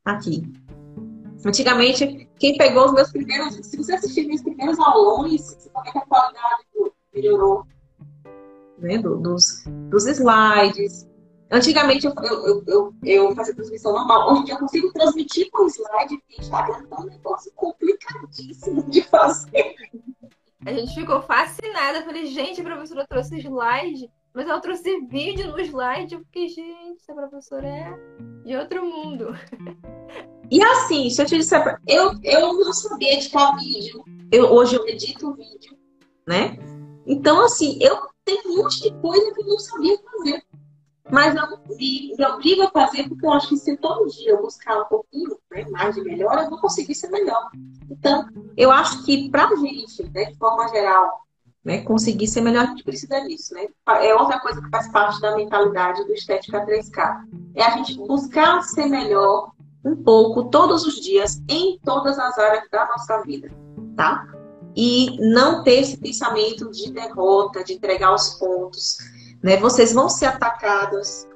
aqui. 0.04 0.44
Antigamente, 1.46 2.28
quem 2.40 2.58
pegou 2.58 2.86
os 2.86 2.94
meus 2.94 3.12
primeiros. 3.12 3.56
Se 3.56 3.78
você 3.78 3.94
assistir 3.94 4.26
meus 4.26 4.42
primeiros 4.42 4.80
aulões, 4.80 5.42
você 5.42 5.70
vai 5.74 5.84
ver 5.84 5.92
que 5.92 5.98
a 5.98 6.06
qualidade 6.06 6.64
melhorou. 7.14 7.68
Né? 8.78 8.98
Do, 8.98 9.18
dos, 9.18 9.64
dos 9.90 10.06
slides. 10.06 11.08
Antigamente 11.54 12.08
eu, 12.08 12.14
eu, 12.24 12.64
eu, 12.66 12.94
eu, 13.04 13.36
fazia 13.36 13.56
transmissão 13.56 13.94
normal. 13.94 14.44
Dia 14.44 14.56
eu 14.56 14.60
consigo 14.60 14.92
transmitir 14.92 15.50
com 15.52 15.68
slide 15.68 16.18
de 16.28 16.42
Instagram, 16.42 16.82
então 16.86 16.98
é 16.98 17.02
um 17.02 17.06
negócio 17.06 17.52
complicadíssimo 17.56 18.84
de 18.90 19.04
fazer. 19.04 19.76
A 20.66 20.74
gente 20.74 20.96
ficou 20.96 21.22
fascinada. 21.22 22.04
falei, 22.04 22.26
gente, 22.26 22.60
a 22.60 22.64
professora 22.64 23.06
trouxe 23.08 23.38
slide 23.40 24.10
mas 24.34 24.48
ela 24.48 24.60
trouxe 24.60 25.00
vídeo 25.02 25.52
no 25.52 25.60
slide. 25.60 26.16
Eu 26.16 26.22
fiquei, 26.22 26.48
gente, 26.48 27.00
essa 27.00 27.14
professora 27.14 27.68
é 27.68 27.94
de 28.44 28.56
outro 28.56 28.84
mundo. 28.84 29.28
E 30.50 30.62
assim, 30.62 31.10
se 31.10 31.22
eu 31.22 31.26
te 31.26 31.38
disser, 31.38 31.80
eu, 31.88 32.14
eu 32.24 32.54
não 32.54 32.74
sabia 32.74 33.14
editar 33.14 33.56
vídeo. 33.58 34.04
Eu, 34.32 34.52
hoje 34.52 34.76
eu 34.76 34.88
edito 34.88 35.34
vídeo, 35.34 35.78
né? 36.28 36.58
Então, 37.06 37.44
assim, 37.44 37.78
eu 37.82 38.08
tenho 38.26 38.42
um 38.48 38.58
monte 38.58 38.82
de 38.82 38.92
coisa 39.02 39.34
que 39.34 39.42
eu 39.42 39.46
não 39.46 39.60
sabia 39.60 39.98
fazer. 39.98 40.44
Mas 41.12 41.36
eu 41.36 41.44
me, 41.76 42.16
me 42.18 42.26
obrigo 42.26 42.64
a 42.64 42.72
fazer 42.72 43.10
porque 43.10 43.26
eu 43.26 43.32
acho 43.34 43.50
que 43.50 43.58
se 43.58 43.76
todo 43.78 44.10
dia 44.10 44.32
eu 44.32 44.42
buscar 44.42 44.82
um 44.82 44.86
pouquinho 44.86 45.38
né, 45.52 45.66
mais 45.70 45.96
de 45.96 46.02
melhor, 46.02 46.38
eu 46.38 46.50
vou 46.50 46.60
conseguir 46.60 46.96
ser 46.96 47.10
melhor. 47.10 47.50
Então, 47.90 48.26
eu 48.56 48.72
acho 48.72 49.04
que 49.04 49.30
pra 49.30 49.54
gente, 49.56 50.04
né, 50.14 50.26
de 50.26 50.38
forma 50.38 50.68
geral, 50.70 51.24
né? 51.64 51.82
Conseguir 51.82 52.28
ser 52.28 52.42
melhor, 52.42 52.66
a 52.66 52.68
gente 52.68 52.84
precisa 52.84 53.22
disso. 53.22 53.54
Né? 53.54 53.68
É 53.88 54.14
outra 54.14 54.40
coisa 54.40 54.62
que 54.62 54.70
faz 54.70 54.92
parte 54.92 55.22
da 55.22 55.36
mentalidade 55.36 56.04
do 56.04 56.14
Estética 56.14 56.66
3K. 56.66 57.24
É 57.56 57.64
a 57.64 57.70
gente 57.78 57.98
buscar 57.98 58.62
ser 58.64 58.88
melhor 58.88 59.52
um 59.84 59.96
pouco 59.96 60.46
todos 60.46 60.86
os 60.86 60.96
dias 60.96 61.42
em 61.50 61.80
todas 61.80 62.18
as 62.20 62.38
áreas 62.38 62.70
da 62.70 62.86
nossa 62.88 63.22
vida, 63.22 63.52
tá? 63.96 64.26
E 64.76 65.18
não 65.20 65.64
ter 65.64 65.82
esse 65.82 65.98
pensamento 65.98 66.70
de 66.72 66.92
derrota, 66.92 67.64
de 67.64 67.74
entregar 67.74 68.14
os 68.14 68.30
pontos. 68.36 68.98
Né? 69.44 69.58
Vocês 69.58 69.92
vão 69.92 70.08
ser 70.08 70.28
atacadas, 70.28 71.28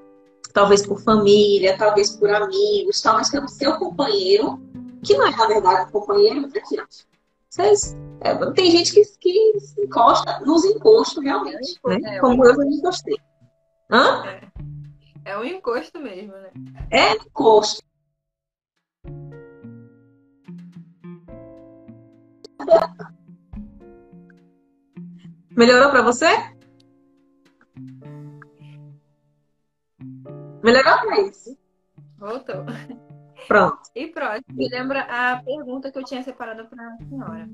talvez 0.54 0.86
por 0.86 1.02
família, 1.02 1.78
talvez 1.78 2.16
por 2.16 2.30
amigos, 2.30 3.02
talvez 3.02 3.30
pelo 3.30 3.50
seu 3.50 3.78
companheiro, 3.78 4.60
que 5.04 5.16
não 5.18 5.28
é, 5.28 5.36
na 5.36 5.48
verdade, 5.48 5.90
um 5.90 5.92
companheiro, 5.92 6.50
gente? 6.50 7.06
Vocês 7.50 7.98
é, 8.22 8.34
tem 8.54 8.72
gente 8.72 8.94
que, 8.94 9.04
que 9.20 9.60
se 9.60 9.82
encosta 9.82 10.40
nos 10.40 10.64
encostos, 10.66 11.24
realmente. 11.24 11.80
É, 11.86 12.00
né? 12.00 12.16
É, 12.16 12.20
Como 12.20 12.46
eu 12.46 12.58
me 12.58 12.78
encostei. 12.78 13.18
Hã? 13.92 14.26
É. 14.26 14.42
é 15.26 15.38
um 15.38 15.44
encosto 15.44 16.00
mesmo, 16.00 16.34
né? 16.34 16.52
É 16.90 17.14
encosto. 17.14 17.86
Melhorou 25.56 25.90
para 25.90 26.02
você? 26.04 26.57
Melhorou, 30.64 30.98
Thaís? 31.08 31.58
Voltou. 32.18 32.66
Pronto. 33.48 33.80
E 33.96 34.08
próximo, 34.08 34.46
me 34.50 34.68
lembra 34.68 35.02
a 35.02 35.42
pergunta 35.42 35.92
que 35.92 35.98
eu 35.98 36.04
tinha 36.04 36.24
separado 36.24 36.66
para 36.68 36.86
a 36.86 36.98
senhora. 36.98 37.50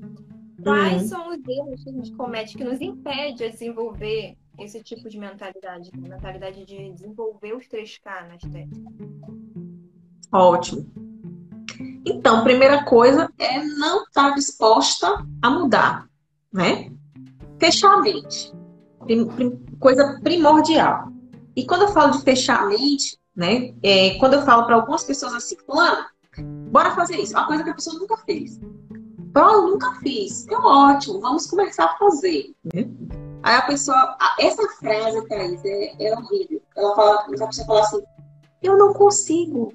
Quais 0.62 1.02
uhum. 1.02 1.08
são 1.08 1.28
os 1.28 1.46
erros 1.46 1.84
que 1.84 1.90
a 1.90 1.92
gente 1.92 2.12
comete 2.12 2.56
que 2.56 2.64
nos 2.64 2.80
impede 2.80 3.44
a 3.44 3.50
desenvolver 3.50 4.36
esse 4.58 4.82
tipo 4.82 5.08
de 5.08 5.18
mentalidade, 5.18 5.90
a 5.92 6.08
mentalidade 6.08 6.64
de 6.64 6.90
desenvolver 6.92 7.54
os 7.54 7.66
3K 7.66 8.28
na 8.28 8.36
estética? 8.36 8.90
Ótimo. 10.32 10.86
Então, 12.06 12.44
primeira 12.44 12.84
coisa 12.84 13.30
é 13.38 13.62
não 13.62 14.04
estar 14.04 14.30
tá 14.30 14.34
disposta 14.34 15.26
a 15.42 15.50
mudar, 15.50 16.08
né? 16.52 16.90
Fechar 17.58 17.94
a 17.94 18.00
mente. 18.00 18.52
Coisa 19.78 20.20
primordial. 20.22 21.13
E 21.56 21.66
quando 21.66 21.82
eu 21.82 21.88
falo 21.88 22.12
de 22.12 22.22
fechar 22.22 22.62
a 22.62 22.66
mente, 22.66 23.18
né? 23.34 23.74
É, 23.82 24.18
quando 24.18 24.34
eu 24.34 24.42
falo 24.42 24.64
para 24.66 24.76
algumas 24.76 25.04
pessoas 25.04 25.34
assim, 25.34 25.56
fulano, 25.66 26.04
bora 26.70 26.92
fazer 26.92 27.16
isso. 27.16 27.32
Uma 27.32 27.46
coisa 27.46 27.64
que 27.64 27.70
a 27.70 27.74
pessoa 27.74 27.98
nunca 27.98 28.16
fez. 28.18 28.60
Paulo, 29.32 29.70
nunca 29.70 29.92
fiz. 29.96 30.46
É 30.48 30.56
ótimo, 30.56 31.20
vamos 31.20 31.46
começar 31.46 31.84
a 31.86 31.96
fazer. 31.96 32.54
Né? 32.72 32.88
Aí 33.42 33.56
a 33.56 33.62
pessoa, 33.62 34.16
essa 34.38 34.66
frase, 34.78 35.28
Thaís, 35.28 35.64
é, 35.64 36.06
é 36.06 36.16
horrível. 36.16 36.62
Ela 36.76 36.94
fala, 36.94 37.14
a 37.20 37.46
pessoa 37.46 37.66
fala 37.66 37.80
assim, 37.80 38.02
eu 38.62 38.78
não 38.78 38.94
consigo. 38.94 39.72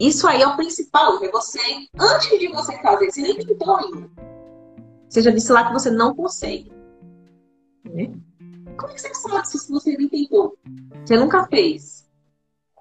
Isso 0.00 0.26
aí 0.26 0.42
é 0.42 0.46
o 0.46 0.56
principal, 0.56 1.22
é 1.22 1.30
você, 1.30 1.58
antes 1.98 2.38
de 2.38 2.48
você 2.48 2.76
fazer, 2.82 3.10
você 3.10 3.22
nem 3.22 3.38
tentou 3.38 3.76
ainda. 3.76 4.10
Você 5.08 5.22
já 5.22 5.30
disse 5.30 5.52
lá 5.52 5.66
que 5.66 5.72
você 5.72 5.90
não 5.90 6.14
consegue. 6.14 6.72
Né? 7.84 8.12
Como 8.76 8.92
é 8.92 8.94
que 8.94 9.00
você 9.00 9.14
sabe 9.14 9.48
se 9.48 9.70
você 9.70 9.96
nem 9.96 10.08
tentou? 10.08 10.56
Você 11.04 11.16
nunca 11.16 11.46
fez. 11.46 12.06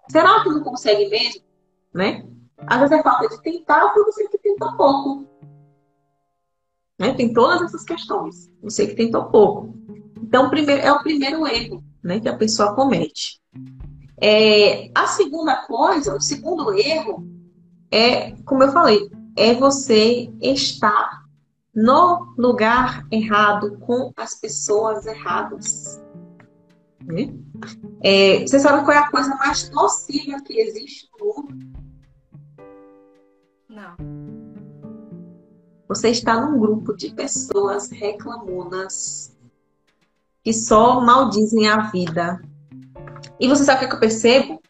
Será 0.10 0.44
que 0.44 0.50
não 0.50 0.64
consegue 0.64 1.10
mesmo? 1.10 1.42
Né? 1.94 2.28
Às 2.68 2.80
vezes 2.80 3.00
é 3.00 3.04
falta 3.04 3.28
de 3.30 3.42
tentar 3.42 3.94
ou 3.96 4.06
você 4.06 4.28
que 4.28 4.38
tentou 4.38 4.76
pouco. 4.76 5.26
Né? 7.00 7.14
Tem 7.14 7.34
todas 7.34 7.62
essas 7.62 7.84
questões. 7.84 8.52
Você 8.62 8.88
que 8.88 8.96
tentou 8.96 9.26
pouco. 9.26 9.74
Então, 10.22 10.50
primeiro, 10.50 10.82
é 10.82 10.92
o 10.92 11.04
primeiro 11.04 11.48
erro 11.48 11.84
né, 12.04 12.20
que 12.20 12.30
a 12.30 12.38
pessoa 12.38 12.76
comete. 12.76 13.42
É, 14.22 14.90
a 14.96 15.08
segunda 15.08 15.58
coisa, 15.66 16.16
o 16.16 16.22
segundo 16.22 16.74
erro, 16.74 17.28
é, 17.92 18.32
como 18.44 18.64
eu 18.64 18.72
falei, 18.72 19.10
é 19.36 19.54
você 19.54 20.32
estar 20.42 21.25
no 21.76 22.34
lugar 22.38 23.06
errado, 23.12 23.78
com 23.80 24.14
as 24.16 24.36
pessoas 24.36 25.06
erradas. 25.06 26.02
Né? 27.04 27.34
É, 28.02 28.42
você 28.42 28.60
sabe 28.60 28.86
qual 28.86 28.96
é 28.96 29.00
a 29.00 29.12
coisa 29.12 29.36
mais 29.36 29.70
nociva 29.72 30.42
que 30.42 30.60
existe 30.60 31.10
no 31.20 31.26
mundo? 31.26 31.76
Não. 33.70 33.96
Você 35.88 36.10
está 36.10 36.40
num 36.40 36.60
grupo 36.60 36.96
de 36.96 37.14
pessoas 37.14 37.92
reclamonas 37.92 39.36
que 40.44 40.54
só 40.54 41.02
maldizem 41.02 41.68
a 41.68 41.92
vida. 41.92 42.42
E 43.40 43.48
você 43.48 43.64
sabe 43.64 43.86
o 43.86 43.90
que 43.90 43.96
eu 43.96 44.00
percebo? 44.00 44.62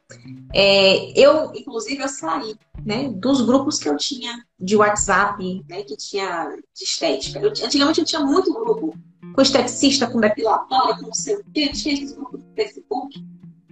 É, 0.54 1.20
eu, 1.20 1.54
inclusive, 1.54 2.02
eu 2.02 2.10
saí 2.10 2.56
né, 2.86 3.10
dos 3.10 3.42
grupos 3.42 3.80
que 3.80 3.90
eu 3.90 3.98
tinha 3.98 4.46
de 4.60 4.76
WhatsApp, 4.76 5.66
né, 5.68 5.82
que 5.84 5.98
tinha 5.98 6.56
de 6.74 6.84
estética. 6.84 7.40
Eu, 7.40 7.50
antigamente 7.50 8.00
eu 8.00 8.06
tinha 8.06 8.22
muito 8.22 8.54
grupo 8.54 8.96
com 9.34 9.42
esteticista, 9.42 10.08
com 10.08 10.20
depilatória, 10.20 10.96
com 10.96 11.08
não 11.08 11.14
sei 11.14 11.38
o 11.38 11.44
quê, 11.52 11.70
tinha 11.70 11.96
esses 11.96 12.14
grupos 12.14 12.44
do 12.44 12.54
Facebook. 12.54 13.26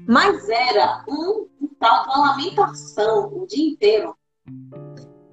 Mas 0.07 0.49
era 0.49 1.05
um, 1.07 1.47
tal, 1.79 2.05
uma 2.05 2.31
lamentação 2.31 3.31
o 3.31 3.45
dia 3.45 3.69
inteiro. 3.69 4.17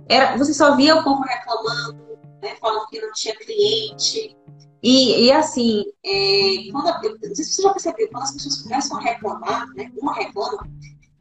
Era, 0.06 0.36
você 0.36 0.52
só 0.52 0.76
via 0.76 0.96
o 0.96 1.02
povo 1.02 1.22
reclamando, 1.22 2.18
né, 2.42 2.54
falando 2.60 2.86
que 2.88 3.00
não 3.00 3.12
tinha 3.12 3.34
cliente. 3.34 4.36
E, 4.82 5.26
e 5.26 5.32
assim, 5.32 5.84
é, 6.04 6.70
quando, 6.70 6.86
não 7.02 7.34
sei 7.34 7.44
se 7.44 7.54
você 7.54 7.62
já 7.62 7.70
percebeu, 7.70 8.08
quando 8.10 8.24
as 8.24 8.32
pessoas 8.32 8.62
começam 8.62 8.98
a 8.98 9.00
reclamar, 9.00 9.66
né, 9.74 9.90
uma 9.96 10.14
reclama, 10.14 10.68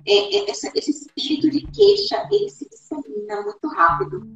é, 0.10 0.38
é, 0.38 0.52
esse, 0.52 0.72
esse 0.76 0.92
espírito 0.92 1.50
de 1.52 1.62
queixa, 1.68 2.28
ele 2.32 2.50
se 2.50 2.68
dissemina 2.68 3.42
muito 3.44 3.68
rápido. 3.68 4.28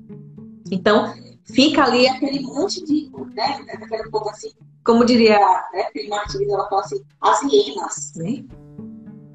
Então, 0.72 1.14
fica 1.46 1.84
ali 1.84 2.08
aquele 2.08 2.42
monte 2.42 2.84
de, 2.84 3.10
né, 3.34 3.66
aquele 3.70 4.10
povo 4.10 4.30
assim, 4.30 4.52
como 4.86 5.06
diria, 5.06 5.40
né, 5.74 5.82
aquele 5.82 6.10
Martins, 6.10 6.48
ela 6.48 6.70
fala 6.70 6.82
assim, 6.82 7.02
as 7.22 7.42
hienas, 7.44 8.14
né? 8.16 8.46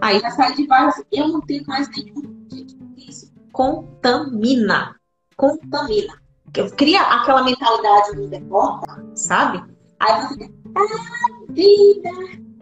Aí 0.00 0.20
já 0.20 0.30
sai 0.30 0.54
de 0.54 0.66
vários, 0.66 1.02
eu 1.10 1.28
não 1.28 1.40
tenho 1.40 1.64
mais 1.66 1.88
nenhum 1.90 2.38
isso 2.96 3.32
contamina, 3.52 4.94
contamina. 5.36 6.20
Cria 6.76 7.02
aquela 7.02 7.42
mentalidade 7.42 8.16
do 8.16 8.28
deporta, 8.28 9.04
sabe? 9.14 9.62
Aí 10.00 10.22
você 10.22 10.34
fica, 10.34 10.52
ah, 10.76 11.44
vida, 11.50 12.10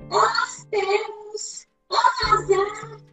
nós 0.08 0.66
temos, 0.70 1.66
azar? 2.24 2.98
Aí 2.98 3.05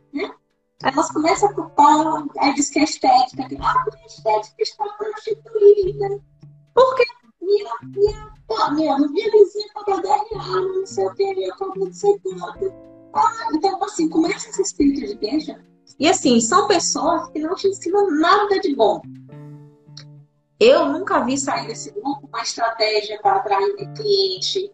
elas 0.83 1.09
começam 1.11 1.49
a 1.49 1.53
culpar, 1.53 2.25
aí 2.39 2.53
diz 2.53 2.69
que 2.69 2.79
a 2.79 2.83
estética, 2.83 3.47
que 3.47 3.57
ah, 3.57 3.85
a 3.91 4.05
estética 4.05 4.61
está 4.61 4.85
prostituída. 4.97 6.21
Porque 6.73 7.05
minha, 7.41 7.71
minha, 7.83 8.33
minha, 8.71 8.97
minha 8.99 9.31
vizinha 9.31 9.67
paga 9.73 10.01
10 10.01 10.29
reais, 10.31 10.75
não 10.75 10.85
sei 10.85 11.05
o 11.05 11.13
que, 11.13 11.23
eu 11.23 11.55
compro 11.55 11.85
não 11.85 11.93
sei. 11.93 12.21
Ah, 13.13 13.49
então, 13.53 13.83
assim, 13.83 14.09
começa 14.09 14.49
esse 14.49 14.61
espírito 14.61 15.07
de 15.07 15.17
queixa. 15.17 15.63
E 15.99 16.07
assim, 16.07 16.39
são 16.41 16.67
pessoas 16.67 17.29
que 17.29 17.39
não 17.39 17.55
te 17.55 17.67
ensinam 17.67 18.09
nada 18.11 18.59
de 18.59 18.75
bom. 18.75 19.01
Eu 20.59 20.87
nunca 20.87 21.19
vi 21.23 21.37
sair 21.37 21.67
desse 21.67 21.91
grupo 21.91 22.27
uma 22.27 22.41
estratégia 22.41 23.19
para 23.21 23.37
atrair 23.37 23.75
cliente, 23.95 24.71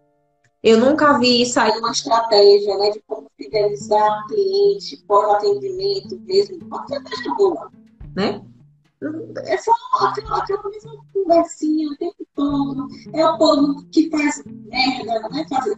eu 0.61 0.77
nunca 0.77 1.17
vi 1.17 1.45
sair 1.45 1.77
uma 1.79 1.91
estratégia 1.91 2.77
né, 2.77 2.91
de 2.91 3.01
como 3.07 3.28
fidelizar 3.49 4.27
cliente, 4.27 5.03
pós-atendimento 5.07 6.19
mesmo, 6.21 6.69
qualquer 6.69 7.01
coisa 7.03 7.35
boa, 7.35 7.71
né? 8.15 8.41
É 9.45 9.57
só 9.57 9.71
aquela, 10.01 10.37
aquela 10.37 10.69
mesma 10.69 10.93
conversinha 11.13 11.89
o 11.89 11.97
tempo 11.97 12.27
todo. 12.35 12.87
É 13.13 13.25
o 13.25 13.37
povo 13.37 13.85
que 13.91 14.09
faz 14.09 14.43
merda, 14.45 15.29
né? 15.29 15.45
Faz 15.49 15.73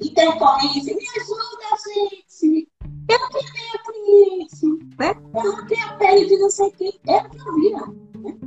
intercorrência. 0.00 0.96
Me 0.96 1.06
ajuda, 1.20 1.76
gente! 1.84 2.68
Eu 3.08 3.28
queria 3.28 3.78
cliente, 3.84 4.66
né? 4.98 5.14
Eu 5.36 5.52
não 5.52 5.66
tenho 5.66 5.86
a 5.86 5.92
pele 5.94 6.26
de 6.26 6.36
não 6.38 6.50
sei 6.50 6.70
quem. 6.72 7.00
É 7.06 7.18
o 7.18 7.30
que 7.30 7.38
eu 7.38 7.54
via. 7.54 7.78
Né? 7.78 8.38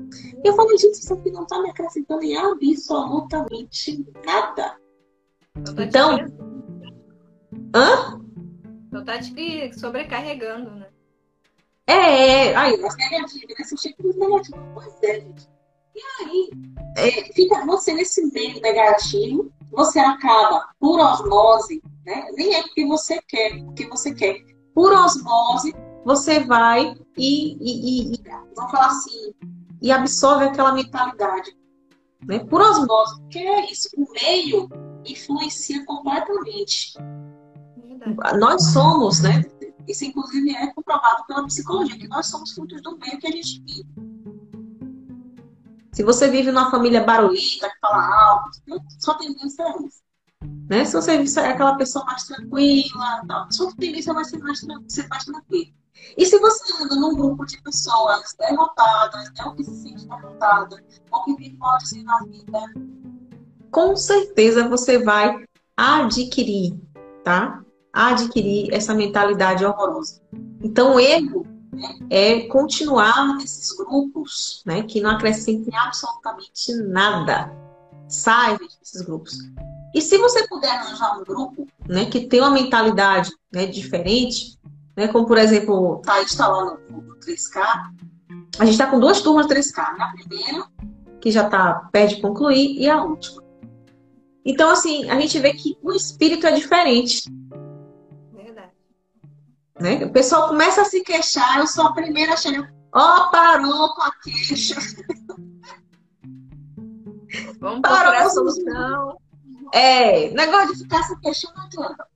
Eu 0.44 0.54
falo, 0.56 0.78
gente, 0.78 1.00
isso 1.00 1.14
aqui 1.14 1.32
não 1.32 1.44
está 1.44 1.62
me 1.62 1.70
acrescentando 1.70 2.24
em 2.24 2.36
absolutamente 2.36 4.06
nada. 4.26 4.78
Então. 5.80 6.18
Hã? 7.74 8.21
Então 8.92 9.06
tá 9.06 9.18
te 9.20 9.80
sobrecarregando, 9.80 10.72
né? 10.72 10.88
É, 11.88 12.50
é. 12.50 12.56
Aí, 12.56 12.74
as 12.74 12.98
né? 12.98 13.26
Você 13.58 13.78
chega 13.78 13.96
nos 14.04 14.18
negativos. 14.18 14.60
Pois 14.74 15.04
é, 15.04 15.22
gente. 15.22 15.50
E 15.96 16.02
aí, 16.20 16.50
é, 16.98 17.34
fica 17.34 17.66
você 17.66 17.94
nesse 17.94 18.30
meio 18.34 18.60
negativo, 18.60 19.50
você 19.72 19.98
acaba 19.98 20.68
por 20.78 21.00
osmose, 21.00 21.82
né? 22.06 22.28
Nem 22.34 22.56
é 22.56 22.64
porque 22.64 22.86
você 22.86 23.22
quer, 23.22 23.64
porque 23.64 23.88
você 23.88 24.14
quer. 24.14 24.44
Por 24.74 24.92
osmose, 24.92 25.74
você 26.04 26.42
vai 26.42 26.94
e, 27.18 27.54
e, 27.62 28.12
e, 28.12 28.16
e 28.16 28.24
vamos 28.56 28.72
falar 28.72 28.88
assim, 28.88 29.34
e 29.82 29.90
absorve 29.90 30.46
aquela 30.46 30.74
mentalidade. 30.74 31.58
Né? 32.26 32.40
Por 32.40 32.62
osmose, 32.62 33.22
porque 33.22 33.40
é 33.40 33.72
isso. 33.72 33.90
O 33.98 34.06
meio 34.12 34.70
influencia 35.06 35.86
completamente. 35.86 36.94
Verdade. 38.04 38.40
Nós 38.40 38.64
somos, 38.72 39.22
né? 39.22 39.46
Isso, 39.88 40.06
inclusive, 40.06 40.56
é 40.56 40.74
comprovado 40.74 41.26
pela 41.26 41.46
psicologia, 41.46 41.98
que 41.98 42.08
nós 42.08 42.28
somos 42.28 42.52
frutos 42.52 42.82
do 42.82 42.98
meio 42.98 43.20
que 43.20 43.28
a 43.28 43.32
gente 43.32 43.62
vive. 43.62 43.86
Se 45.92 46.04
você 46.04 46.30
vive 46.30 46.52
numa 46.52 46.72
família 46.72 47.04
barulhenta, 47.04 47.70
que 47.70 47.80
fala 47.80 48.30
alto, 48.30 48.50
só 49.00 49.18
é 49.22 49.26
isso. 49.86 50.02
Né? 50.70 50.86
Se 50.86 50.94
você 50.96 51.42
é 51.42 51.48
aquela 51.50 51.76
pessoa 51.76 52.06
mais 52.06 52.24
tranquila, 52.24 53.48
sua 53.52 53.76
tendência 53.76 54.14
vai 54.14 54.24
ser 54.24 54.40
mais, 54.40 54.66
ser 54.88 55.08
mais 55.08 55.26
tranquila. 55.26 55.72
E 56.18 56.26
se 56.26 56.40
você 56.40 56.84
anda 56.84 56.96
num 56.96 57.16
grupo 57.16 57.46
de 57.46 57.62
pessoas 57.62 58.34
derrotadas, 58.40 59.26
né, 59.34 59.46
ou 59.46 59.54
que 59.54 59.64
se 59.64 59.76
sente 59.76 60.08
derrotada, 60.08 60.84
ou 61.12 61.24
que 61.24 61.36
vive 61.36 61.58
assim 61.76 62.04
na 62.04 62.20
vida, 62.24 62.60
com 63.70 63.96
certeza 63.96 64.68
você 64.68 64.98
vai 64.98 65.46
adquirir, 65.78 66.80
tá? 67.24 67.64
Adquirir 67.94 68.74
essa 68.74 68.94
mentalidade 68.94 69.66
horrorosa. 69.66 70.22
Então, 70.64 70.96
o 70.96 71.00
erro 71.00 71.46
é 72.10 72.42
continuar 72.48 73.36
nesses 73.38 73.72
grupos, 73.76 74.62
né, 74.66 74.84
que 74.84 75.02
não 75.02 75.12
acrescentem 75.12 75.76
absolutamente 75.76 76.74
nada. 76.88 77.52
Sai 78.08 78.58
desses 78.58 79.02
grupos. 79.02 79.38
E 79.94 80.02
se 80.02 80.18
você 80.18 80.48
puder 80.48 80.70
arranjar 80.70 81.20
um 81.20 81.24
grupo, 81.24 81.68
né, 81.88 82.06
que 82.06 82.28
tem 82.28 82.40
uma 82.40 82.52
mentalidade 82.52 83.32
né, 83.52 83.66
diferente, 83.66 84.58
né, 84.96 85.08
como 85.08 85.26
por 85.26 85.38
exemplo, 85.38 86.00
está 86.00 86.22
instalando 86.22 86.80
o 86.92 87.20
3K, 87.20 87.62
a 88.60 88.66
gente 88.66 88.74
está 88.74 88.88
com 88.88 89.00
duas 89.00 89.22
turmas 89.22 89.48
3K, 89.48 89.98
né? 89.98 90.04
a 90.04 90.12
primeira, 90.12 90.68
que 91.20 91.32
já 91.32 91.46
está 91.46 91.90
perto 91.92 92.16
de 92.16 92.22
concluir, 92.22 92.78
e 92.80 92.90
a 92.90 93.04
última. 93.04 93.42
Então, 94.44 94.70
assim, 94.70 95.10
a 95.10 95.20
gente 95.20 95.40
vê 95.40 95.54
que 95.54 95.78
o 95.82 95.92
espírito 95.94 96.48
é 96.48 96.52
diferente. 96.52 97.24
Né? 99.82 100.06
O 100.06 100.12
pessoal 100.12 100.48
começa 100.48 100.84
a 100.84 100.86
se 100.86 101.02
queixar, 101.02 101.58
eu 101.58 101.66
sou 101.66 101.88
a 101.88 101.94
primeira 101.94 102.34
a 102.34 102.38
chegar. 102.38 102.72
Ó, 102.94 103.00
oh, 103.00 103.32
parou 103.32 103.96
com 103.96 104.02
a 104.04 104.12
queixa. 104.22 104.76
Vamos 107.60 107.82
procurar 107.82 108.26
a 108.26 108.30
solução. 108.30 109.18
É, 109.74 110.30
negócio 110.32 110.74
de 110.74 110.84
ficar 110.84 111.02
se 111.04 111.20
queixando 111.20 111.56
não 111.56 111.64
adianta. 111.64 112.08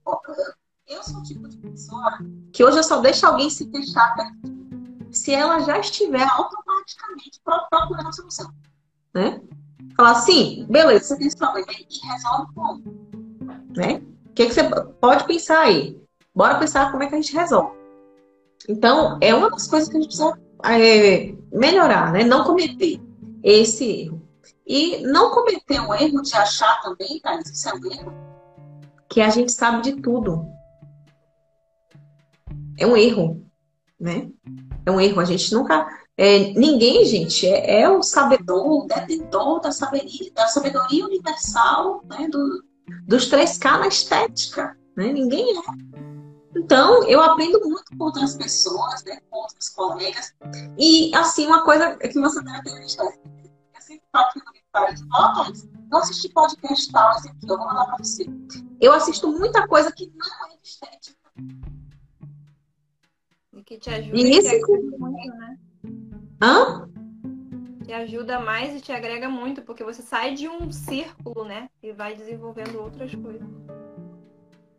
Eu 0.86 1.02
sou 1.02 1.18
o 1.18 1.22
tipo 1.24 1.48
de 1.48 1.56
pessoa 1.56 2.18
que 2.52 2.62
hoje 2.62 2.78
eu 2.78 2.84
só 2.84 3.00
deixo 3.00 3.26
alguém 3.26 3.50
se 3.50 3.66
queixar 3.66 4.14
se 5.10 5.32
ela 5.32 5.58
já 5.60 5.78
estiver 5.80 6.22
automaticamente 6.22 7.40
procurando 7.42 8.08
a 8.08 8.12
solução. 8.12 8.54
Né? 9.12 9.40
Falar 9.96 10.12
assim, 10.12 10.64
beleza, 10.68 11.04
você 11.04 11.16
tem 11.16 11.26
esse 11.26 11.36
problema 11.36 11.72
e 11.72 12.06
resolve 12.06 12.54
como? 12.54 12.84
Né? 13.76 14.02
O 14.26 14.32
que, 14.34 14.46
que 14.46 14.52
você 14.52 14.62
pode 15.00 15.24
pensar 15.24 15.62
aí? 15.62 16.05
Bora 16.36 16.58
pensar 16.58 16.92
como 16.92 17.02
é 17.02 17.06
que 17.06 17.14
a 17.14 17.20
gente 17.20 17.34
resolve. 17.34 17.74
Então, 18.68 19.18
é 19.22 19.34
uma 19.34 19.50
das 19.50 19.66
coisas 19.66 19.88
que 19.88 19.96
a 19.96 20.00
gente 20.00 20.08
precisa 20.08 20.38
é, 20.64 21.34
melhorar, 21.50 22.12
né? 22.12 22.24
Não 22.24 22.44
cometer 22.44 23.00
esse 23.42 24.02
erro. 24.02 24.22
E 24.66 24.98
não 24.98 25.30
cometer 25.30 25.80
o 25.80 25.94
erro 25.94 26.20
de 26.20 26.36
achar 26.36 26.82
também, 26.82 27.20
Thais, 27.20 27.48
isso 27.48 27.68
é 27.68 27.74
um 27.74 27.92
erro, 27.92 28.12
que 29.08 29.20
a 29.22 29.30
gente 29.30 29.50
sabe 29.50 29.82
de 29.82 30.02
tudo. 30.02 30.46
É 32.78 32.86
um 32.86 32.96
erro, 32.96 33.46
né? 33.98 34.28
É 34.84 34.90
um 34.90 35.00
erro. 35.00 35.20
A 35.20 35.24
gente 35.24 35.54
nunca. 35.54 35.86
É, 36.18 36.52
ninguém, 36.52 37.04
gente, 37.06 37.46
é, 37.46 37.80
é, 37.80 37.88
o 37.88 38.02
sabedor, 38.02 38.66
o 38.66 38.86
detentor 38.86 39.60
da 39.60 39.70
sabedoria, 39.70 40.32
da 40.34 40.48
sabedoria 40.48 41.04
universal 41.04 42.02
né, 42.06 42.26
do, 42.28 42.64
dos 43.06 43.30
3K 43.30 43.78
na 43.78 43.88
estética. 43.88 44.76
Né? 44.96 45.12
Ninguém 45.12 45.58
é. 45.58 45.95
Então, 46.56 47.06
eu 47.08 47.20
aprendo 47.20 47.60
muito 47.68 47.96
com 47.96 48.04
outras 48.04 48.34
pessoas, 48.34 49.04
né, 49.04 49.20
com 49.28 49.38
outros 49.38 49.68
colegas. 49.68 50.34
E, 50.78 51.14
assim, 51.14 51.46
uma 51.46 51.64
coisa 51.64 51.96
que 51.96 52.18
você 52.18 52.42
deve 52.42 52.62
ter 52.62 52.80
visto, 52.80 53.02
eu 53.02 53.80
sempre 53.80 54.04
falo 54.10 54.26
para 54.72 54.88
eles, 54.88 55.68
não 55.90 55.98
assisti 55.98 56.28
podcast 56.30 56.90
tal, 56.90 57.10
esse 57.16 57.28
aqui, 57.28 57.48
eu 57.48 57.56
vou 57.56 57.66
mandar 57.66 57.86
para 57.86 57.98
você. 57.98 58.26
Eu 58.80 58.92
assisto 58.92 59.28
muita 59.28 59.68
coisa 59.68 59.92
que 59.92 60.10
não 60.14 60.26
é 60.26 60.56
estética. 60.62 61.16
E 63.52 63.62
que 63.62 63.78
te 63.78 63.90
ajuda 63.90 64.18
e, 64.18 64.40
te 64.40 64.98
muito, 64.98 65.36
né? 65.36 65.58
Hã? 66.42 66.88
Te 67.84 67.92
ajuda 67.92 68.40
mais 68.40 68.74
e 68.74 68.80
te 68.80 68.92
agrega 68.92 69.28
muito, 69.28 69.62
porque 69.62 69.84
você 69.84 70.02
sai 70.02 70.34
de 70.34 70.48
um 70.48 70.72
círculo, 70.72 71.44
né? 71.44 71.70
E 71.82 71.92
vai 71.92 72.16
desenvolvendo 72.16 72.80
outras 72.80 73.14
coisas. 73.14 73.48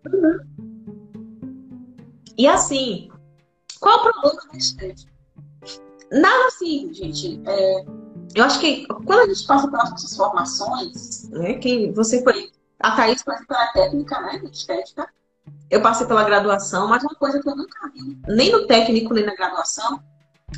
Uhum. 0.05 0.66
E 2.37 2.47
assim, 2.47 3.09
qual 3.79 3.99
o 3.99 4.01
problema 4.03 4.41
da 4.51 4.57
estética? 4.57 5.11
Nada 6.11 6.47
assim, 6.47 6.93
gente. 6.93 7.41
É, 7.45 7.85
eu 8.35 8.43
acho 8.43 8.59
que 8.59 8.85
quando 8.87 9.21
a 9.21 9.33
gente 9.33 9.45
passa 9.47 9.69
pelas 9.69 9.89
nossas 9.89 10.15
formações, 10.15 11.29
né, 11.29 11.55
que 11.55 11.91
você 11.91 12.23
foi. 12.23 12.51
A 12.79 12.95
Thaís 12.95 13.23
passou 13.23 13.45
pela 13.47 13.67
técnica, 13.67 14.21
né, 14.21 14.41
estética. 14.51 15.09
Eu 15.69 15.81
passei 15.81 16.05
pela 16.05 16.23
graduação, 16.23 16.87
mas 16.87 17.03
uma 17.03 17.15
coisa 17.15 17.41
que 17.41 17.49
eu 17.49 17.55
nunca 17.55 17.89
vi, 17.89 18.17
nem 18.27 18.51
no 18.51 18.67
técnico, 18.67 19.13
nem 19.13 19.25
na 19.25 19.35
graduação, 19.35 20.01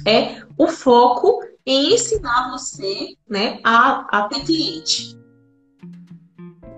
é 0.05 0.43
o 0.57 0.67
foco 0.67 1.43
em 1.65 1.93
ensinar 1.93 2.51
você 2.51 3.15
né, 3.27 3.59
a, 3.63 4.19
a 4.19 4.27
ter 4.27 4.43
cliente. 4.43 5.18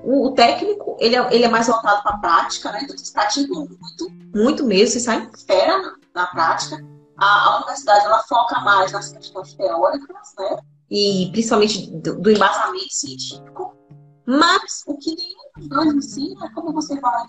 O, 0.03 0.27
o 0.27 0.31
técnico, 0.33 0.97
ele 0.99 1.15
é, 1.15 1.33
ele 1.33 1.43
é 1.43 1.49
mais 1.49 1.67
voltado 1.67 2.01
para 2.03 2.15
a 2.15 2.17
prática, 2.17 2.71
né? 2.71 2.81
Então, 2.83 2.97
você 2.97 3.13
pratica 3.13 3.53
muito, 3.53 4.09
muito 4.33 4.65
mesmo, 4.65 4.93
você 4.93 4.99
sai 4.99 5.29
fera 5.45 5.77
na, 5.77 5.95
na 6.15 6.27
prática. 6.27 6.83
A, 7.17 7.25
a, 7.25 7.57
universidade, 7.57 8.05
ela 8.05 8.23
foca 8.23 8.59
mais 8.61 8.91
nas 8.91 9.09
questões 9.09 9.53
teóricas, 9.53 10.33
né? 10.39 10.57
E 10.89 11.29
principalmente 11.31 11.91
do, 11.91 12.19
do 12.19 12.31
embasamento 12.31 12.93
científico. 12.93 13.77
Mas 14.25 14.83
o 14.87 14.97
que 14.97 15.15
nenhum 15.15 15.51
dos 15.57 15.67
dois 15.67 15.93
ensina 15.93 16.45
é 16.45 16.49
como 16.53 16.73
você 16.73 16.99
vai... 16.99 17.25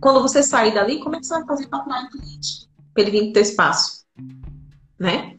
Quando 0.00 0.22
você 0.22 0.42
sair 0.42 0.72
dali, 0.74 1.00
como 1.00 1.16
é 1.16 1.18
que 1.18 1.26
você 1.26 1.34
vai 1.34 1.46
fazer 1.46 1.66
para 1.68 1.80
atrair 1.80 2.08
cliente? 2.10 2.68
Para 2.94 3.02
ele 3.02 3.10
vir 3.10 3.20
para 3.20 3.30
o 3.30 3.32
teu 3.34 3.42
espaço, 3.42 4.04
né? 4.98 5.36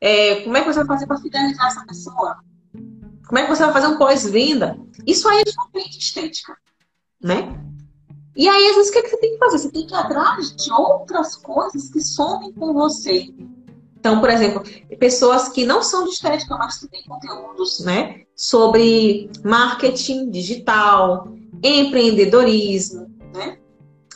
É, 0.00 0.42
como 0.42 0.56
é 0.56 0.60
que 0.60 0.66
você 0.66 0.78
vai 0.80 0.86
fazer 0.86 1.06
para 1.06 1.18
fidelizar 1.18 1.66
essa 1.66 1.84
pessoa? 1.86 2.38
Como 3.26 3.38
é 3.38 3.42
que 3.42 3.48
você 3.48 3.64
vai 3.64 3.72
fazer 3.72 3.88
um 3.88 3.98
pós-venda? 3.98 4.78
Isso 5.06 5.28
aí 5.28 5.40
é 5.40 5.44
diferente 5.44 5.98
estética, 5.98 6.56
né? 7.20 7.60
E 8.36 8.48
aí, 8.48 8.68
às 8.68 8.76
vezes, 8.76 8.90
o 8.90 8.92
que, 8.92 8.98
é 8.98 9.02
que 9.02 9.08
você 9.08 9.16
tem 9.16 9.32
que 9.32 9.38
fazer? 9.38 9.58
Você 9.58 9.70
tem 9.70 9.86
que 9.86 9.94
ir 9.94 9.96
atrás 9.96 10.54
de 10.54 10.72
outras 10.72 11.36
coisas 11.36 11.88
que 11.88 12.00
somem 12.00 12.52
com 12.52 12.72
você. 12.72 13.34
Então, 13.98 14.20
por 14.20 14.30
exemplo, 14.30 14.62
pessoas 14.98 15.48
que 15.48 15.64
não 15.64 15.82
são 15.82 16.04
de 16.04 16.10
estética, 16.10 16.56
mas 16.56 16.78
que 16.78 16.88
têm 16.88 17.02
conteúdos, 17.04 17.80
né? 17.80 18.22
Sobre 18.36 19.30
marketing 19.42 20.30
digital, 20.30 21.28
empreendedorismo, 21.62 23.10
né? 23.34 23.58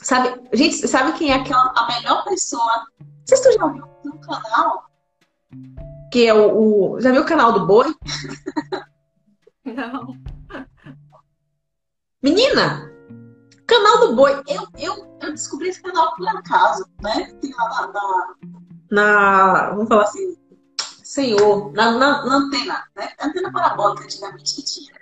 Sabe, 0.03 0.41
gente, 0.53 0.87
sabe 0.87 1.19
quem 1.19 1.31
é 1.31 1.35
aquela, 1.35 1.73
a 1.77 1.89
melhor 1.89 2.25
pessoa? 2.25 2.87
Vocês 3.25 3.55
já 3.55 3.67
viram 3.67 3.89
um 4.05 4.19
canal? 4.19 4.85
Que 6.13 6.27
é 6.27 6.35
o, 6.35 6.95
o. 6.95 7.01
Já 7.01 7.11
viu 7.11 7.23
o 7.23 7.27
canal 7.27 7.53
do 7.53 7.67
Boi? 7.67 7.93
Não. 9.65 10.17
Menina, 12.23 12.91
canal 13.67 14.01
do 14.01 14.17
Boi. 14.17 14.43
Eu, 14.49 14.67
eu, 14.79 15.19
eu 15.21 15.33
descobri 15.33 15.69
esse 15.69 15.83
canal 15.83 16.15
por 16.17 16.29
acaso, 16.29 16.85
né? 17.03 17.33
Tem 17.41 17.53
lá 17.55 17.91
na, 17.93 18.35
na, 18.91 19.71
vamos 19.71 19.89
falar 19.89 20.05
assim, 20.05 20.37
senhor, 21.03 21.73
na, 21.73 21.93
na, 21.93 22.27
na 22.27 22.37
antena, 22.37 22.85
né? 22.97 23.13
Antena 23.21 23.53
parabólica 23.53 24.05
antigamente 24.05 24.57
que 24.57 24.63
tinha. 24.63 24.95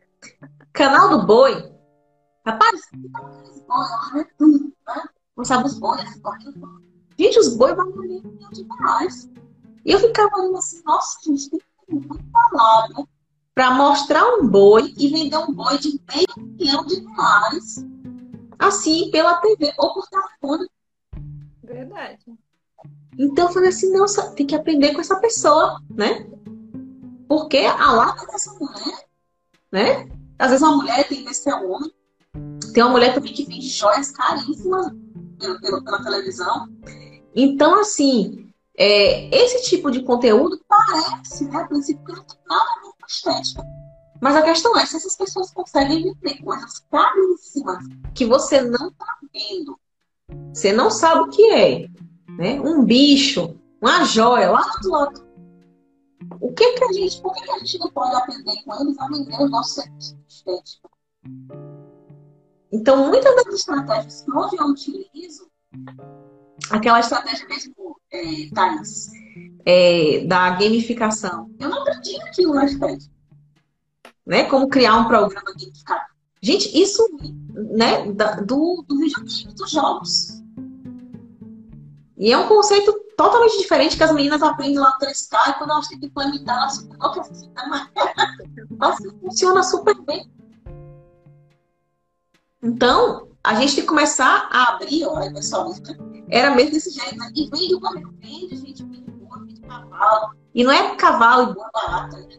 Canal 0.73 1.11
do 1.11 1.27
Boi. 1.27 1.73
Rapaz, 2.47 2.81
aqueles 2.87 3.61
boi, 3.67 3.85
né? 4.15 5.09
Mostrava 5.37 5.67
os 5.67 5.79
bois. 5.79 6.03
Gente, 7.19 7.39
os 7.39 7.57
bois 7.57 7.79
ali 7.79 8.23
demais. 8.53 9.31
E 9.85 9.93
eu 9.93 9.99
ficava 9.99 10.35
assim, 10.57 10.83
nossa, 10.85 11.19
gente, 11.25 11.51
tem 11.51 11.61
muito 11.91 12.25
palavra 12.33 13.05
para 13.59 13.73
mostrar 13.73 14.25
um 14.37 14.47
boi 14.47 14.95
e 14.97 15.09
vender 15.09 15.37
um 15.37 15.53
boi 15.53 15.77
de 15.79 16.01
meio 16.15 16.49
milhão 16.57 16.87
de 16.87 17.01
reais, 17.01 17.85
assim, 18.57 19.11
pela 19.11 19.41
TV 19.41 19.75
ou 19.77 19.95
por 19.95 20.07
telefone. 20.07 20.71
Verdade. 21.65 22.25
Então 23.19 23.49
eu 23.49 23.53
falei 23.53 23.71
assim, 23.71 23.91
nossa, 23.91 24.31
tem 24.37 24.47
que 24.47 24.55
aprender 24.55 24.95
com 24.95 25.01
essa 25.01 25.19
pessoa, 25.19 25.83
né? 25.91 26.25
Porque 27.27 27.59
a 27.59 27.91
lata 27.91 28.29
dessa 28.29 28.55
mulher, 28.61 29.09
né? 29.73 30.09
Às 30.39 30.51
vezes 30.51 30.65
uma 30.65 30.77
mulher 30.77 31.09
tem 31.09 31.25
que 31.25 31.35
ser 31.35 31.53
um 31.55 31.73
homem. 31.73 31.93
Tem 32.73 32.85
uma 32.85 32.93
mulher 32.93 33.13
também 33.13 33.35
que 33.35 33.45
vende 33.45 33.69
joias 33.69 34.13
caríssimas 34.13 34.93
pela, 35.37 35.61
pela, 35.61 35.83
pela 35.83 36.05
televisão. 36.05 36.69
Então, 37.35 37.81
assim, 37.81 38.53
é, 38.77 39.37
esse 39.37 39.69
tipo 39.69 39.91
de 39.91 40.03
conteúdo 40.03 40.61
parece, 40.69 41.45
né, 41.47 41.57
a 41.57 41.67
princípio, 41.67 42.05
que 42.05 42.13
não 42.13 42.23
tem 42.23 42.39
nada 42.49 42.71
a 42.71 42.87
ver 42.87 42.98
estética. 43.09 43.63
Mas 44.21 44.37
a 44.37 44.43
questão 44.43 44.77
é 44.77 44.85
se 44.85 44.97
essas 44.97 45.17
pessoas 45.17 45.51
conseguem 45.53 46.05
vender 46.05 46.43
coisas 46.43 46.81
caríssimas 46.91 47.85
que 48.15 48.27
você 48.27 48.61
não 48.61 48.89
está 48.89 49.17
vendo. 49.33 49.79
Você 50.53 50.73
não 50.73 50.91
sabe 50.91 51.21
o 51.21 51.29
que 51.29 51.51
é. 51.53 51.89
Né? 52.37 52.61
Um 52.61 52.85
bicho, 52.85 53.57
uma 53.81 54.05
joia 54.05 54.51
lá 54.51 54.63
do 54.83 54.91
lado. 54.91 55.29
O 56.41 56.53
que, 56.53 56.73
que 56.73 56.85
a 56.85 56.93
gente, 56.93 57.23
por 57.23 57.33
que, 57.33 57.43
que 57.43 57.51
a 57.51 57.59
gente 57.59 57.79
não 57.79 57.91
pode 57.91 58.15
aprender 58.15 58.63
com 58.65 58.81
eles 58.81 58.99
a 58.99 59.09
vender 59.09 59.43
os 59.43 59.51
nossos 59.51 59.75
serviços 59.75 60.17
de 60.17 60.25
estética? 60.29 60.89
Então, 62.71 63.09
muitas 63.09 63.35
das 63.37 63.55
estratégias 63.55 64.23
que 64.23 64.33
hoje 64.33 64.57
eu 64.59 64.67
utilizo 64.67 65.49
aquela 66.71 67.01
estratégia 67.01 67.47
mesmo, 67.49 67.98
é, 68.11 68.49
Thais, 68.55 69.11
é, 69.65 70.25
da 70.27 70.51
gamificação. 70.51 71.51
Eu 71.59 71.69
não 71.69 71.83
aprendi 71.83 72.21
aquilo 72.23 72.55
na 72.55 72.65
estética. 72.65 73.13
Né? 74.27 74.45
Como 74.45 74.69
criar 74.69 74.97
um 74.97 75.09
programa 75.09 75.43
gamificado. 75.45 76.07
Gente, 76.41 76.81
isso 76.81 77.03
né, 77.53 78.05
do, 78.13 78.85
do 78.87 78.99
videogame, 78.99 79.55
dos 79.55 79.71
jogos. 79.71 80.43
E 82.17 82.33
é 82.33 82.39
um 82.39 82.49
conceito 82.49 82.93
totalmente 83.17 83.59
diferente 83.59 83.97
que 83.97 84.03
as 84.03 84.13
meninas 84.13 84.43
aprendem 84.43 84.79
lá 84.79 84.91
no 84.91 85.07
3K 85.07 85.51
e 85.51 85.53
quando 85.55 85.71
elas 85.71 85.89
têm 85.89 85.99
que 85.99 86.07
implementar, 86.07 86.57
elas 86.57 86.79
ficam 86.79 87.21
assim, 87.21 87.51
mas 88.77 88.99
funciona 89.21 89.63
super 89.63 90.01
bem. 90.03 90.31
Então, 92.63 93.29
a 93.43 93.55
gente 93.55 93.77
tem 93.77 93.83
que 93.83 93.89
começar 93.89 94.49
a 94.51 94.75
abrir, 94.75 95.05
olha, 95.05 95.33
pessoal, 95.33 95.73
era 96.31 96.55
mesmo 96.55 96.73
desse 96.73 96.91
jeito? 96.91 97.17
E 97.35 97.49
vende 97.51 97.75
o 97.75 97.81
cabelo, 97.81 98.15
vende, 98.19 98.57
gente, 98.57 98.85
vende 98.85 99.11
boi, 99.11 99.47
vende 99.47 99.61
cavalo. 99.63 100.37
E 100.55 100.65
não 100.65 100.73
é 100.73 100.97
cavalo 100.97 101.53
e 101.53 101.55
boi 101.55 101.67
barato, 101.73 102.17
né? 102.17 102.39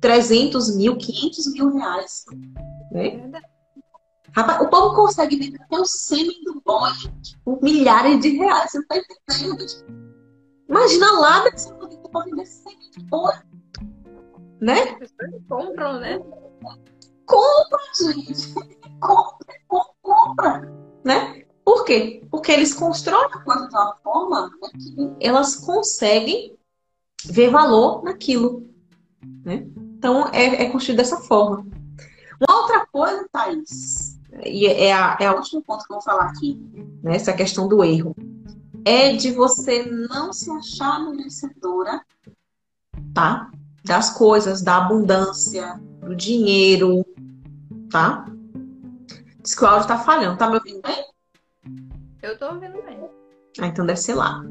300 0.00 0.76
mil, 0.76 0.96
500 0.96 1.52
mil 1.52 1.74
reais. 1.74 2.24
Né? 2.92 3.30
Rapaz, 4.32 4.60
o 4.60 4.68
povo 4.68 4.94
consegue 4.94 5.36
vender 5.36 5.60
até 5.62 5.78
o 5.78 5.84
sêmen 5.84 6.42
do 6.44 6.60
boi 6.64 6.90
por 7.44 7.60
milhares 7.62 8.20
de 8.20 8.36
reais. 8.36 8.70
Você 8.70 8.78
não 8.78 8.86
tá 8.86 8.96
entendendo? 8.96 9.66
Imagina 10.68 11.12
lá 11.12 11.50
que 11.50 11.60
você 11.60 11.74
para 12.10 12.24
vender 12.24 12.46
sêmen 12.46 12.90
de 12.90 13.04
boi. 13.04 13.34
Né? 14.60 14.82
As 14.82 14.98
pessoas 14.98 15.42
compram, 15.48 16.00
né? 16.00 16.18
Compra, 17.26 17.78
gente. 18.00 18.54
Compra, 19.00 19.54
compra, 19.68 19.94
compra. 20.02 20.72
Né? 21.04 21.47
Por 21.68 21.84
quê? 21.84 22.22
Porque 22.30 22.50
eles 22.50 22.72
constroem 22.72 23.26
a 23.30 23.40
coisa 23.40 23.68
de 23.68 23.74
uma 23.74 23.94
forma 23.96 24.50
que 24.72 25.16
elas 25.20 25.54
conseguem 25.54 26.56
ver 27.26 27.50
valor 27.50 28.02
naquilo. 28.02 28.66
Né? 29.44 29.66
Então, 29.76 30.28
é, 30.28 30.62
é 30.64 30.70
construído 30.70 30.96
dessa 30.96 31.18
forma. 31.18 31.66
Uma 32.40 32.62
outra 32.62 32.86
coisa, 32.86 33.28
Thaís, 33.30 34.18
e 34.46 34.66
é 34.66 34.94
a, 34.94 35.18
é 35.20 35.30
o 35.30 35.36
último 35.36 35.60
ponto 35.60 35.84
que 35.84 35.92
eu 35.92 35.96
vou 35.96 36.02
falar 36.02 36.30
aqui, 36.30 36.58
né, 37.02 37.16
essa 37.16 37.34
questão 37.34 37.68
do 37.68 37.84
erro, 37.84 38.16
é 38.82 39.12
de 39.14 39.30
você 39.32 39.82
não 39.82 40.32
se 40.32 40.50
achar 40.50 41.00
merecedora, 41.00 42.02
tá? 43.12 43.50
Das 43.84 44.08
coisas, 44.08 44.62
da 44.62 44.78
abundância, 44.78 45.78
do 46.00 46.16
dinheiro, 46.16 47.04
tá? 47.90 48.24
Diz 49.42 49.54
que 49.54 49.62
o 49.62 49.66
áudio 49.66 49.86
tá 49.86 49.98
falhando, 49.98 50.38
tá 50.38 50.48
me 50.48 50.54
ouvindo 50.54 50.80
bem? 50.80 51.07
Eu 52.22 52.38
tô 52.38 52.46
ouvindo 52.46 52.82
bem. 52.82 53.10
Ah, 53.60 53.66
então 53.66 53.86
deve 53.86 54.00
ser 54.00 54.14
lá. 54.14 54.42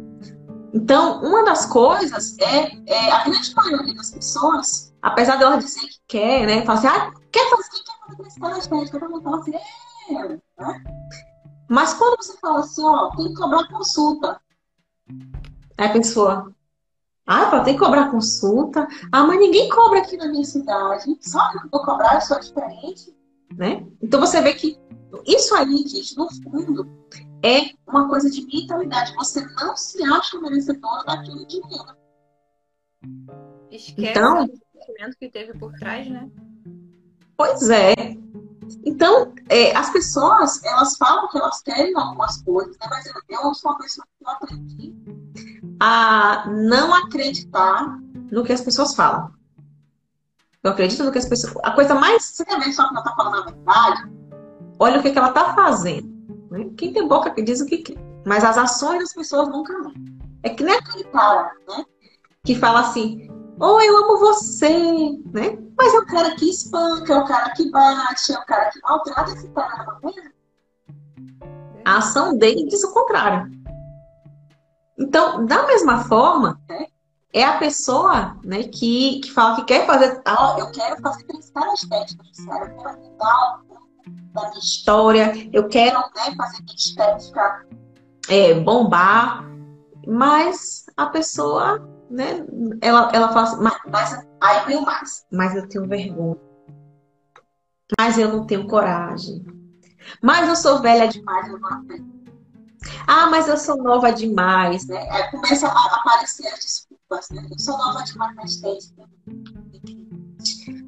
Então, 0.73 1.21
uma 1.21 1.43
das 1.43 1.65
coisas 1.65 2.37
é, 2.39 2.71
é 2.85 3.11
a 3.11 3.23
grande 3.23 3.55
maioria 3.55 3.95
das 3.95 4.11
pessoas, 4.11 4.93
apesar 5.01 5.37
de 5.37 5.43
elas 5.43 5.63
dizer 5.63 5.81
que 5.81 5.99
quer, 6.07 6.45
né? 6.45 6.65
Fala 6.65 6.79
assim, 6.79 6.87
ah, 6.87 7.13
quer 7.31 7.49
fazer, 7.49 7.69
quer 7.69 7.99
fazer 8.01 8.15
publicidade 8.17 8.59
estética? 8.59 8.99
Todo 8.99 9.09
mundo 9.09 9.23
fala 9.23 9.39
assim, 9.39 9.53
é, 9.55 10.27
né? 10.27 10.39
Mas 11.69 11.93
quando 11.93 12.17
você 12.17 12.37
fala 12.37 12.59
assim, 12.59 12.83
ó, 12.83 13.09
tem 13.15 13.27
que 13.27 13.33
cobrar 13.33 13.67
consulta. 13.67 14.41
Aí 15.77 15.87
a 15.87 15.93
pessoa, 15.93 16.53
ah, 17.25 17.59
tem 17.61 17.73
que 17.73 17.83
cobrar 17.83 18.09
consulta? 18.09 18.87
Ah, 19.11 19.23
mas 19.23 19.39
ninguém 19.39 19.69
cobra 19.69 19.99
aqui 19.99 20.15
na 20.15 20.27
minha 20.27 20.45
cidade. 20.45 21.17
Só 21.21 21.51
que 21.51 21.57
eu 21.57 21.69
vou 21.71 21.83
cobrar, 21.83 22.15
eu 22.15 22.21
sou 22.21 22.39
diferente. 22.39 23.15
Né? 23.55 23.85
Então 24.01 24.19
você 24.19 24.41
vê 24.41 24.53
que 24.53 24.77
isso 25.25 25.55
aí, 25.55 25.77
gente, 25.87 26.17
no 26.17 26.29
fundo, 26.29 26.87
é 27.43 27.73
uma 27.87 28.07
coisa 28.07 28.29
de 28.29 28.45
mentalidade. 28.45 29.13
Você 29.15 29.45
não 29.55 29.75
se 29.75 30.03
acha 30.03 30.39
merecedor 30.39 31.05
daquele 31.05 31.45
dinheiro. 31.45 31.95
Esquece 33.71 34.11
então, 34.11 34.45
o 34.45 34.79
sentimento 34.79 35.17
que 35.19 35.29
teve 35.29 35.53
por 35.57 35.71
trás, 35.73 36.09
né? 36.09 36.29
Pois 37.35 37.69
é. 37.69 37.93
Então, 38.85 39.33
é, 39.49 39.75
as 39.75 39.91
pessoas, 39.91 40.63
elas 40.63 40.97
falam 40.97 41.29
que 41.29 41.37
elas 41.37 41.61
querem 41.61 41.95
algumas 41.95 42.41
coisas, 42.41 42.77
né? 42.77 42.87
mas 42.89 43.05
eu, 43.05 43.13
eu 43.29 43.53
sou 43.53 43.71
uma 43.71 43.77
pessoa 43.77 44.05
que 44.05 44.25
eu 44.25 44.29
aprendi 44.29 44.95
a 45.79 46.45
não 46.49 46.93
acreditar 46.93 47.99
no 48.31 48.43
que 48.43 48.51
as 48.51 48.61
pessoas 48.61 48.95
falam. 48.95 49.31
Eu 50.63 50.71
acredito 50.71 51.03
no 51.03 51.11
que 51.11 51.17
as 51.17 51.25
pessoas. 51.25 51.55
A 51.63 51.71
coisa 51.71 51.95
mais. 51.95 52.23
Você 52.25 52.43
quer 52.43 52.59
ver 52.59 52.73
só 52.73 52.83
que 52.87 52.89
ela 52.89 52.99
está 52.99 53.15
falando 53.15 53.41
a 53.41 53.45
verdade? 53.45 54.11
Olha 54.79 54.99
o 54.99 55.01
que, 55.01 55.11
que 55.11 55.17
ela 55.17 55.29
está 55.29 55.53
fazendo. 55.53 56.16
Né? 56.57 56.69
Quem 56.77 56.93
tem 56.93 57.07
boca 57.07 57.31
que 57.31 57.41
diz 57.41 57.61
o 57.61 57.65
que 57.65 57.79
quer. 57.79 57.97
Mas 58.25 58.43
as 58.43 58.57
ações 58.57 58.99
das 58.99 59.13
pessoas 59.13 59.47
vão. 59.49 59.63
É 60.43 60.49
que 60.49 60.63
nem 60.63 60.75
aquele 60.75 61.03
cara, 61.05 61.51
né? 61.67 61.85
Que 62.43 62.55
fala 62.55 62.81
assim, 62.81 63.29
ou 63.59 63.75
oh, 63.75 63.81
eu 63.81 63.97
amo 63.97 64.19
você, 64.19 64.69
né? 65.33 65.57
Mas 65.77 65.93
é 65.93 65.97
o 65.97 66.05
cara 66.05 66.35
que 66.35 66.49
espanca, 66.49 67.13
é 67.13 67.17
o 67.17 67.25
cara 67.25 67.49
que 67.51 67.69
bate, 67.71 68.31
é 68.31 68.37
o 68.37 68.45
cara 68.45 68.69
que 68.69 68.79
maltrata 68.81 69.31
esse 69.31 69.47
cara, 69.49 69.99
né? 70.03 70.31
A 71.85 71.97
ação 71.97 72.37
dele 72.37 72.67
diz 72.67 72.83
o 72.83 72.93
contrário. 72.93 73.49
Então, 74.97 75.45
da 75.45 75.65
mesma 75.67 76.03
forma, 76.03 76.59
né, 76.67 76.87
é 77.33 77.43
a 77.43 77.57
pessoa 77.57 78.37
né, 78.43 78.63
que, 78.63 79.21
que 79.21 79.31
fala 79.31 79.55
que 79.55 79.65
quer 79.65 79.85
fazer. 79.85 80.21
Ah, 80.25 80.55
eu 80.59 80.71
quero 80.71 81.01
fazer 81.01 81.23
cristal 81.23 81.73
estética, 81.73 82.23
eu 82.23 82.77
quero 82.77 82.99
mudar 82.99 83.61
da 84.33 84.49
minha 84.49 84.59
história, 84.59 85.49
eu 85.51 85.67
quero 85.67 85.99
né, 85.99 86.35
fazer 86.37 86.63
minha 86.63 86.75
estética 86.75 87.65
é, 88.29 88.53
bombar, 88.53 89.45
mas 90.05 90.85
a 90.95 91.07
pessoa, 91.07 91.79
né, 92.09 92.45
ela, 92.81 93.11
ela 93.13 93.29
fala 93.29 93.47
assim, 93.47 93.63
mas, 93.63 93.77
mas 93.89 94.27
aí 94.41 94.65
vem 94.65 94.81
mais, 94.81 95.25
mas 95.31 95.55
eu 95.55 95.67
tenho 95.67 95.87
vergonha, 95.87 96.37
mas 97.99 98.17
eu 98.17 98.29
não 98.31 98.45
tenho 98.45 98.67
coragem, 98.67 99.45
mas 100.21 100.47
eu 100.47 100.55
sou 100.55 100.81
velha 100.81 101.07
demais, 101.07 101.47
eu 101.47 101.59
não. 101.59 102.17
Ah, 103.05 103.29
mas 103.29 103.47
eu 103.47 103.57
sou 103.57 103.77
nova 103.77 104.11
demais, 104.11 104.87
né? 104.87 105.07
Aí 105.09 105.31
começa 105.31 105.67
a 105.67 105.95
aparecer 105.95 106.47
as 106.47 106.59
desculpas, 106.59 107.29
né? 107.31 107.45
Eu 107.49 107.59
sou 107.59 107.77
nova 107.77 108.03
demais 108.03 108.35
na 108.35 108.43
estética. 108.43 109.03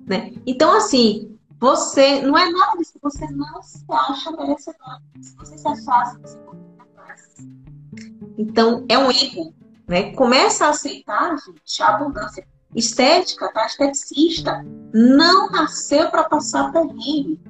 Né? 0.07 0.33
Então, 0.45 0.75
assim, 0.75 1.37
você 1.59 2.21
não 2.21 2.37
é 2.37 2.49
nada 2.49 2.79
você 3.01 3.25
não 3.31 3.61
se 3.61 3.83
acha 3.89 4.31
merecedor. 4.31 5.01
Se 5.21 5.35
você 5.35 5.57
se 5.57 5.67
achasse, 5.67 6.19
você 6.19 6.39
Então, 8.37 8.85
é 8.89 8.97
um 8.97 9.11
erro. 9.11 9.53
Né? 9.87 10.13
Começa 10.13 10.67
a 10.67 10.69
aceitar, 10.69 11.35
gente, 11.37 11.83
a 11.83 11.87
abundância. 11.95 12.47
Estética, 12.75 13.51
tá? 13.51 13.65
Esteticista 13.65 14.63
não 14.93 15.49
nasceu 15.49 16.11
para 16.11 16.25
passar 16.25 16.71
perrengue. 16.71 17.41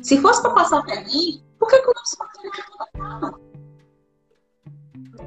Se 0.00 0.20
fosse 0.20 0.40
para 0.42 0.52
passar 0.52 0.82
perrengue, 0.84 1.42
por 1.58 1.68
que, 1.68 1.80
que 1.80 1.90
o 1.90 1.94
nosso 1.94 2.16
material 2.18 2.54
é 2.56 2.62
toda 2.62 2.90
caro? 2.92 3.40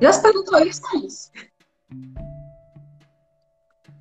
Já 0.01 0.13
se 0.13 0.21
perguntou 0.21 0.59
isso, 0.59 0.81
Thaís? 0.81 1.31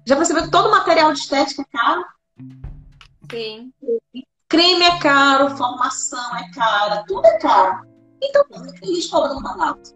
Já 0.07 0.15
percebeu 0.15 0.45
que 0.45 0.51
todo 0.51 0.71
material 0.71 1.13
de 1.13 1.19
estética 1.19 1.63
é 1.63 1.77
caro? 1.77 2.05
Sim. 3.31 3.73
Creme 4.49 4.85
é 4.85 4.99
caro, 5.01 5.57
formação 5.57 6.37
é 6.37 6.51
cara, 6.53 7.05
tudo 7.07 7.27
é 7.27 7.39
caro. 7.39 7.87
Então, 8.23 8.45
por 8.49 8.73
que 8.75 8.85
a 8.85 8.95
gente 8.95 9.11
cobra 9.11 9.35
no 9.35 9.43
barato? 9.43 9.95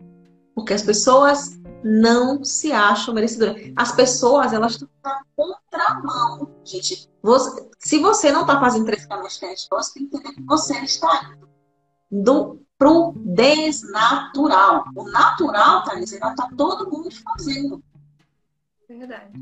Porque 0.54 0.74
as 0.74 0.82
pessoas 0.82 1.60
não 1.84 2.44
se 2.44 2.72
acham 2.72 3.14
merecedoras. 3.14 3.72
As 3.76 3.92
pessoas, 3.92 4.52
elas 4.52 4.72
estão 4.72 4.88
na 5.04 5.22
contramão. 5.36 6.50
Gente, 6.64 7.08
você, 7.22 7.70
se 7.78 7.98
você 8.00 8.32
não 8.32 8.42
está 8.42 8.58
fazendo 8.60 8.86
três 8.86 9.06
canais 9.06 9.32
estética, 9.32 9.76
você 9.76 9.94
tem 9.94 10.08
que 10.08 10.16
entender 10.16 10.34
que 10.34 10.42
você 10.42 10.78
está 10.80 11.32
indo 11.32 11.48
do, 12.10 12.60
pro 12.76 13.12
desnatural. 13.16 14.84
O 14.96 15.04
natural, 15.10 15.84
tá 15.84 15.94
dizendo, 15.94 16.26
está 16.26 16.48
todo 16.56 16.90
mundo 16.90 17.08
fazendo. 17.10 17.82
Verdade. 18.88 19.32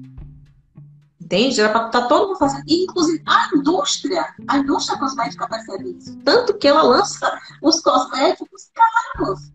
Entende? 1.28 1.60
Era 1.60 1.68
para 1.68 1.86
estar 1.88 2.08
todo 2.08 2.28
mundo 2.28 2.38
fazendo. 2.38 2.64
Inclusive, 2.66 3.22
a 3.26 3.50
indústria, 3.54 4.34
a 4.48 4.56
indústria 4.56 4.98
cosmética 4.98 5.46
percebe 5.46 5.90
isso. 5.90 6.16
Tanto 6.24 6.56
que 6.56 6.66
ela 6.66 6.82
lança 6.82 7.38
os 7.62 7.82
cosméticos 7.82 8.70
caros. 8.74 9.52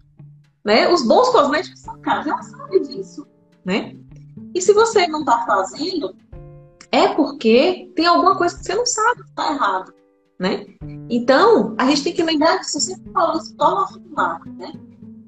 Né? 0.63 0.87
Os 0.87 1.01
bons 1.01 1.29
cosméticos 1.29 1.79
são 1.79 1.99
caros. 1.99 2.27
Ela 2.27 2.43
sabe 2.43 2.79
disso. 2.79 3.25
Né? 3.65 3.95
E 4.53 4.61
se 4.61 4.71
você 4.71 5.07
não 5.07 5.21
está 5.21 5.47
fazendo, 5.47 6.15
é 6.91 7.07
porque 7.07 7.91
tem 7.95 8.05
alguma 8.05 8.37
coisa 8.37 8.55
que 8.55 8.65
você 8.65 8.75
não 8.75 8.85
sabe 8.85 9.23
que 9.23 9.29
está 9.29 9.51
errado. 9.51 9.93
Né? 10.39 10.67
Então, 11.09 11.73
a 11.79 11.87
gente 11.87 12.03
tem 12.03 12.13
que 12.13 12.21
lembrar 12.21 12.59
que 12.59 12.65
se 12.65 12.79
você 12.79 12.95
falou 13.11 13.41
isso, 13.41 13.55
toma 13.55 13.85
afirmar, 13.85 14.45
né? 14.45 14.73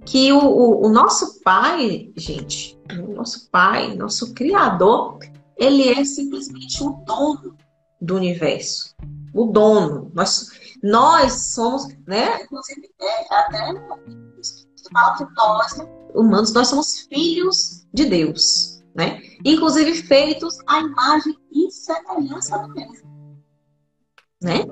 Que 0.06 0.32
o, 0.32 0.38
o, 0.38 0.86
o 0.86 0.90
nosso 0.90 1.42
pai, 1.42 2.12
gente, 2.16 2.80
o 3.00 3.16
nosso 3.16 3.50
pai, 3.50 3.96
nosso 3.96 4.36
criador, 4.36 5.18
ele 5.58 5.90
é 5.90 6.04
simplesmente 6.04 6.84
o 6.84 6.92
dono 7.06 7.58
do 8.02 8.16
universo. 8.16 8.96
O 9.34 9.46
dono. 9.46 10.12
Nós, 10.14 10.50
nós 10.84 11.34
somos, 11.54 11.88
né? 12.08 12.44
Inclusive, 12.44 12.90
é, 13.02 13.36
até 13.36 13.74
fala 14.94 15.18
que 15.18 15.26
nós, 15.36 15.78
humanos, 16.14 16.54
nós 16.54 16.68
somos 16.68 17.02
filhos 17.02 17.86
de 17.94 18.06
Deus, 18.06 18.84
né? 18.96 19.22
Inclusive 19.44 19.94
feitos 20.04 20.58
à 20.68 20.80
imagem 20.80 21.38
e 21.52 21.72
semelhança 21.72 22.58
do 22.60 22.74
mesmo. 22.74 23.16
Né? 24.42 24.66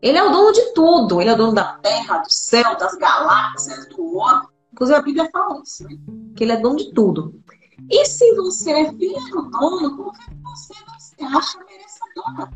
Ele 0.00 0.18
é 0.18 0.24
o 0.24 0.32
dono 0.32 0.52
de 0.52 0.72
tudo. 0.74 1.20
Ele 1.20 1.30
é 1.30 1.34
o 1.34 1.36
dono 1.36 1.54
da 1.54 1.74
terra, 1.74 2.18
do 2.18 2.30
céu, 2.30 2.76
das 2.76 2.96
galáxias, 2.96 3.86
do 3.88 4.16
ouro. 4.16 4.48
Inclusive 4.72 4.98
a 4.98 5.02
Bíblia 5.02 5.30
fala 5.30 5.62
isso, 5.62 5.84
né? 5.84 5.96
Que 6.34 6.44
ele 6.44 6.52
é 6.52 6.56
dono 6.56 6.76
de 6.76 6.92
tudo. 6.92 7.41
E 7.90 8.04
se 8.06 8.34
você 8.36 8.70
é 8.70 8.92
filha 8.92 9.20
do 9.30 9.50
dono, 9.50 9.96
por 9.96 10.12
que 10.12 10.34
você 10.42 10.74
não 10.86 11.00
se 11.00 11.36
acha 11.36 11.58
merecedora 11.64 12.50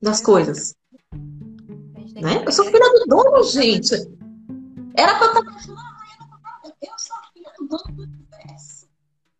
das 0.00 0.20
coisas? 0.20 0.74
Né? 2.14 2.44
Eu 2.44 2.52
sou 2.52 2.64
filha 2.64 2.78
do 2.78 3.06
dono, 3.06 3.42
gente. 3.44 3.94
Era 4.96 5.12
eu 5.12 5.26
estar 5.26 5.42
Eu 6.82 6.92
sou 6.98 7.16
filha 7.32 7.52
do 7.58 7.68
dono 7.68 7.96
do 7.96 8.02
universo. 8.02 8.88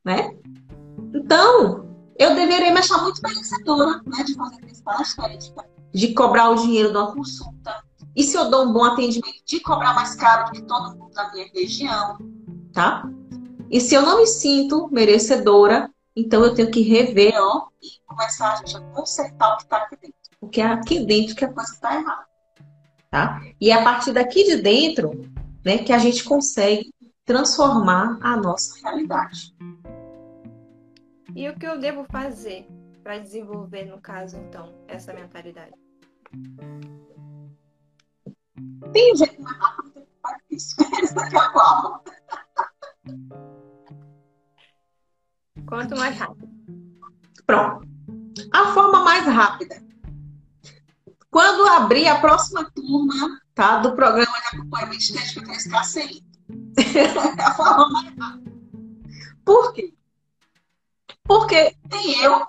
Né? 0.05 0.37
Então, 1.15 1.89
eu 2.19 2.35
deveria 2.35 2.73
me 2.73 2.79
achar 2.79 3.03
muito 3.03 3.21
merecedora 3.23 4.01
né, 4.07 4.25
de 4.25 4.35
fazer 4.35 4.65
estética, 4.67 5.69
de 5.93 6.15
cobrar 6.15 6.51
o 6.51 6.57
dinheiro 6.57 6.91
de 6.93 6.97
uma 6.97 7.13
consulta. 7.13 7.85
E 8.15 8.23
se 8.23 8.37
eu 8.37 8.51
dou 8.51 8.67
um 8.67 8.73
bom 8.73 8.85
atendimento, 8.85 9.43
de 9.45 9.61
cobrar 9.61 9.95
mais 9.95 10.15
caro 10.15 10.47
do 10.47 10.53
que 10.53 10.63
todo 10.63 10.97
mundo 10.97 11.13
da 11.15 11.31
minha 11.33 11.49
região, 11.53 12.19
tá? 12.73 13.09
E 13.71 13.81
se 13.81 13.95
eu 13.95 14.03
não 14.03 14.19
me 14.19 14.27
sinto 14.27 14.89
merecedora, 14.91 15.91
então 16.17 16.45
eu 16.45 16.55
tenho 16.55 16.71
que 16.71 16.81
rever, 16.81 17.35
ó, 17.37 17.69
e 17.83 18.01
começar 18.07 18.53
a, 18.53 18.57
gente, 18.57 18.77
a 18.77 18.81
consertar 18.81 19.55
o 19.55 19.57
que 19.59 19.63
está 19.65 19.77
aqui 19.79 19.97
dentro. 19.97 20.19
Porque 20.41 20.61
é 20.61 20.67
aqui 20.67 21.05
dentro 21.05 21.35
que 21.35 21.45
a 21.45 21.53
coisa 21.53 21.73
está 21.73 21.95
errada. 21.95 22.27
Tá? 23.11 23.43
E 23.61 23.71
é 23.71 23.75
a 23.75 23.83
partir 23.83 24.13
daqui 24.13 24.45
de 24.45 24.57
dentro 24.57 25.11
né, 25.65 25.79
que 25.79 25.93
a 25.93 25.99
gente 25.99 26.25
consegue 26.25 26.93
transformar 27.25 28.19
a 28.23 28.37
nossa 28.37 28.81
realidade. 28.83 29.55
E 31.35 31.49
o 31.49 31.59
que 31.59 31.67
eu 31.67 31.79
devo 31.79 32.05
fazer 32.11 32.67
para 33.03 33.19
desenvolver, 33.19 33.85
no 33.85 34.01
caso, 34.01 34.37
então, 34.37 34.75
essa 34.87 35.13
mentalidade? 35.13 35.73
Tem 38.93 39.13
um 39.13 39.17
jeito 39.17 39.43
mais 39.43 39.59
rápido 39.59 40.07
mais 40.23 40.37
difícil. 40.51 40.77
Essa 41.03 41.21
é 41.27 41.53
qual? 41.53 42.05
Quanto 45.69 45.97
mais 45.97 46.19
rápido. 46.19 46.49
Pronto. 47.47 47.87
A 48.53 48.73
forma 48.73 49.05
mais 49.05 49.25
rápida. 49.27 49.83
Quando 51.31 51.67
abrir 51.69 52.09
a 52.09 52.21
próxima 52.21 52.71
turma 52.71 53.39
tá, 53.55 53.79
do 53.79 53.95
programa 53.95 54.33
de 54.41 54.57
acompanhamento 54.57 54.99
estético 54.99 55.45
3KCI. 55.47 56.25
é 57.39 57.43
a 57.43 57.55
forma 57.55 57.91
mais 57.91 58.17
rápida. 58.17 58.53
Por 59.45 59.73
quê? 59.75 59.95
Porque 61.25 61.77
tem 61.91 62.23
eu, 62.23 62.47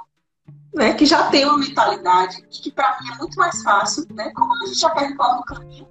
né, 0.73 0.93
que 0.93 1.05
já 1.05 1.29
tenho 1.29 1.49
uma 1.49 1.57
mentalidade 1.57 2.41
que 2.47 2.71
para 2.71 3.01
mim 3.01 3.09
é 3.11 3.17
muito 3.17 3.37
mais 3.37 3.61
fácil, 3.61 4.05
né? 4.13 4.31
Como 4.31 4.53
a 4.53 4.65
gente 4.65 4.79
já 4.79 4.89
percorre 4.91 5.35
no 5.35 5.43
caminho, 5.43 5.87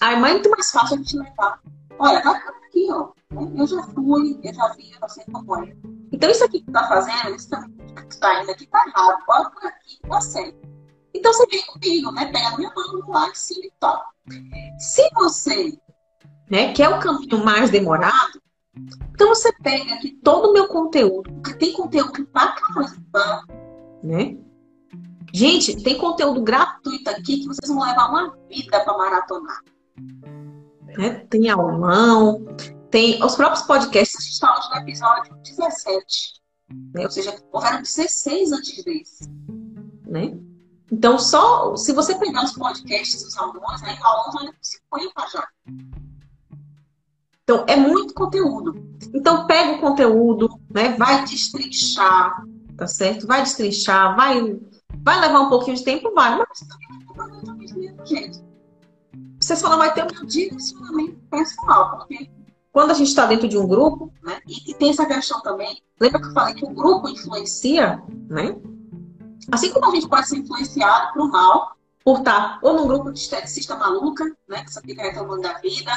aí 0.00 0.14
é 0.14 0.18
muito 0.18 0.50
mais 0.50 0.70
fácil 0.70 0.96
a 0.96 0.98
gente 0.98 1.16
levar. 1.16 1.60
Olha, 1.98 2.20
vai 2.22 2.34
aqui, 2.34 2.88
ó. 2.90 3.12
Eu 3.56 3.66
já 3.66 3.82
fui, 3.84 4.38
eu 4.42 4.54
já 4.54 4.68
vi, 4.74 4.92
eu 5.00 5.08
sei 5.08 5.24
como 5.32 5.56
é. 5.56 5.74
Então, 6.12 6.30
isso 6.30 6.44
aqui 6.44 6.60
que 6.60 6.66
tu 6.66 6.72
tá 6.72 6.86
fazendo, 6.86 7.34
isso 7.34 7.48
que 7.48 8.06
tu 8.06 8.20
tá 8.20 8.42
indo 8.42 8.50
aqui 8.50 8.66
tá 8.66 8.84
errado. 8.86 9.24
Bora 9.26 9.50
por 9.50 9.66
aqui, 9.66 9.98
tá 10.08 10.20
certo. 10.20 10.68
Então, 11.14 11.32
você 11.32 11.46
vem 11.46 11.66
comigo, 11.66 12.12
né? 12.12 12.26
Pega 12.26 12.48
a 12.48 12.56
minha 12.56 12.72
mão 12.74 13.08
lá 13.08 13.28
em 13.28 13.34
cima 13.34 13.66
e 13.66 13.72
toca. 13.80 14.06
Se 14.78 15.08
você 15.14 15.78
né, 16.50 16.72
quer 16.72 16.88
o 16.88 17.00
caminho 17.00 17.44
mais 17.44 17.70
demorado, 17.70 18.40
então 19.14 19.28
você 19.28 19.52
pega 19.62 19.94
aqui 19.94 20.18
todo 20.22 20.50
o 20.50 20.52
meu 20.52 20.68
conteúdo, 20.68 21.30
porque 21.34 21.54
tem 21.54 21.72
conteúdo 21.72 22.26
pra 22.26 22.52
caramba, 22.52 23.44
né? 24.02 24.36
Gente, 25.32 25.82
tem 25.82 25.96
conteúdo 25.96 26.42
gratuito 26.42 27.08
aqui 27.08 27.38
que 27.40 27.46
vocês 27.46 27.68
vão 27.68 27.86
levar 27.86 28.08
uma 28.10 28.36
vida 28.50 28.80
para 28.80 28.98
maratonar. 28.98 29.62
Né? 30.98 31.26
Tem 31.30 31.48
aulão, 31.48 32.44
tem 32.92 33.24
os 33.24 33.34
próprios 33.34 33.62
podcasts, 33.62 34.16
a 34.16 34.22
gente 34.22 34.32
está 34.32 34.54
hoje 34.54 34.68
no 34.70 34.76
episódio 34.76 35.34
17. 35.36 36.42
Né? 36.94 37.04
Ou 37.04 37.10
seja, 37.10 37.42
houveram 37.50 37.80
16 37.80 38.52
antes 38.52 38.84
desse. 38.84 39.30
Né? 40.06 40.38
Então, 40.92 41.18
só 41.18 41.74
se 41.74 41.94
você 41.94 42.14
pegar 42.16 42.44
os 42.44 42.52
podcasts 42.52 43.24
dos 43.24 43.36
alunos, 43.38 43.82
aí 43.82 43.98
o 43.98 44.06
aluno 44.06 44.40
ainda 44.40 44.54
50 44.60 45.26
já. 45.32 45.48
Então, 47.42 47.64
é 47.66 47.76
muito 47.76 48.12
conteúdo. 48.12 48.74
Então, 49.14 49.46
pega 49.46 49.72
o 49.72 49.80
conteúdo, 49.80 50.60
né? 50.70 50.94
vai 50.98 51.24
destrinchar, 51.24 52.44
tá 52.76 52.86
certo? 52.86 53.26
Vai 53.26 53.42
destrinchar, 53.42 54.14
vai, 54.14 54.60
vai 54.98 55.18
levar 55.18 55.40
um 55.40 55.48
pouquinho 55.48 55.78
de 55.78 55.82
tempo, 55.82 56.12
vai, 56.12 56.36
mas 56.36 56.46
você 56.52 56.66
também 56.68 56.88
vai 57.16 57.40
do 57.40 57.54
mesmo 57.56 58.06
jeito. 58.06 58.44
Você 59.40 59.56
só 59.56 59.70
não 59.70 59.78
vai 59.78 59.94
ter 59.94 60.04
um 60.04 60.26
direcionamento 60.26 61.18
pessoal, 61.30 61.96
porque 61.96 62.30
quando 62.72 62.90
a 62.90 62.94
gente 62.94 63.08
está 63.08 63.26
dentro 63.26 63.46
de 63.46 63.58
um 63.58 63.68
grupo, 63.68 64.12
né? 64.22 64.40
E, 64.48 64.70
e, 64.70 64.74
tem 64.74 64.90
essa 64.90 65.04
questão 65.04 65.40
também. 65.42 65.82
Lembra 66.00 66.20
que 66.20 66.26
eu 66.28 66.32
falei 66.32 66.54
que 66.54 66.64
o 66.64 66.70
grupo 66.70 67.08
influencia, 67.08 68.02
né? 68.28 68.56
Assim 69.52 69.70
como 69.70 69.90
a 69.90 69.94
gente 69.94 70.08
pode 70.08 70.26
ser 70.26 70.38
influenciado 70.38 71.12
para 71.12 71.22
o 71.22 71.30
mal, 71.30 71.76
por 72.02 72.18
estar 72.18 72.58
ou 72.62 72.74
num 72.74 72.86
grupo 72.86 73.12
de 73.12 73.18
esteticista 73.18 73.76
maluca, 73.76 74.24
né? 74.48 74.64
Que 74.64 74.72
só 74.72 74.80
fica 74.80 75.02
reclamando 75.02 75.42
da 75.42 75.58
vida, 75.58 75.92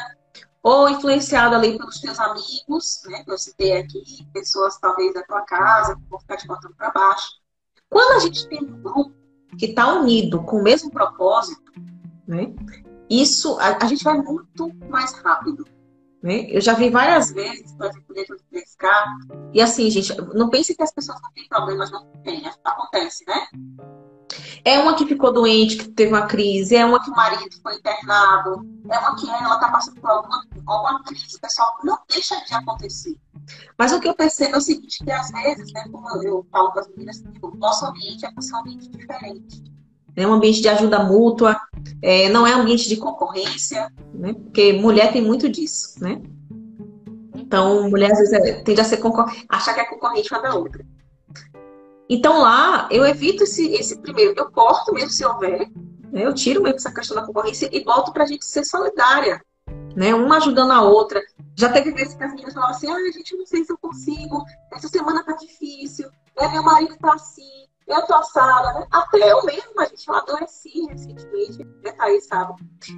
ou 0.62 0.90
influenciado 0.90 1.56
ali 1.56 1.78
pelos 1.78 2.02
teus 2.02 2.20
amigos, 2.20 3.02
né? 3.06 3.24
Que 3.24 3.32
eu 3.32 3.38
citei 3.38 3.78
aqui, 3.78 4.28
pessoas 4.34 4.78
talvez 4.78 5.14
da 5.14 5.24
tua 5.24 5.42
casa, 5.44 5.96
que 5.96 6.02
vão 6.10 6.20
ficar 6.20 6.36
te 6.36 6.46
botando 6.46 6.76
para 6.76 6.92
baixo. 6.92 7.40
Quando 7.90 8.18
a 8.18 8.20
gente 8.20 8.48
tem 8.50 8.62
um 8.62 8.82
grupo 8.82 9.14
que 9.58 9.68
está 9.68 9.94
unido 9.94 10.44
com 10.44 10.58
o 10.58 10.64
mesmo 10.64 10.92
propósito, 10.92 11.72
né? 12.28 12.54
Isso, 13.10 13.58
a, 13.60 13.78
a 13.82 13.88
gente 13.88 14.04
vai 14.04 14.18
muito 14.18 14.72
mais 14.90 15.14
rápido. 15.14 15.66
Né? 16.26 16.48
Eu 16.50 16.60
já 16.60 16.74
vi 16.74 16.90
várias 16.90 17.32
vezes, 17.32 17.72
dentro 17.74 18.36
do 18.36 18.44
3K, 18.52 19.52
e 19.54 19.62
assim, 19.62 19.88
gente, 19.92 20.12
não 20.34 20.50
pense 20.50 20.74
que 20.74 20.82
as 20.82 20.92
pessoas 20.92 21.22
não 21.22 21.32
têm 21.32 21.48
problemas, 21.48 21.92
não 21.92 22.04
tem, 22.24 22.44
acontece, 22.64 23.24
né? 23.28 23.48
É 24.66 24.80
uma 24.80 24.96
que 24.96 25.06
ficou 25.06 25.32
doente, 25.32 25.78
que 25.78 25.88
teve 25.90 26.12
uma 26.12 26.26
crise, 26.26 26.76
é 26.76 26.84
uma 26.84 27.00
que 27.00 27.12
o 27.12 27.16
marido 27.16 27.56
foi 27.62 27.76
internado, 27.76 28.68
é 28.90 28.98
uma 28.98 29.16
que 29.16 29.30
ela 29.30 29.54
está 29.54 29.70
passando 29.70 30.02
por 30.02 30.10
alguma, 30.10 30.44
alguma 30.66 31.04
crise, 31.04 31.40
pessoal, 31.40 31.78
não 31.84 32.00
deixa 32.10 32.44
de 32.44 32.56
acontecer. 32.56 33.16
Mas 33.78 33.92
o 33.92 34.00
que 34.00 34.08
eu 34.08 34.16
percebo 34.16 34.56
é 34.56 34.58
o 34.58 34.62
seguinte, 34.62 35.04
que 35.04 35.12
às 35.12 35.30
vezes, 35.30 35.72
né, 35.74 35.88
como 35.92 36.10
eu 36.24 36.44
falo 36.52 36.72
com 36.72 36.80
as 36.80 36.88
meninas, 36.88 37.24
o 37.40 37.56
nosso 37.56 37.86
ambiente 37.86 38.26
é 38.26 38.30
um 38.30 38.58
ambiente 38.58 38.90
diferente. 38.90 39.75
É 40.16 40.26
um 40.26 40.34
ambiente 40.34 40.62
de 40.62 40.70
ajuda 40.70 41.04
mútua, 41.04 41.60
é, 42.02 42.30
não 42.30 42.48
é 42.48 42.56
um 42.56 42.62
ambiente 42.62 42.88
de 42.88 42.98
concorrência, 42.98 43.92
né? 44.14 44.34
Porque 44.34 44.74
mulher 44.74 45.12
tem 45.12 45.22
muito 45.22 45.50
disso, 45.50 45.96
né? 46.00 46.22
Então, 47.36 47.90
mulher 47.90 48.12
às 48.12 48.18
vezes 48.18 48.34
é, 48.34 48.54
tende 48.62 48.82
a 48.82 48.84
ser 48.84 49.00
achar 49.50 49.74
que 49.74 49.80
é 49.80 49.86
concorrente 49.86 50.32
uma 50.32 50.42
da 50.42 50.56
outra. 50.56 50.86
Então 52.10 52.42
lá 52.42 52.88
eu 52.92 53.06
evito 53.06 53.44
esse, 53.44 53.74
esse 53.74 54.00
primeiro, 54.00 54.34
eu 54.38 54.52
corto 54.52 54.94
mesmo 54.94 55.10
se 55.10 55.26
houver, 55.26 55.70
né? 56.12 56.26
eu 56.26 56.34
tiro 56.34 56.62
mesmo 56.62 56.78
essa 56.78 56.94
questão 56.94 57.16
da 57.16 57.26
concorrência 57.26 57.70
e 57.72 57.84
volto 57.84 58.14
para 58.14 58.24
a 58.24 58.28
gente 58.28 58.46
ser 58.46 58.64
solidária, 58.64 59.42
né? 59.96 60.14
Uma 60.14 60.38
ajudando 60.38 60.72
a 60.72 60.82
outra. 60.82 61.22
Já 61.56 61.72
teve 61.72 61.92
vezes 61.92 62.14
que 62.14 62.24
as 62.24 62.32
meninas 62.32 62.54
falavam 62.54 62.76
assim, 62.76 62.92
ah, 62.92 63.12
gente, 63.12 63.36
não 63.36 63.46
sei 63.46 63.64
se 63.64 63.72
eu 63.72 63.78
consigo, 63.78 64.44
essa 64.72 64.88
semana 64.88 65.24
tá 65.24 65.34
difícil, 65.34 66.08
né? 66.40 66.48
meu 66.50 66.62
marido 66.62 66.96
tá 66.98 67.14
assim, 67.14 67.66
eu 67.88 68.02
tô 68.04 68.16
assada, 68.16 68.80
né? 68.80 68.88
Até 68.92 69.32
eu 69.32 69.44
mesma, 69.46 69.86
gente, 69.86 70.08
eu 70.08 70.16
adoeci 70.16 70.88
recentemente, 70.90 71.64
né, 71.84 71.92
Thaís, 71.92 72.26
sabe? 72.26 72.54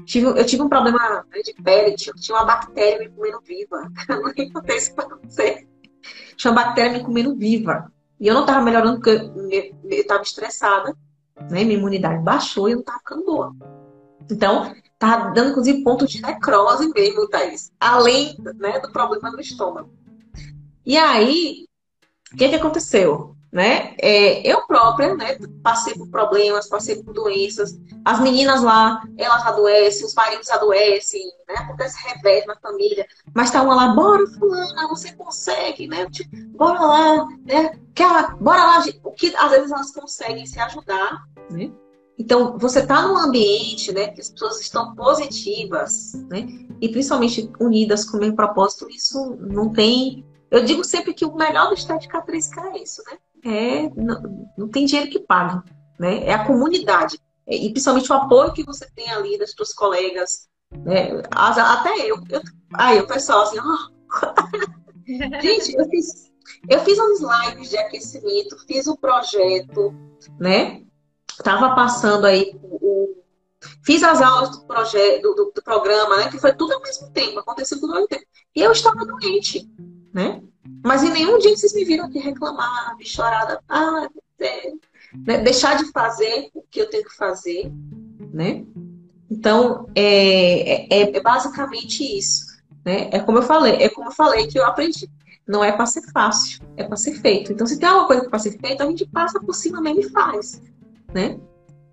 Tive, 0.05 0.27
eu 0.27 0.45
tive 0.45 0.63
um 0.63 0.69
problema 0.69 1.25
né, 1.29 1.41
de 1.41 1.53
pele, 1.61 1.95
tinha, 1.95 2.13
tinha 2.15 2.37
uma 2.37 2.45
bactéria 2.45 2.99
me 2.99 3.09
comendo 3.09 3.41
viva. 3.41 3.91
Eu 4.07 4.21
não 4.21 4.53
contei 4.53 4.77
isso 4.77 4.95
pra 4.95 5.07
você. 5.23 5.67
Tinha 6.37 6.51
uma 6.51 6.63
bactéria 6.63 6.93
me 6.93 7.03
comendo 7.03 7.35
viva. 7.35 7.91
E 8.19 8.27
eu 8.27 8.33
não 8.33 8.45
tava 8.45 8.63
melhorando 8.63 8.95
porque 8.95 9.11
eu, 9.11 9.75
eu 9.89 10.07
tava 10.07 10.23
estressada, 10.23 10.95
né? 11.49 11.63
Minha 11.63 11.77
imunidade 11.77 12.23
baixou 12.23 12.67
e 12.67 12.71
eu 12.71 12.77
não 12.77 12.83
tava 12.83 12.99
ficando 12.99 13.25
boa. 13.25 13.55
Então, 14.29 14.75
tava 14.97 15.31
dando, 15.31 15.51
inclusive, 15.51 15.83
ponto 15.83 16.07
de 16.07 16.21
necrose 16.21 16.91
mesmo, 16.93 17.27
Thaís. 17.27 17.71
Além 17.79 18.35
né, 18.55 18.79
do 18.79 18.91
problema 18.91 19.31
no 19.31 19.39
estômago. 19.39 19.91
E 20.85 20.97
aí, 20.97 21.67
o 22.33 22.37
que, 22.37 22.49
que 22.49 22.55
aconteceu? 22.55 23.36
Né? 23.57 23.95
É, 23.99 24.47
eu 24.47 24.67
própria, 24.67 25.15
né, 25.15 25.35
passei 25.63 25.95
por 25.95 26.07
problemas, 26.09 26.69
passei 26.69 27.01
por 27.01 27.11
doenças. 27.11 27.75
As 28.05 28.19
meninas 28.19 28.61
lá, 28.61 29.01
elas 29.17 29.47
adoecem, 29.47 30.05
os 30.05 30.13
maridos 30.13 30.47
adoecem, 30.51 31.23
né? 31.47 31.55
Acontece 31.55 31.97
revés 32.07 32.45
na 32.45 32.55
família. 32.57 33.07
Mas 33.33 33.49
tá 33.49 33.63
uma 33.63 33.73
lá, 33.73 33.87
bora, 33.95 34.27
fulana, 34.27 34.87
você 34.87 35.11
consegue, 35.13 35.87
né? 35.87 36.07
Tipo, 36.11 36.29
bora 36.55 36.79
lá, 36.79 37.27
né? 37.47 37.79
Quer, 37.95 38.35
bora 38.35 38.63
lá, 38.63 38.83
o 39.03 39.11
que 39.11 39.35
às 39.35 39.49
vezes 39.49 39.71
elas 39.71 39.89
conseguem 39.89 40.45
se 40.45 40.59
ajudar, 40.59 41.23
né? 41.49 41.71
Então, 42.15 42.59
você 42.59 42.85
tá 42.85 43.07
num 43.07 43.17
ambiente, 43.17 43.91
né, 43.91 44.09
que 44.09 44.21
as 44.21 44.29
pessoas 44.29 44.61
estão 44.61 44.93
positivas, 44.93 46.13
né? 46.29 46.47
E 46.79 46.89
principalmente 46.89 47.51
unidas 47.59 48.05
com 48.05 48.17
o 48.17 48.19
mesmo 48.19 48.35
propósito, 48.35 48.87
isso 48.87 49.35
não 49.39 49.73
tem 49.73 50.23
eu 50.49 50.63
digo 50.63 50.83
sempre 50.83 51.13
que 51.13 51.25
o 51.25 51.35
melhor 51.35 51.67
do 51.67 51.73
Estética 51.73 52.21
3K 52.25 52.75
é 52.75 52.81
isso, 52.81 53.03
né? 53.11 53.17
É 53.43 53.89
não, 53.95 54.49
não 54.57 54.67
tem 54.69 54.85
dinheiro 54.85 55.11
que 55.11 55.19
pague, 55.19 55.61
né? 55.99 56.25
É 56.25 56.33
a 56.33 56.45
comunidade 56.45 57.19
é, 57.45 57.55
e 57.55 57.71
principalmente 57.71 58.11
o 58.11 58.15
apoio 58.15 58.53
que 58.53 58.63
você 58.63 58.89
tem 58.95 59.09
ali 59.09 59.37
das 59.37 59.51
suas 59.51 59.73
colegas, 59.73 60.47
né? 60.71 61.21
Até 61.31 62.09
eu, 62.09 62.17
eu 62.29 62.41
aí 62.73 62.99
o 62.99 63.07
pessoal 63.07 63.43
assim, 63.43 63.57
oh. 63.59 65.01
gente, 65.41 65.75
eu 65.75 65.85
fiz 65.89 66.27
eu 66.67 66.79
fiz 66.83 66.97
uns 66.97 67.19
lives 67.19 67.69
de 67.69 67.77
aquecimento, 67.77 68.57
fiz 68.65 68.87
um 68.87 68.95
projeto, 68.95 69.93
né? 70.39 70.83
Tava 71.43 71.75
passando 71.75 72.25
aí 72.25 72.51
o, 72.63 73.23
fiz 73.83 74.03
as 74.03 74.21
aulas 74.21 74.51
do 74.51 74.65
projeto 74.65 75.21
do, 75.21 75.51
do, 75.53 75.63
programa, 75.63 76.17
né? 76.17 76.29
Que 76.29 76.39
foi 76.39 76.53
tudo 76.53 76.73
ao 76.73 76.81
mesmo 76.81 77.11
tempo, 77.11 77.39
aconteceu 77.39 77.79
tudo 77.79 77.91
ao 77.91 77.95
mesmo 77.95 78.09
tempo. 78.09 78.25
E 78.55 78.61
eu 78.61 78.71
estava 78.71 79.05
doente, 79.05 79.69
né? 80.13 80.41
Mas 80.83 81.03
em 81.03 81.11
nenhum 81.11 81.37
dia 81.39 81.55
vocês 81.55 81.73
me 81.73 81.83
viram 81.83 82.05
aqui 82.05 82.19
reclamar, 82.19 82.95
me 82.97 83.05
chorar, 83.05 83.59
ah, 83.67 84.07
é, 84.39 84.71
né? 85.25 85.37
deixar 85.39 85.77
de 85.77 85.91
fazer 85.91 86.49
o 86.53 86.61
que 86.61 86.81
eu 86.81 86.89
tenho 86.89 87.03
que 87.03 87.15
fazer, 87.15 87.71
né? 88.33 88.63
Então, 89.29 89.89
é, 89.95 90.95
é, 90.95 91.17
é, 91.17 91.21
basicamente 91.21 92.03
isso. 92.17 92.45
Né? 92.85 93.09
É 93.11 93.19
como 93.19 93.39
eu 93.39 93.43
falei, 93.43 93.73
é 93.73 93.89
como 93.89 94.07
eu 94.07 94.13
falei 94.13 94.47
que 94.47 94.57
eu 94.57 94.65
aprendi. 94.65 95.09
Não 95.45 95.63
é 95.63 95.71
para 95.71 95.85
ser 95.85 96.01
fácil, 96.11 96.61
é 96.75 96.83
para 96.83 96.97
ser 96.97 97.13
feito. 97.15 97.51
Então, 97.51 97.65
se 97.65 97.79
tem 97.79 97.87
alguma 97.87 98.07
coisa 98.07 98.29
para 98.29 98.39
ser 98.39 98.57
feita, 98.59 98.83
a 98.83 98.87
gente 98.87 99.05
passa 99.05 99.39
por 99.39 99.53
cima 99.53 99.81
mesmo 99.81 100.01
e 100.01 100.09
faz. 100.09 100.61
Né? 101.13 101.39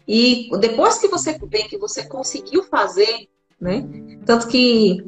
E 0.06 0.50
depois 0.60 0.98
que 0.98 1.08
você 1.08 1.38
vê 1.48 1.64
que 1.64 1.78
você 1.78 2.04
conseguiu 2.04 2.64
fazer, 2.64 3.28
né? 3.60 3.86
Tanto 4.26 4.48
que 4.48 5.04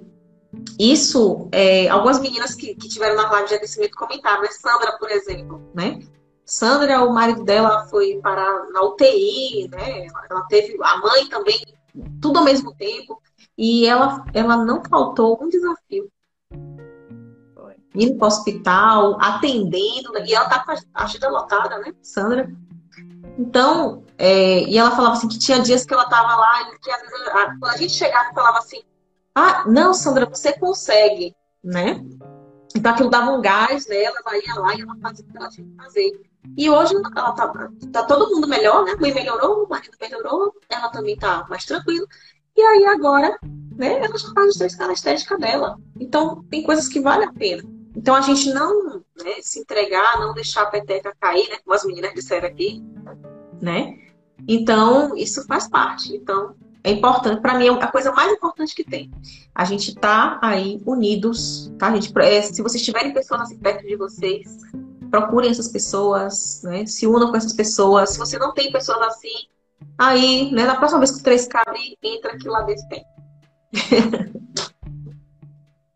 isso, 0.78 1.48
é, 1.52 1.88
algumas 1.88 2.20
meninas 2.20 2.54
que, 2.54 2.74
que 2.74 2.88
tiveram 2.88 3.16
na 3.16 3.30
live 3.30 3.48
de 3.48 3.54
aquecimento 3.54 3.96
comentaram, 3.96 4.42
né? 4.42 4.48
Sandra, 4.50 4.92
por 4.98 5.10
exemplo, 5.10 5.70
né? 5.74 6.00
Sandra, 6.44 7.02
o 7.02 7.12
marido 7.12 7.44
dela 7.44 7.86
foi 7.88 8.20
para 8.22 8.66
na 8.70 8.82
UTI, 8.82 9.68
né? 9.68 10.06
Ela 10.30 10.42
teve 10.48 10.76
a 10.82 10.96
mãe 10.98 11.28
também, 11.28 11.60
tudo 12.20 12.38
ao 12.38 12.44
mesmo 12.44 12.74
tempo, 12.74 13.20
e 13.56 13.86
ela, 13.86 14.24
ela 14.34 14.56
não 14.64 14.82
faltou 14.84 15.38
um 15.42 15.48
desafio. 15.48 16.10
Indo 17.94 18.16
para 18.16 18.26
o 18.26 18.28
hospital, 18.28 19.18
atendendo, 19.18 20.12
né? 20.12 20.26
e 20.26 20.34
ela 20.34 20.46
tá 20.48 20.62
com 20.62 20.72
a 20.72 21.04
agenda 21.04 21.30
lotada, 21.30 21.78
né, 21.78 21.94
Sandra? 22.02 22.52
Então, 23.38 24.04
é, 24.18 24.64
e 24.64 24.76
ela 24.76 24.90
falava 24.90 25.14
assim 25.14 25.28
que 25.28 25.38
tinha 25.38 25.58
dias 25.58 25.86
que 25.86 25.94
ela 25.94 26.04
estava 26.04 26.36
lá, 26.36 26.62
e 26.62 26.78
que 26.78 26.90
às 26.90 27.00
vezes, 27.00 27.28
quando 27.58 27.72
a 27.72 27.76
gente 27.78 27.94
chegava, 27.94 28.34
falava 28.34 28.58
assim, 28.58 28.82
ah, 29.38 29.64
não, 29.66 29.92
Sandra, 29.92 30.24
você 30.24 30.58
consegue, 30.58 31.36
né? 31.62 32.02
Então 32.74 32.90
aquilo 32.90 33.10
dava 33.10 33.32
um 33.32 33.42
gás 33.42 33.86
nela, 33.86 34.16
ela 34.24 34.38
ia 34.38 34.54
lá 34.54 34.74
e 34.74 34.80
ela 34.80 34.96
fazia 34.96 35.26
o 35.26 35.28
que 35.28 35.36
ela 35.36 35.50
tinha 35.50 35.66
que 35.66 35.76
fazer. 35.76 36.10
E 36.56 36.70
hoje 36.70 36.94
ela 36.94 37.32
tá, 37.32 37.70
tá 37.92 38.04
todo 38.04 38.34
mundo 38.34 38.48
melhor, 38.48 38.86
né? 38.86 38.92
A 38.92 38.96
mãe 38.96 39.12
melhorou, 39.12 39.64
o 39.64 39.68
marido 39.68 39.94
melhorou, 40.00 40.54
ela 40.70 40.88
também 40.88 41.18
tá 41.18 41.44
mais 41.50 41.66
tranquila. 41.66 42.06
E 42.56 42.62
aí 42.62 42.86
agora, 42.86 43.38
né, 43.76 43.98
ela 43.98 44.16
já 44.16 44.32
faz 44.32 44.52
os 44.52 44.56
três 44.56 44.74
caras 44.74 44.96
estética 44.96 45.36
dela. 45.36 45.78
Então 46.00 46.42
tem 46.44 46.62
coisas 46.62 46.88
que 46.88 46.98
vale 46.98 47.24
a 47.26 47.32
pena. 47.32 47.62
Então 47.94 48.14
a 48.14 48.22
gente 48.22 48.50
não 48.54 49.02
né, 49.22 49.34
se 49.42 49.60
entregar, 49.60 50.18
não 50.18 50.32
deixar 50.32 50.62
a 50.62 50.70
peteca 50.70 51.14
cair, 51.20 51.46
né? 51.50 51.58
Como 51.62 51.76
as 51.76 51.84
meninas 51.84 52.14
disseram 52.14 52.48
aqui, 52.48 52.82
né? 53.60 53.98
Então 54.48 55.14
isso 55.14 55.46
faz 55.46 55.68
parte. 55.68 56.16
Então 56.16 56.54
é 56.86 56.92
importante, 56.92 57.40
para 57.40 57.58
mim 57.58 57.66
é 57.66 57.70
a 57.70 57.88
coisa 57.88 58.12
mais 58.12 58.32
importante 58.32 58.72
que 58.72 58.84
tem. 58.84 59.10
A 59.52 59.64
gente 59.64 59.92
tá 59.92 60.38
aí 60.40 60.80
unidos, 60.86 61.72
tá? 61.76 61.88
A 61.88 61.94
gente, 61.96 62.16
é, 62.16 62.40
se 62.42 62.62
vocês 62.62 62.80
tiverem 62.84 63.12
pessoas 63.12 63.40
assim 63.40 63.58
perto 63.58 63.84
de 63.84 63.96
vocês, 63.96 64.58
procurem 65.10 65.50
essas 65.50 65.66
pessoas, 65.66 66.62
né? 66.62 66.86
Se 66.86 67.04
unam 67.04 67.32
com 67.32 67.36
essas 67.36 67.54
pessoas. 67.54 68.10
Se 68.10 68.18
você 68.20 68.38
não 68.38 68.54
tem 68.54 68.70
pessoas 68.70 69.00
assim, 69.00 69.48
aí, 69.98 70.52
né? 70.52 70.64
Na 70.64 70.76
próxima 70.76 71.00
vez 71.00 71.10
que 71.10 71.18
o 71.18 71.24
3K 71.24 71.60
abrir, 71.66 71.98
entra 72.00 72.34
aqui 72.34 72.48
lá 72.48 72.62
dentro 72.62 72.88
tem. 72.88 73.04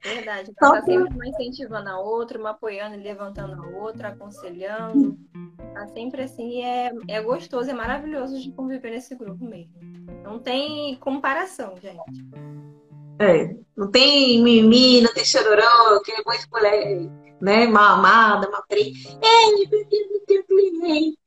Verdade. 0.02 0.50
Então, 0.50 0.72
tá 0.72 0.82
sempre 0.82 1.14
uma 1.14 1.28
incentivando 1.28 1.88
a 1.88 1.98
outra, 1.98 2.38
uma 2.38 2.50
apoiando 2.50 2.96
e 2.96 3.02
levantando 3.02 3.54
a 3.54 3.66
outra, 3.78 4.08
aconselhando. 4.08 5.18
Tá 5.74 5.86
sempre 5.88 6.22
assim 6.22 6.58
e 6.58 6.62
é, 6.62 6.92
é 7.08 7.22
gostoso, 7.22 7.70
é 7.70 7.74
maravilhoso 7.74 8.40
de 8.40 8.50
conviver 8.52 8.90
nesse 8.90 9.14
grupo 9.14 9.44
mesmo. 9.44 9.72
Não 10.24 10.38
tem 10.38 10.96
comparação, 10.96 11.74
gente. 11.80 12.24
É, 13.18 13.54
não 13.76 13.90
tem 13.90 14.42
mimimi, 14.42 15.02
não 15.02 15.12
tem 15.12 15.24
chororô, 15.24 16.00
que 16.02 16.12
é 16.12 16.16
de 16.16 16.50
mulher, 16.50 17.10
né, 17.40 17.66
mamada, 17.66 18.48
uma 18.48 18.62
preta. 18.62 18.90
É, 19.20 19.68
preciso 19.68 20.20
ter 20.26 20.42
cliente. 20.44 21.18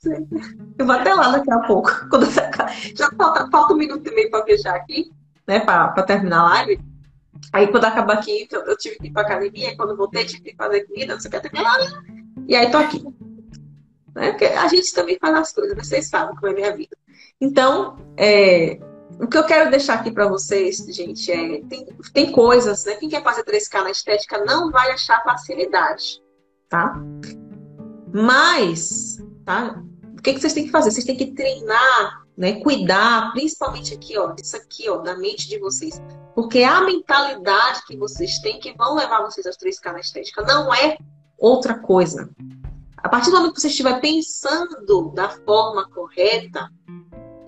Eu 0.78 0.86
vou 0.86 0.96
até 0.96 1.14
lá 1.14 1.32
daqui 1.32 1.52
a 1.52 1.60
pouco. 1.60 1.92
Quando 2.10 2.26
já 2.32 3.12
falta, 3.16 3.48
falta 3.52 3.74
um 3.74 3.78
minuto 3.78 4.08
e 4.08 4.16
meio 4.16 4.32
para 4.32 4.44
fechar 4.44 4.76
aqui, 4.76 5.12
né, 5.48 5.60
para 5.60 6.02
terminar 6.04 6.40
a 6.40 6.44
live. 6.44 6.93
Aí 7.52 7.68
quando 7.68 7.86
acabar 7.86 8.14
aqui, 8.14 8.48
eu, 8.52 8.62
eu 8.62 8.78
tive 8.78 8.98
que 8.98 9.08
ir 9.08 9.12
pra 9.12 9.24
academia, 9.24 9.76
quando 9.76 9.98
voltei, 9.98 10.26
tive 10.26 10.44
que 10.44 10.56
fazer 10.56 10.86
comida, 10.86 11.14
não 11.14 11.20
sei 11.20 11.30
o 11.30 11.32
que, 11.32 11.38
até 11.38 11.50
e 12.48 12.56
aí 12.56 12.70
tô 12.72 12.78
aqui. 12.78 13.04
Né? 14.16 14.32
Porque 14.32 14.46
a 14.46 14.68
gente 14.68 14.94
também 14.94 15.18
faz 15.20 15.36
as 15.36 15.54
coisas, 15.54 15.76
vocês 15.76 16.08
sabem 16.08 16.36
como 16.36 16.48
é 16.48 16.52
a 16.52 16.56
minha 16.56 16.76
vida. 16.76 16.96
Então, 17.40 17.98
é, 18.18 18.80
o 19.20 19.28
que 19.28 19.38
eu 19.38 19.44
quero 19.44 19.70
deixar 19.70 19.96
aqui 19.96 20.12
para 20.12 20.28
vocês, 20.28 20.78
gente, 20.90 21.32
é 21.32 21.62
tem, 21.64 21.86
tem 22.14 22.32
coisas, 22.32 22.86
né? 22.86 22.96
Quem 22.96 23.10
quer 23.10 23.24
fazer 23.24 23.44
3K 23.44 23.84
na 23.84 23.92
estética 23.92 24.44
não 24.46 24.72
vai 24.72 24.92
achar 24.92 25.24
facilidade, 25.24 26.22
tá? 26.70 26.96
Mas, 28.14 29.18
tá? 29.46 29.82
O 30.18 30.22
que, 30.22 30.34
que 30.34 30.40
vocês 30.40 30.54
têm 30.54 30.66
que 30.66 30.72
fazer? 30.72 30.92
Vocês 30.92 31.06
têm 31.06 31.18
que 31.18 31.34
treinar, 31.34 32.26
né? 32.38 32.62
Cuidar, 32.62 33.32
principalmente 33.34 33.94
aqui, 33.94 34.18
ó, 34.18 34.34
isso 34.42 34.56
aqui, 34.56 34.90
ó, 34.90 34.98
da 34.98 35.18
mente 35.18 35.48
de 35.48 35.60
vocês. 35.60 36.02
Porque 36.36 36.64
a 36.64 36.82
mentalidade 36.82 37.86
que 37.86 37.98
vocês 37.98 38.40
têm 38.40 38.60
que 38.60 38.74
vão 38.74 38.96
levar 38.96 39.22
vocês 39.22 39.46
aos 39.46 39.58
3K 39.58 39.92
na 39.92 40.00
estética. 40.00 40.42
Não 40.42 40.74
é 40.74 40.98
outra 41.38 41.78
coisa. 41.78 42.30
A 42.98 43.10
partir 43.10 43.30
do 43.30 43.38
momento 43.38 43.54
que 43.54 43.62
você 43.62 43.68
estiver 43.68 44.00
pensando 44.00 45.12
da 45.14 45.30
forma 45.30 45.90
correta, 45.90 46.72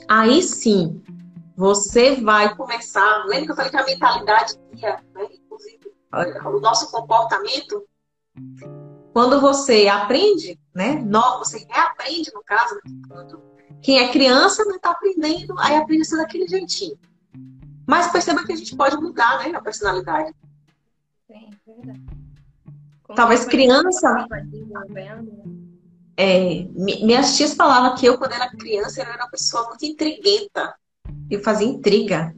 aí 0.08 0.44
sim 0.44 1.02
você 1.56 2.16
vai 2.16 2.54
começar. 2.56 3.24
Lembra 3.26 3.46
que 3.46 3.52
eu 3.52 3.56
falei 3.56 3.72
que 3.72 3.78
a 3.78 3.86
mentalidade 3.86 4.56
guia, 4.74 5.02
né? 5.14 5.28
inclusive, 5.32 5.94
o 6.46 6.60
nosso 6.60 6.92
comportamento? 6.92 7.84
Quando 9.14 9.40
você 9.40 9.88
aprende, 9.88 10.60
né? 10.74 11.02
Você 11.40 11.66
reaprende, 11.70 12.32
no 12.34 12.44
caso, 12.44 12.78
quando 13.08 13.42
quem 13.82 14.00
é 14.00 14.12
criança 14.12 14.66
não 14.66 14.76
está 14.76 14.92
aprendendo, 14.92 15.56
aí 15.58 15.78
aprende 15.78 16.10
daquele 16.18 16.48
jeitinho. 16.48 16.98
Mas 17.88 18.12
perceba 18.12 18.44
que 18.46 18.54
a 18.54 18.56
gente 18.56 18.76
pode 18.76 18.98
mudar, 18.98 19.40
né? 19.40 19.56
A 19.56 19.62
personalidade. 19.62 20.34
Sim, 21.28 21.50
é 21.68 21.74
verdade. 21.74 22.02
Talvez 23.16 23.46
criança. 23.46 24.28
Né? 24.30 25.26
É, 26.18 26.64
minhas 26.74 27.36
tias 27.36 27.54
falavam 27.54 27.96
que 27.96 28.06
eu, 28.06 28.18
quando 28.18 28.34
era 28.34 28.50
criança, 28.50 29.02
eu 29.02 29.06
era 29.06 29.24
uma 29.24 29.30
pessoa 29.30 29.68
muito 29.68 29.86
intriguenta. 29.86 30.74
Eu 31.30 31.44
fazia 31.44 31.68
intriga, 31.68 32.36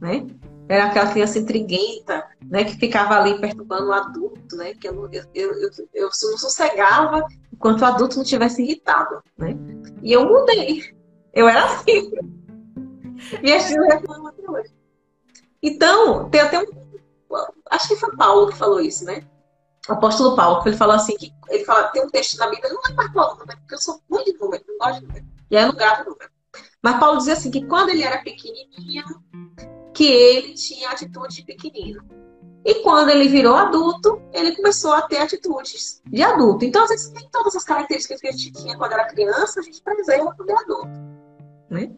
né? 0.00 0.26
Era 0.68 0.86
aquela 0.86 1.10
criança 1.10 1.38
intriguenta, 1.38 2.26
né? 2.42 2.64
Que 2.64 2.76
ficava 2.76 3.14
ali 3.14 3.38
perturbando 3.40 3.88
o 3.88 3.92
adulto, 3.92 4.56
né? 4.56 4.74
Que 4.74 4.88
eu, 4.88 5.08
eu, 5.12 5.24
eu, 5.34 5.52
eu, 5.62 5.70
eu 5.94 6.04
não 6.04 6.38
sossegava 6.38 7.24
enquanto 7.52 7.82
o 7.82 7.84
adulto 7.84 8.16
não 8.16 8.24
tivesse 8.24 8.62
irritado, 8.62 9.22
né? 9.36 9.56
E 10.02 10.12
eu 10.12 10.26
mudei. 10.26 10.94
Eu 11.32 11.48
era 11.48 11.64
assim. 11.64 12.10
Minhas 13.42 13.66
tias 13.66 13.86
reclamam 13.86 14.28
até 14.28 14.50
hoje. 14.50 14.77
Então, 15.62 16.28
tem 16.30 16.40
até 16.40 16.60
um. 16.60 16.66
Acho 17.70 17.88
que 17.88 17.96
foi 17.96 18.16
Paulo 18.16 18.48
que 18.48 18.56
falou 18.56 18.80
isso, 18.80 19.04
né? 19.04 19.22
O 19.88 19.92
apóstolo 19.92 20.36
Paulo, 20.36 20.62
que 20.62 20.68
ele 20.68 20.76
falou 20.76 20.96
assim: 20.96 21.16
que 21.16 21.32
ele 21.48 21.64
fala, 21.64 21.88
tem 21.88 22.02
um 22.02 22.10
texto 22.10 22.38
na 22.38 22.48
Bíblia, 22.48 22.72
não 22.72 22.80
é 22.88 22.92
mais 22.94 23.12
Paulo, 23.12 23.36
porque 23.36 23.74
eu 23.74 23.78
sou 23.78 24.00
muito 24.08 24.32
de 24.32 24.38
número, 24.38 24.64
não 24.66 24.78
gosto 24.78 25.00
de 25.00 25.06
número. 25.06 25.26
E 25.50 25.56
aí 25.56 25.64
eu 25.64 25.68
não 25.68 25.74
gravo 25.74 26.10
número. 26.10 26.30
Mas 26.82 27.00
Paulo 27.00 27.18
dizia 27.18 27.34
assim: 27.34 27.50
que 27.50 27.66
quando 27.66 27.90
ele 27.90 28.02
era 28.02 28.18
pequenininho, 28.18 29.04
que 29.92 30.04
ele 30.04 30.54
tinha 30.54 30.90
atitude 30.90 31.36
de 31.36 31.42
pequenino. 31.44 32.02
E 32.64 32.82
quando 32.82 33.08
ele 33.08 33.28
virou 33.28 33.54
adulto, 33.54 34.20
ele 34.32 34.54
começou 34.54 34.92
a 34.92 35.02
ter 35.02 35.18
atitudes 35.18 36.02
de 36.06 36.22
adulto. 36.22 36.64
Então, 36.64 36.82
às 36.82 36.90
vezes, 36.90 37.08
tem 37.10 37.26
todas 37.30 37.56
as 37.56 37.64
características 37.64 38.20
que 38.20 38.28
a 38.28 38.32
gente 38.32 38.52
tinha 38.52 38.76
quando 38.76 38.92
era 38.92 39.06
criança, 39.06 39.60
a 39.60 39.62
gente 39.62 39.80
preserva 39.80 40.34
quando 40.36 40.50
é 40.50 40.54
adulto. 40.54 40.90
Né? 41.70 41.90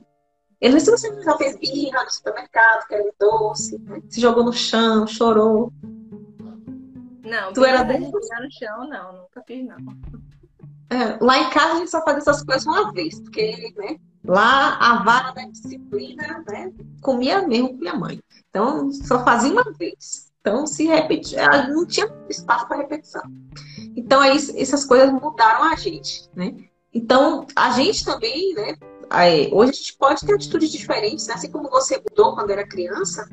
Eu 0.60 0.72
não 0.72 0.80
sei 0.80 0.96
se 0.96 1.08
você 1.08 1.22
já 1.22 1.36
fez 1.38 1.56
birra 1.58 2.04
no 2.04 2.10
supermercado, 2.10 2.86
querendo 2.86 3.14
doce, 3.18 3.78
né? 3.78 4.02
se 4.08 4.20
jogou 4.20 4.44
no 4.44 4.52
chão, 4.52 5.06
chorou. 5.06 5.72
Não, 7.24 7.52
tu 7.52 7.64
era 7.64 7.82
bem 7.82 8.00
no 8.00 8.20
chão, 8.50 8.88
não, 8.88 9.12
nunca 9.22 9.42
fiz, 9.46 9.66
não. 9.66 9.78
É, 10.90 11.16
lá 11.20 11.38
em 11.38 11.50
casa 11.50 11.74
a 11.74 11.76
gente 11.76 11.90
só 11.90 12.02
faz 12.02 12.18
essas 12.18 12.42
coisas 12.42 12.66
uma 12.66 12.92
vez, 12.92 13.20
porque 13.20 13.72
né, 13.76 13.96
lá 14.24 14.76
a 14.76 15.02
vara 15.02 15.30
da 15.30 15.44
disciplina 15.46 16.44
né, 16.48 16.72
comia 17.00 17.46
mesmo 17.46 17.70
com 17.70 17.76
minha 17.76 17.94
mãe. 17.94 18.20
Então 18.50 18.92
só 18.92 19.24
fazia 19.24 19.52
uma 19.52 19.72
vez. 19.72 20.30
Então 20.40 20.66
se 20.66 20.86
repetia, 20.86 21.68
não 21.68 21.86
tinha 21.86 22.12
espaço 22.28 22.66
para 22.66 22.78
repetição. 22.78 23.22
Então 23.96 24.20
aí 24.20 24.36
essas 24.56 24.84
coisas 24.84 25.12
mudaram 25.12 25.64
a 25.64 25.76
gente, 25.76 26.28
né? 26.34 26.54
Então 26.92 27.46
a 27.54 27.70
gente 27.70 28.04
também, 28.04 28.52
né, 28.54 28.74
hoje 29.52 29.70
a 29.70 29.74
gente 29.74 29.96
pode 29.96 30.24
ter 30.24 30.34
atitudes 30.34 30.70
diferentes, 30.70 31.26
né? 31.26 31.34
assim 31.34 31.50
como 31.50 31.68
você 31.68 32.00
mudou 32.08 32.34
quando 32.34 32.50
era 32.50 32.66
criança, 32.66 33.28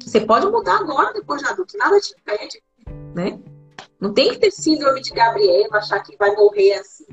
você 0.00 0.20
pode 0.20 0.46
mudar 0.46 0.76
agora, 0.76 1.12
depois 1.12 1.42
de 1.42 1.48
adulto, 1.48 1.76
nada 1.76 1.98
te 2.00 2.14
impede, 2.18 2.62
né? 3.14 3.40
Não 4.00 4.12
tem 4.12 4.30
que 4.30 4.38
ter 4.38 4.50
síndrome 4.50 5.00
de 5.00 5.10
Gabriela, 5.10 5.78
achar 5.78 6.00
que 6.00 6.16
vai 6.16 6.34
morrer 6.34 6.74
assim, 6.74 7.06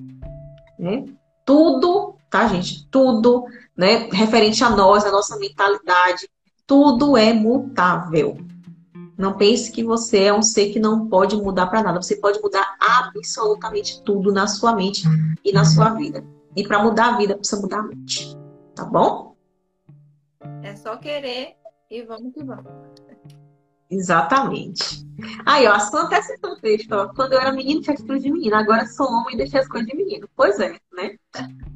né? 0.77 1.05
Tudo, 1.45 2.15
tá, 2.29 2.47
gente? 2.47 2.87
Tudo, 2.89 3.45
né? 3.75 4.09
Referente 4.11 4.63
a 4.63 4.69
nós, 4.69 5.05
a 5.05 5.11
nossa 5.11 5.37
mentalidade, 5.37 6.29
tudo 6.67 7.17
é 7.17 7.33
mutável. 7.33 8.37
Não 9.17 9.33
pense 9.33 9.71
que 9.71 9.83
você 9.83 10.23
é 10.25 10.33
um 10.33 10.41
ser 10.41 10.71
que 10.71 10.79
não 10.79 11.07
pode 11.07 11.35
mudar 11.35 11.67
para 11.67 11.83
nada. 11.83 12.01
Você 12.01 12.15
pode 12.15 12.39
mudar 12.41 12.77
absolutamente 12.79 14.01
tudo 14.03 14.31
na 14.31 14.47
sua 14.47 14.73
mente 14.73 15.03
e 15.43 15.51
na 15.51 15.65
sua 15.65 15.89
vida. 15.89 16.23
E 16.55 16.67
para 16.67 16.83
mudar 16.83 17.13
a 17.13 17.17
vida, 17.17 17.37
precisa 17.37 17.61
mudar 17.61 17.79
a 17.79 17.83
mente. 17.83 18.37
Tá 18.75 18.85
bom? 18.85 19.35
É 20.63 20.75
só 20.75 20.97
querer 20.97 21.55
e 21.89 22.03
vamos 22.03 22.33
que 22.33 22.43
vamos. 22.43 22.71
Exatamente. 23.89 25.07
Aí, 25.45 25.67
ó, 25.67 25.73
a 25.73 25.79
Santa 25.79 26.17
até 26.17 26.21
citou 26.21 26.51
um 26.51 26.59
texto, 26.59 26.91
ó. 26.93 27.07
Quando 27.13 27.33
eu 27.33 27.39
era 27.39 27.51
menino, 27.51 27.81
tinha 27.81 27.93
atitude 27.93 28.21
de 28.21 28.31
menino. 28.31 28.55
Agora 28.55 28.85
sou 28.85 29.07
homem 29.07 29.33
e 29.33 29.37
deixei 29.37 29.59
as 29.59 29.67
coisas 29.67 29.89
de 29.89 29.97
menino. 29.97 30.29
Pois 30.35 30.59
é, 30.59 30.77
né? 30.93 31.15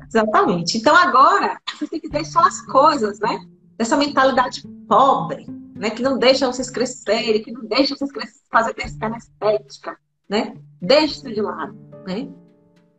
Exatamente. 0.07 0.78
Então 0.78 0.95
agora, 0.95 1.59
você 1.74 1.88
tem 1.88 1.99
que 1.99 2.09
deixar 2.09 2.45
as 2.45 2.61
coisas, 2.67 3.19
né? 3.19 3.43
Dessa 3.78 3.97
mentalidade 3.97 4.61
pobre, 4.88 5.47
né? 5.76 5.89
Que 5.89 6.03
não 6.03 6.19
deixa 6.19 6.45
vocês 6.45 6.69
crescerem, 6.69 7.41
que 7.41 7.51
não 7.51 7.65
deixa 7.65 7.95
vocês 7.95 8.11
crescerem, 8.11 8.47
fazer 8.51 8.74
crescer 8.76 9.09
na 9.09 9.17
estética, 9.17 9.97
né? 10.30 10.55
Deixa 10.80 11.15
isso 11.15 11.34
de 11.34 11.41
lado, 11.41 11.76
né? 12.05 12.30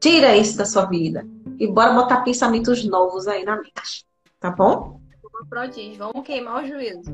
Tira 0.00 0.36
isso 0.36 0.58
da 0.58 0.66
sua 0.66 0.86
vida. 0.86 1.24
E 1.58 1.66
bora 1.66 1.92
botar 1.92 2.22
pensamentos 2.22 2.84
novos 2.84 3.26
aí 3.26 3.44
na 3.44 3.56
mente. 3.56 4.04
Tá 4.40 4.50
bom? 4.50 5.00
Prodígio, 5.48 5.98
vamos 5.98 6.26
queimar 6.26 6.64
o 6.64 6.66
juízo. 6.66 7.12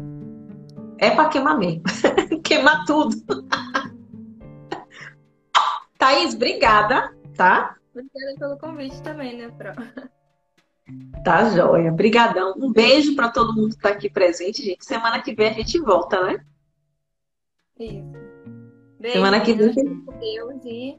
É 0.98 1.10
para 1.10 1.28
queimar 1.28 1.58
mesmo. 1.58 1.82
queimar 2.44 2.84
tudo. 2.84 3.16
Thaís, 5.98 6.34
obrigada, 6.34 7.14
tá? 7.36 7.76
Obrigada 7.90 8.38
pelo 8.38 8.58
convite 8.58 9.02
também, 9.02 9.36
né, 9.36 9.50
Pro? 9.50 9.72
Tá 11.24 11.50
joia. 11.50 11.92
Obrigadão. 11.92 12.54
Um 12.56 12.72
beijo 12.72 13.14
para 13.14 13.30
todo 13.30 13.54
mundo 13.54 13.74
que 13.74 13.82
tá 13.82 13.90
aqui 13.90 14.08
presente, 14.08 14.62
gente. 14.62 14.84
Semana 14.84 15.20
que 15.22 15.34
vem 15.34 15.48
a 15.48 15.52
gente 15.52 15.78
volta, 15.78 16.22
né? 16.24 16.44
Isso. 17.78 18.04
Beijo, 18.98 19.16
Semana 19.16 19.40
que 19.40 19.52
vem. 19.52 19.72
Deus 19.72 20.64
e 20.64 20.98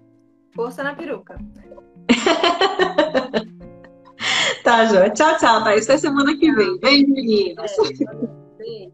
força 0.54 0.84
na 0.84 0.96
peruca. 0.96 1.38
tá, 4.64 4.86
joia. 4.86 5.10
Tchau, 5.12 5.38
tchau. 5.38 5.58
Até 5.58 5.98
semana 5.98 6.38
que 6.38 6.52
vem. 6.54 6.80
Beijo, 6.80 7.08
meninas. 7.08 7.72
É. 8.60 8.92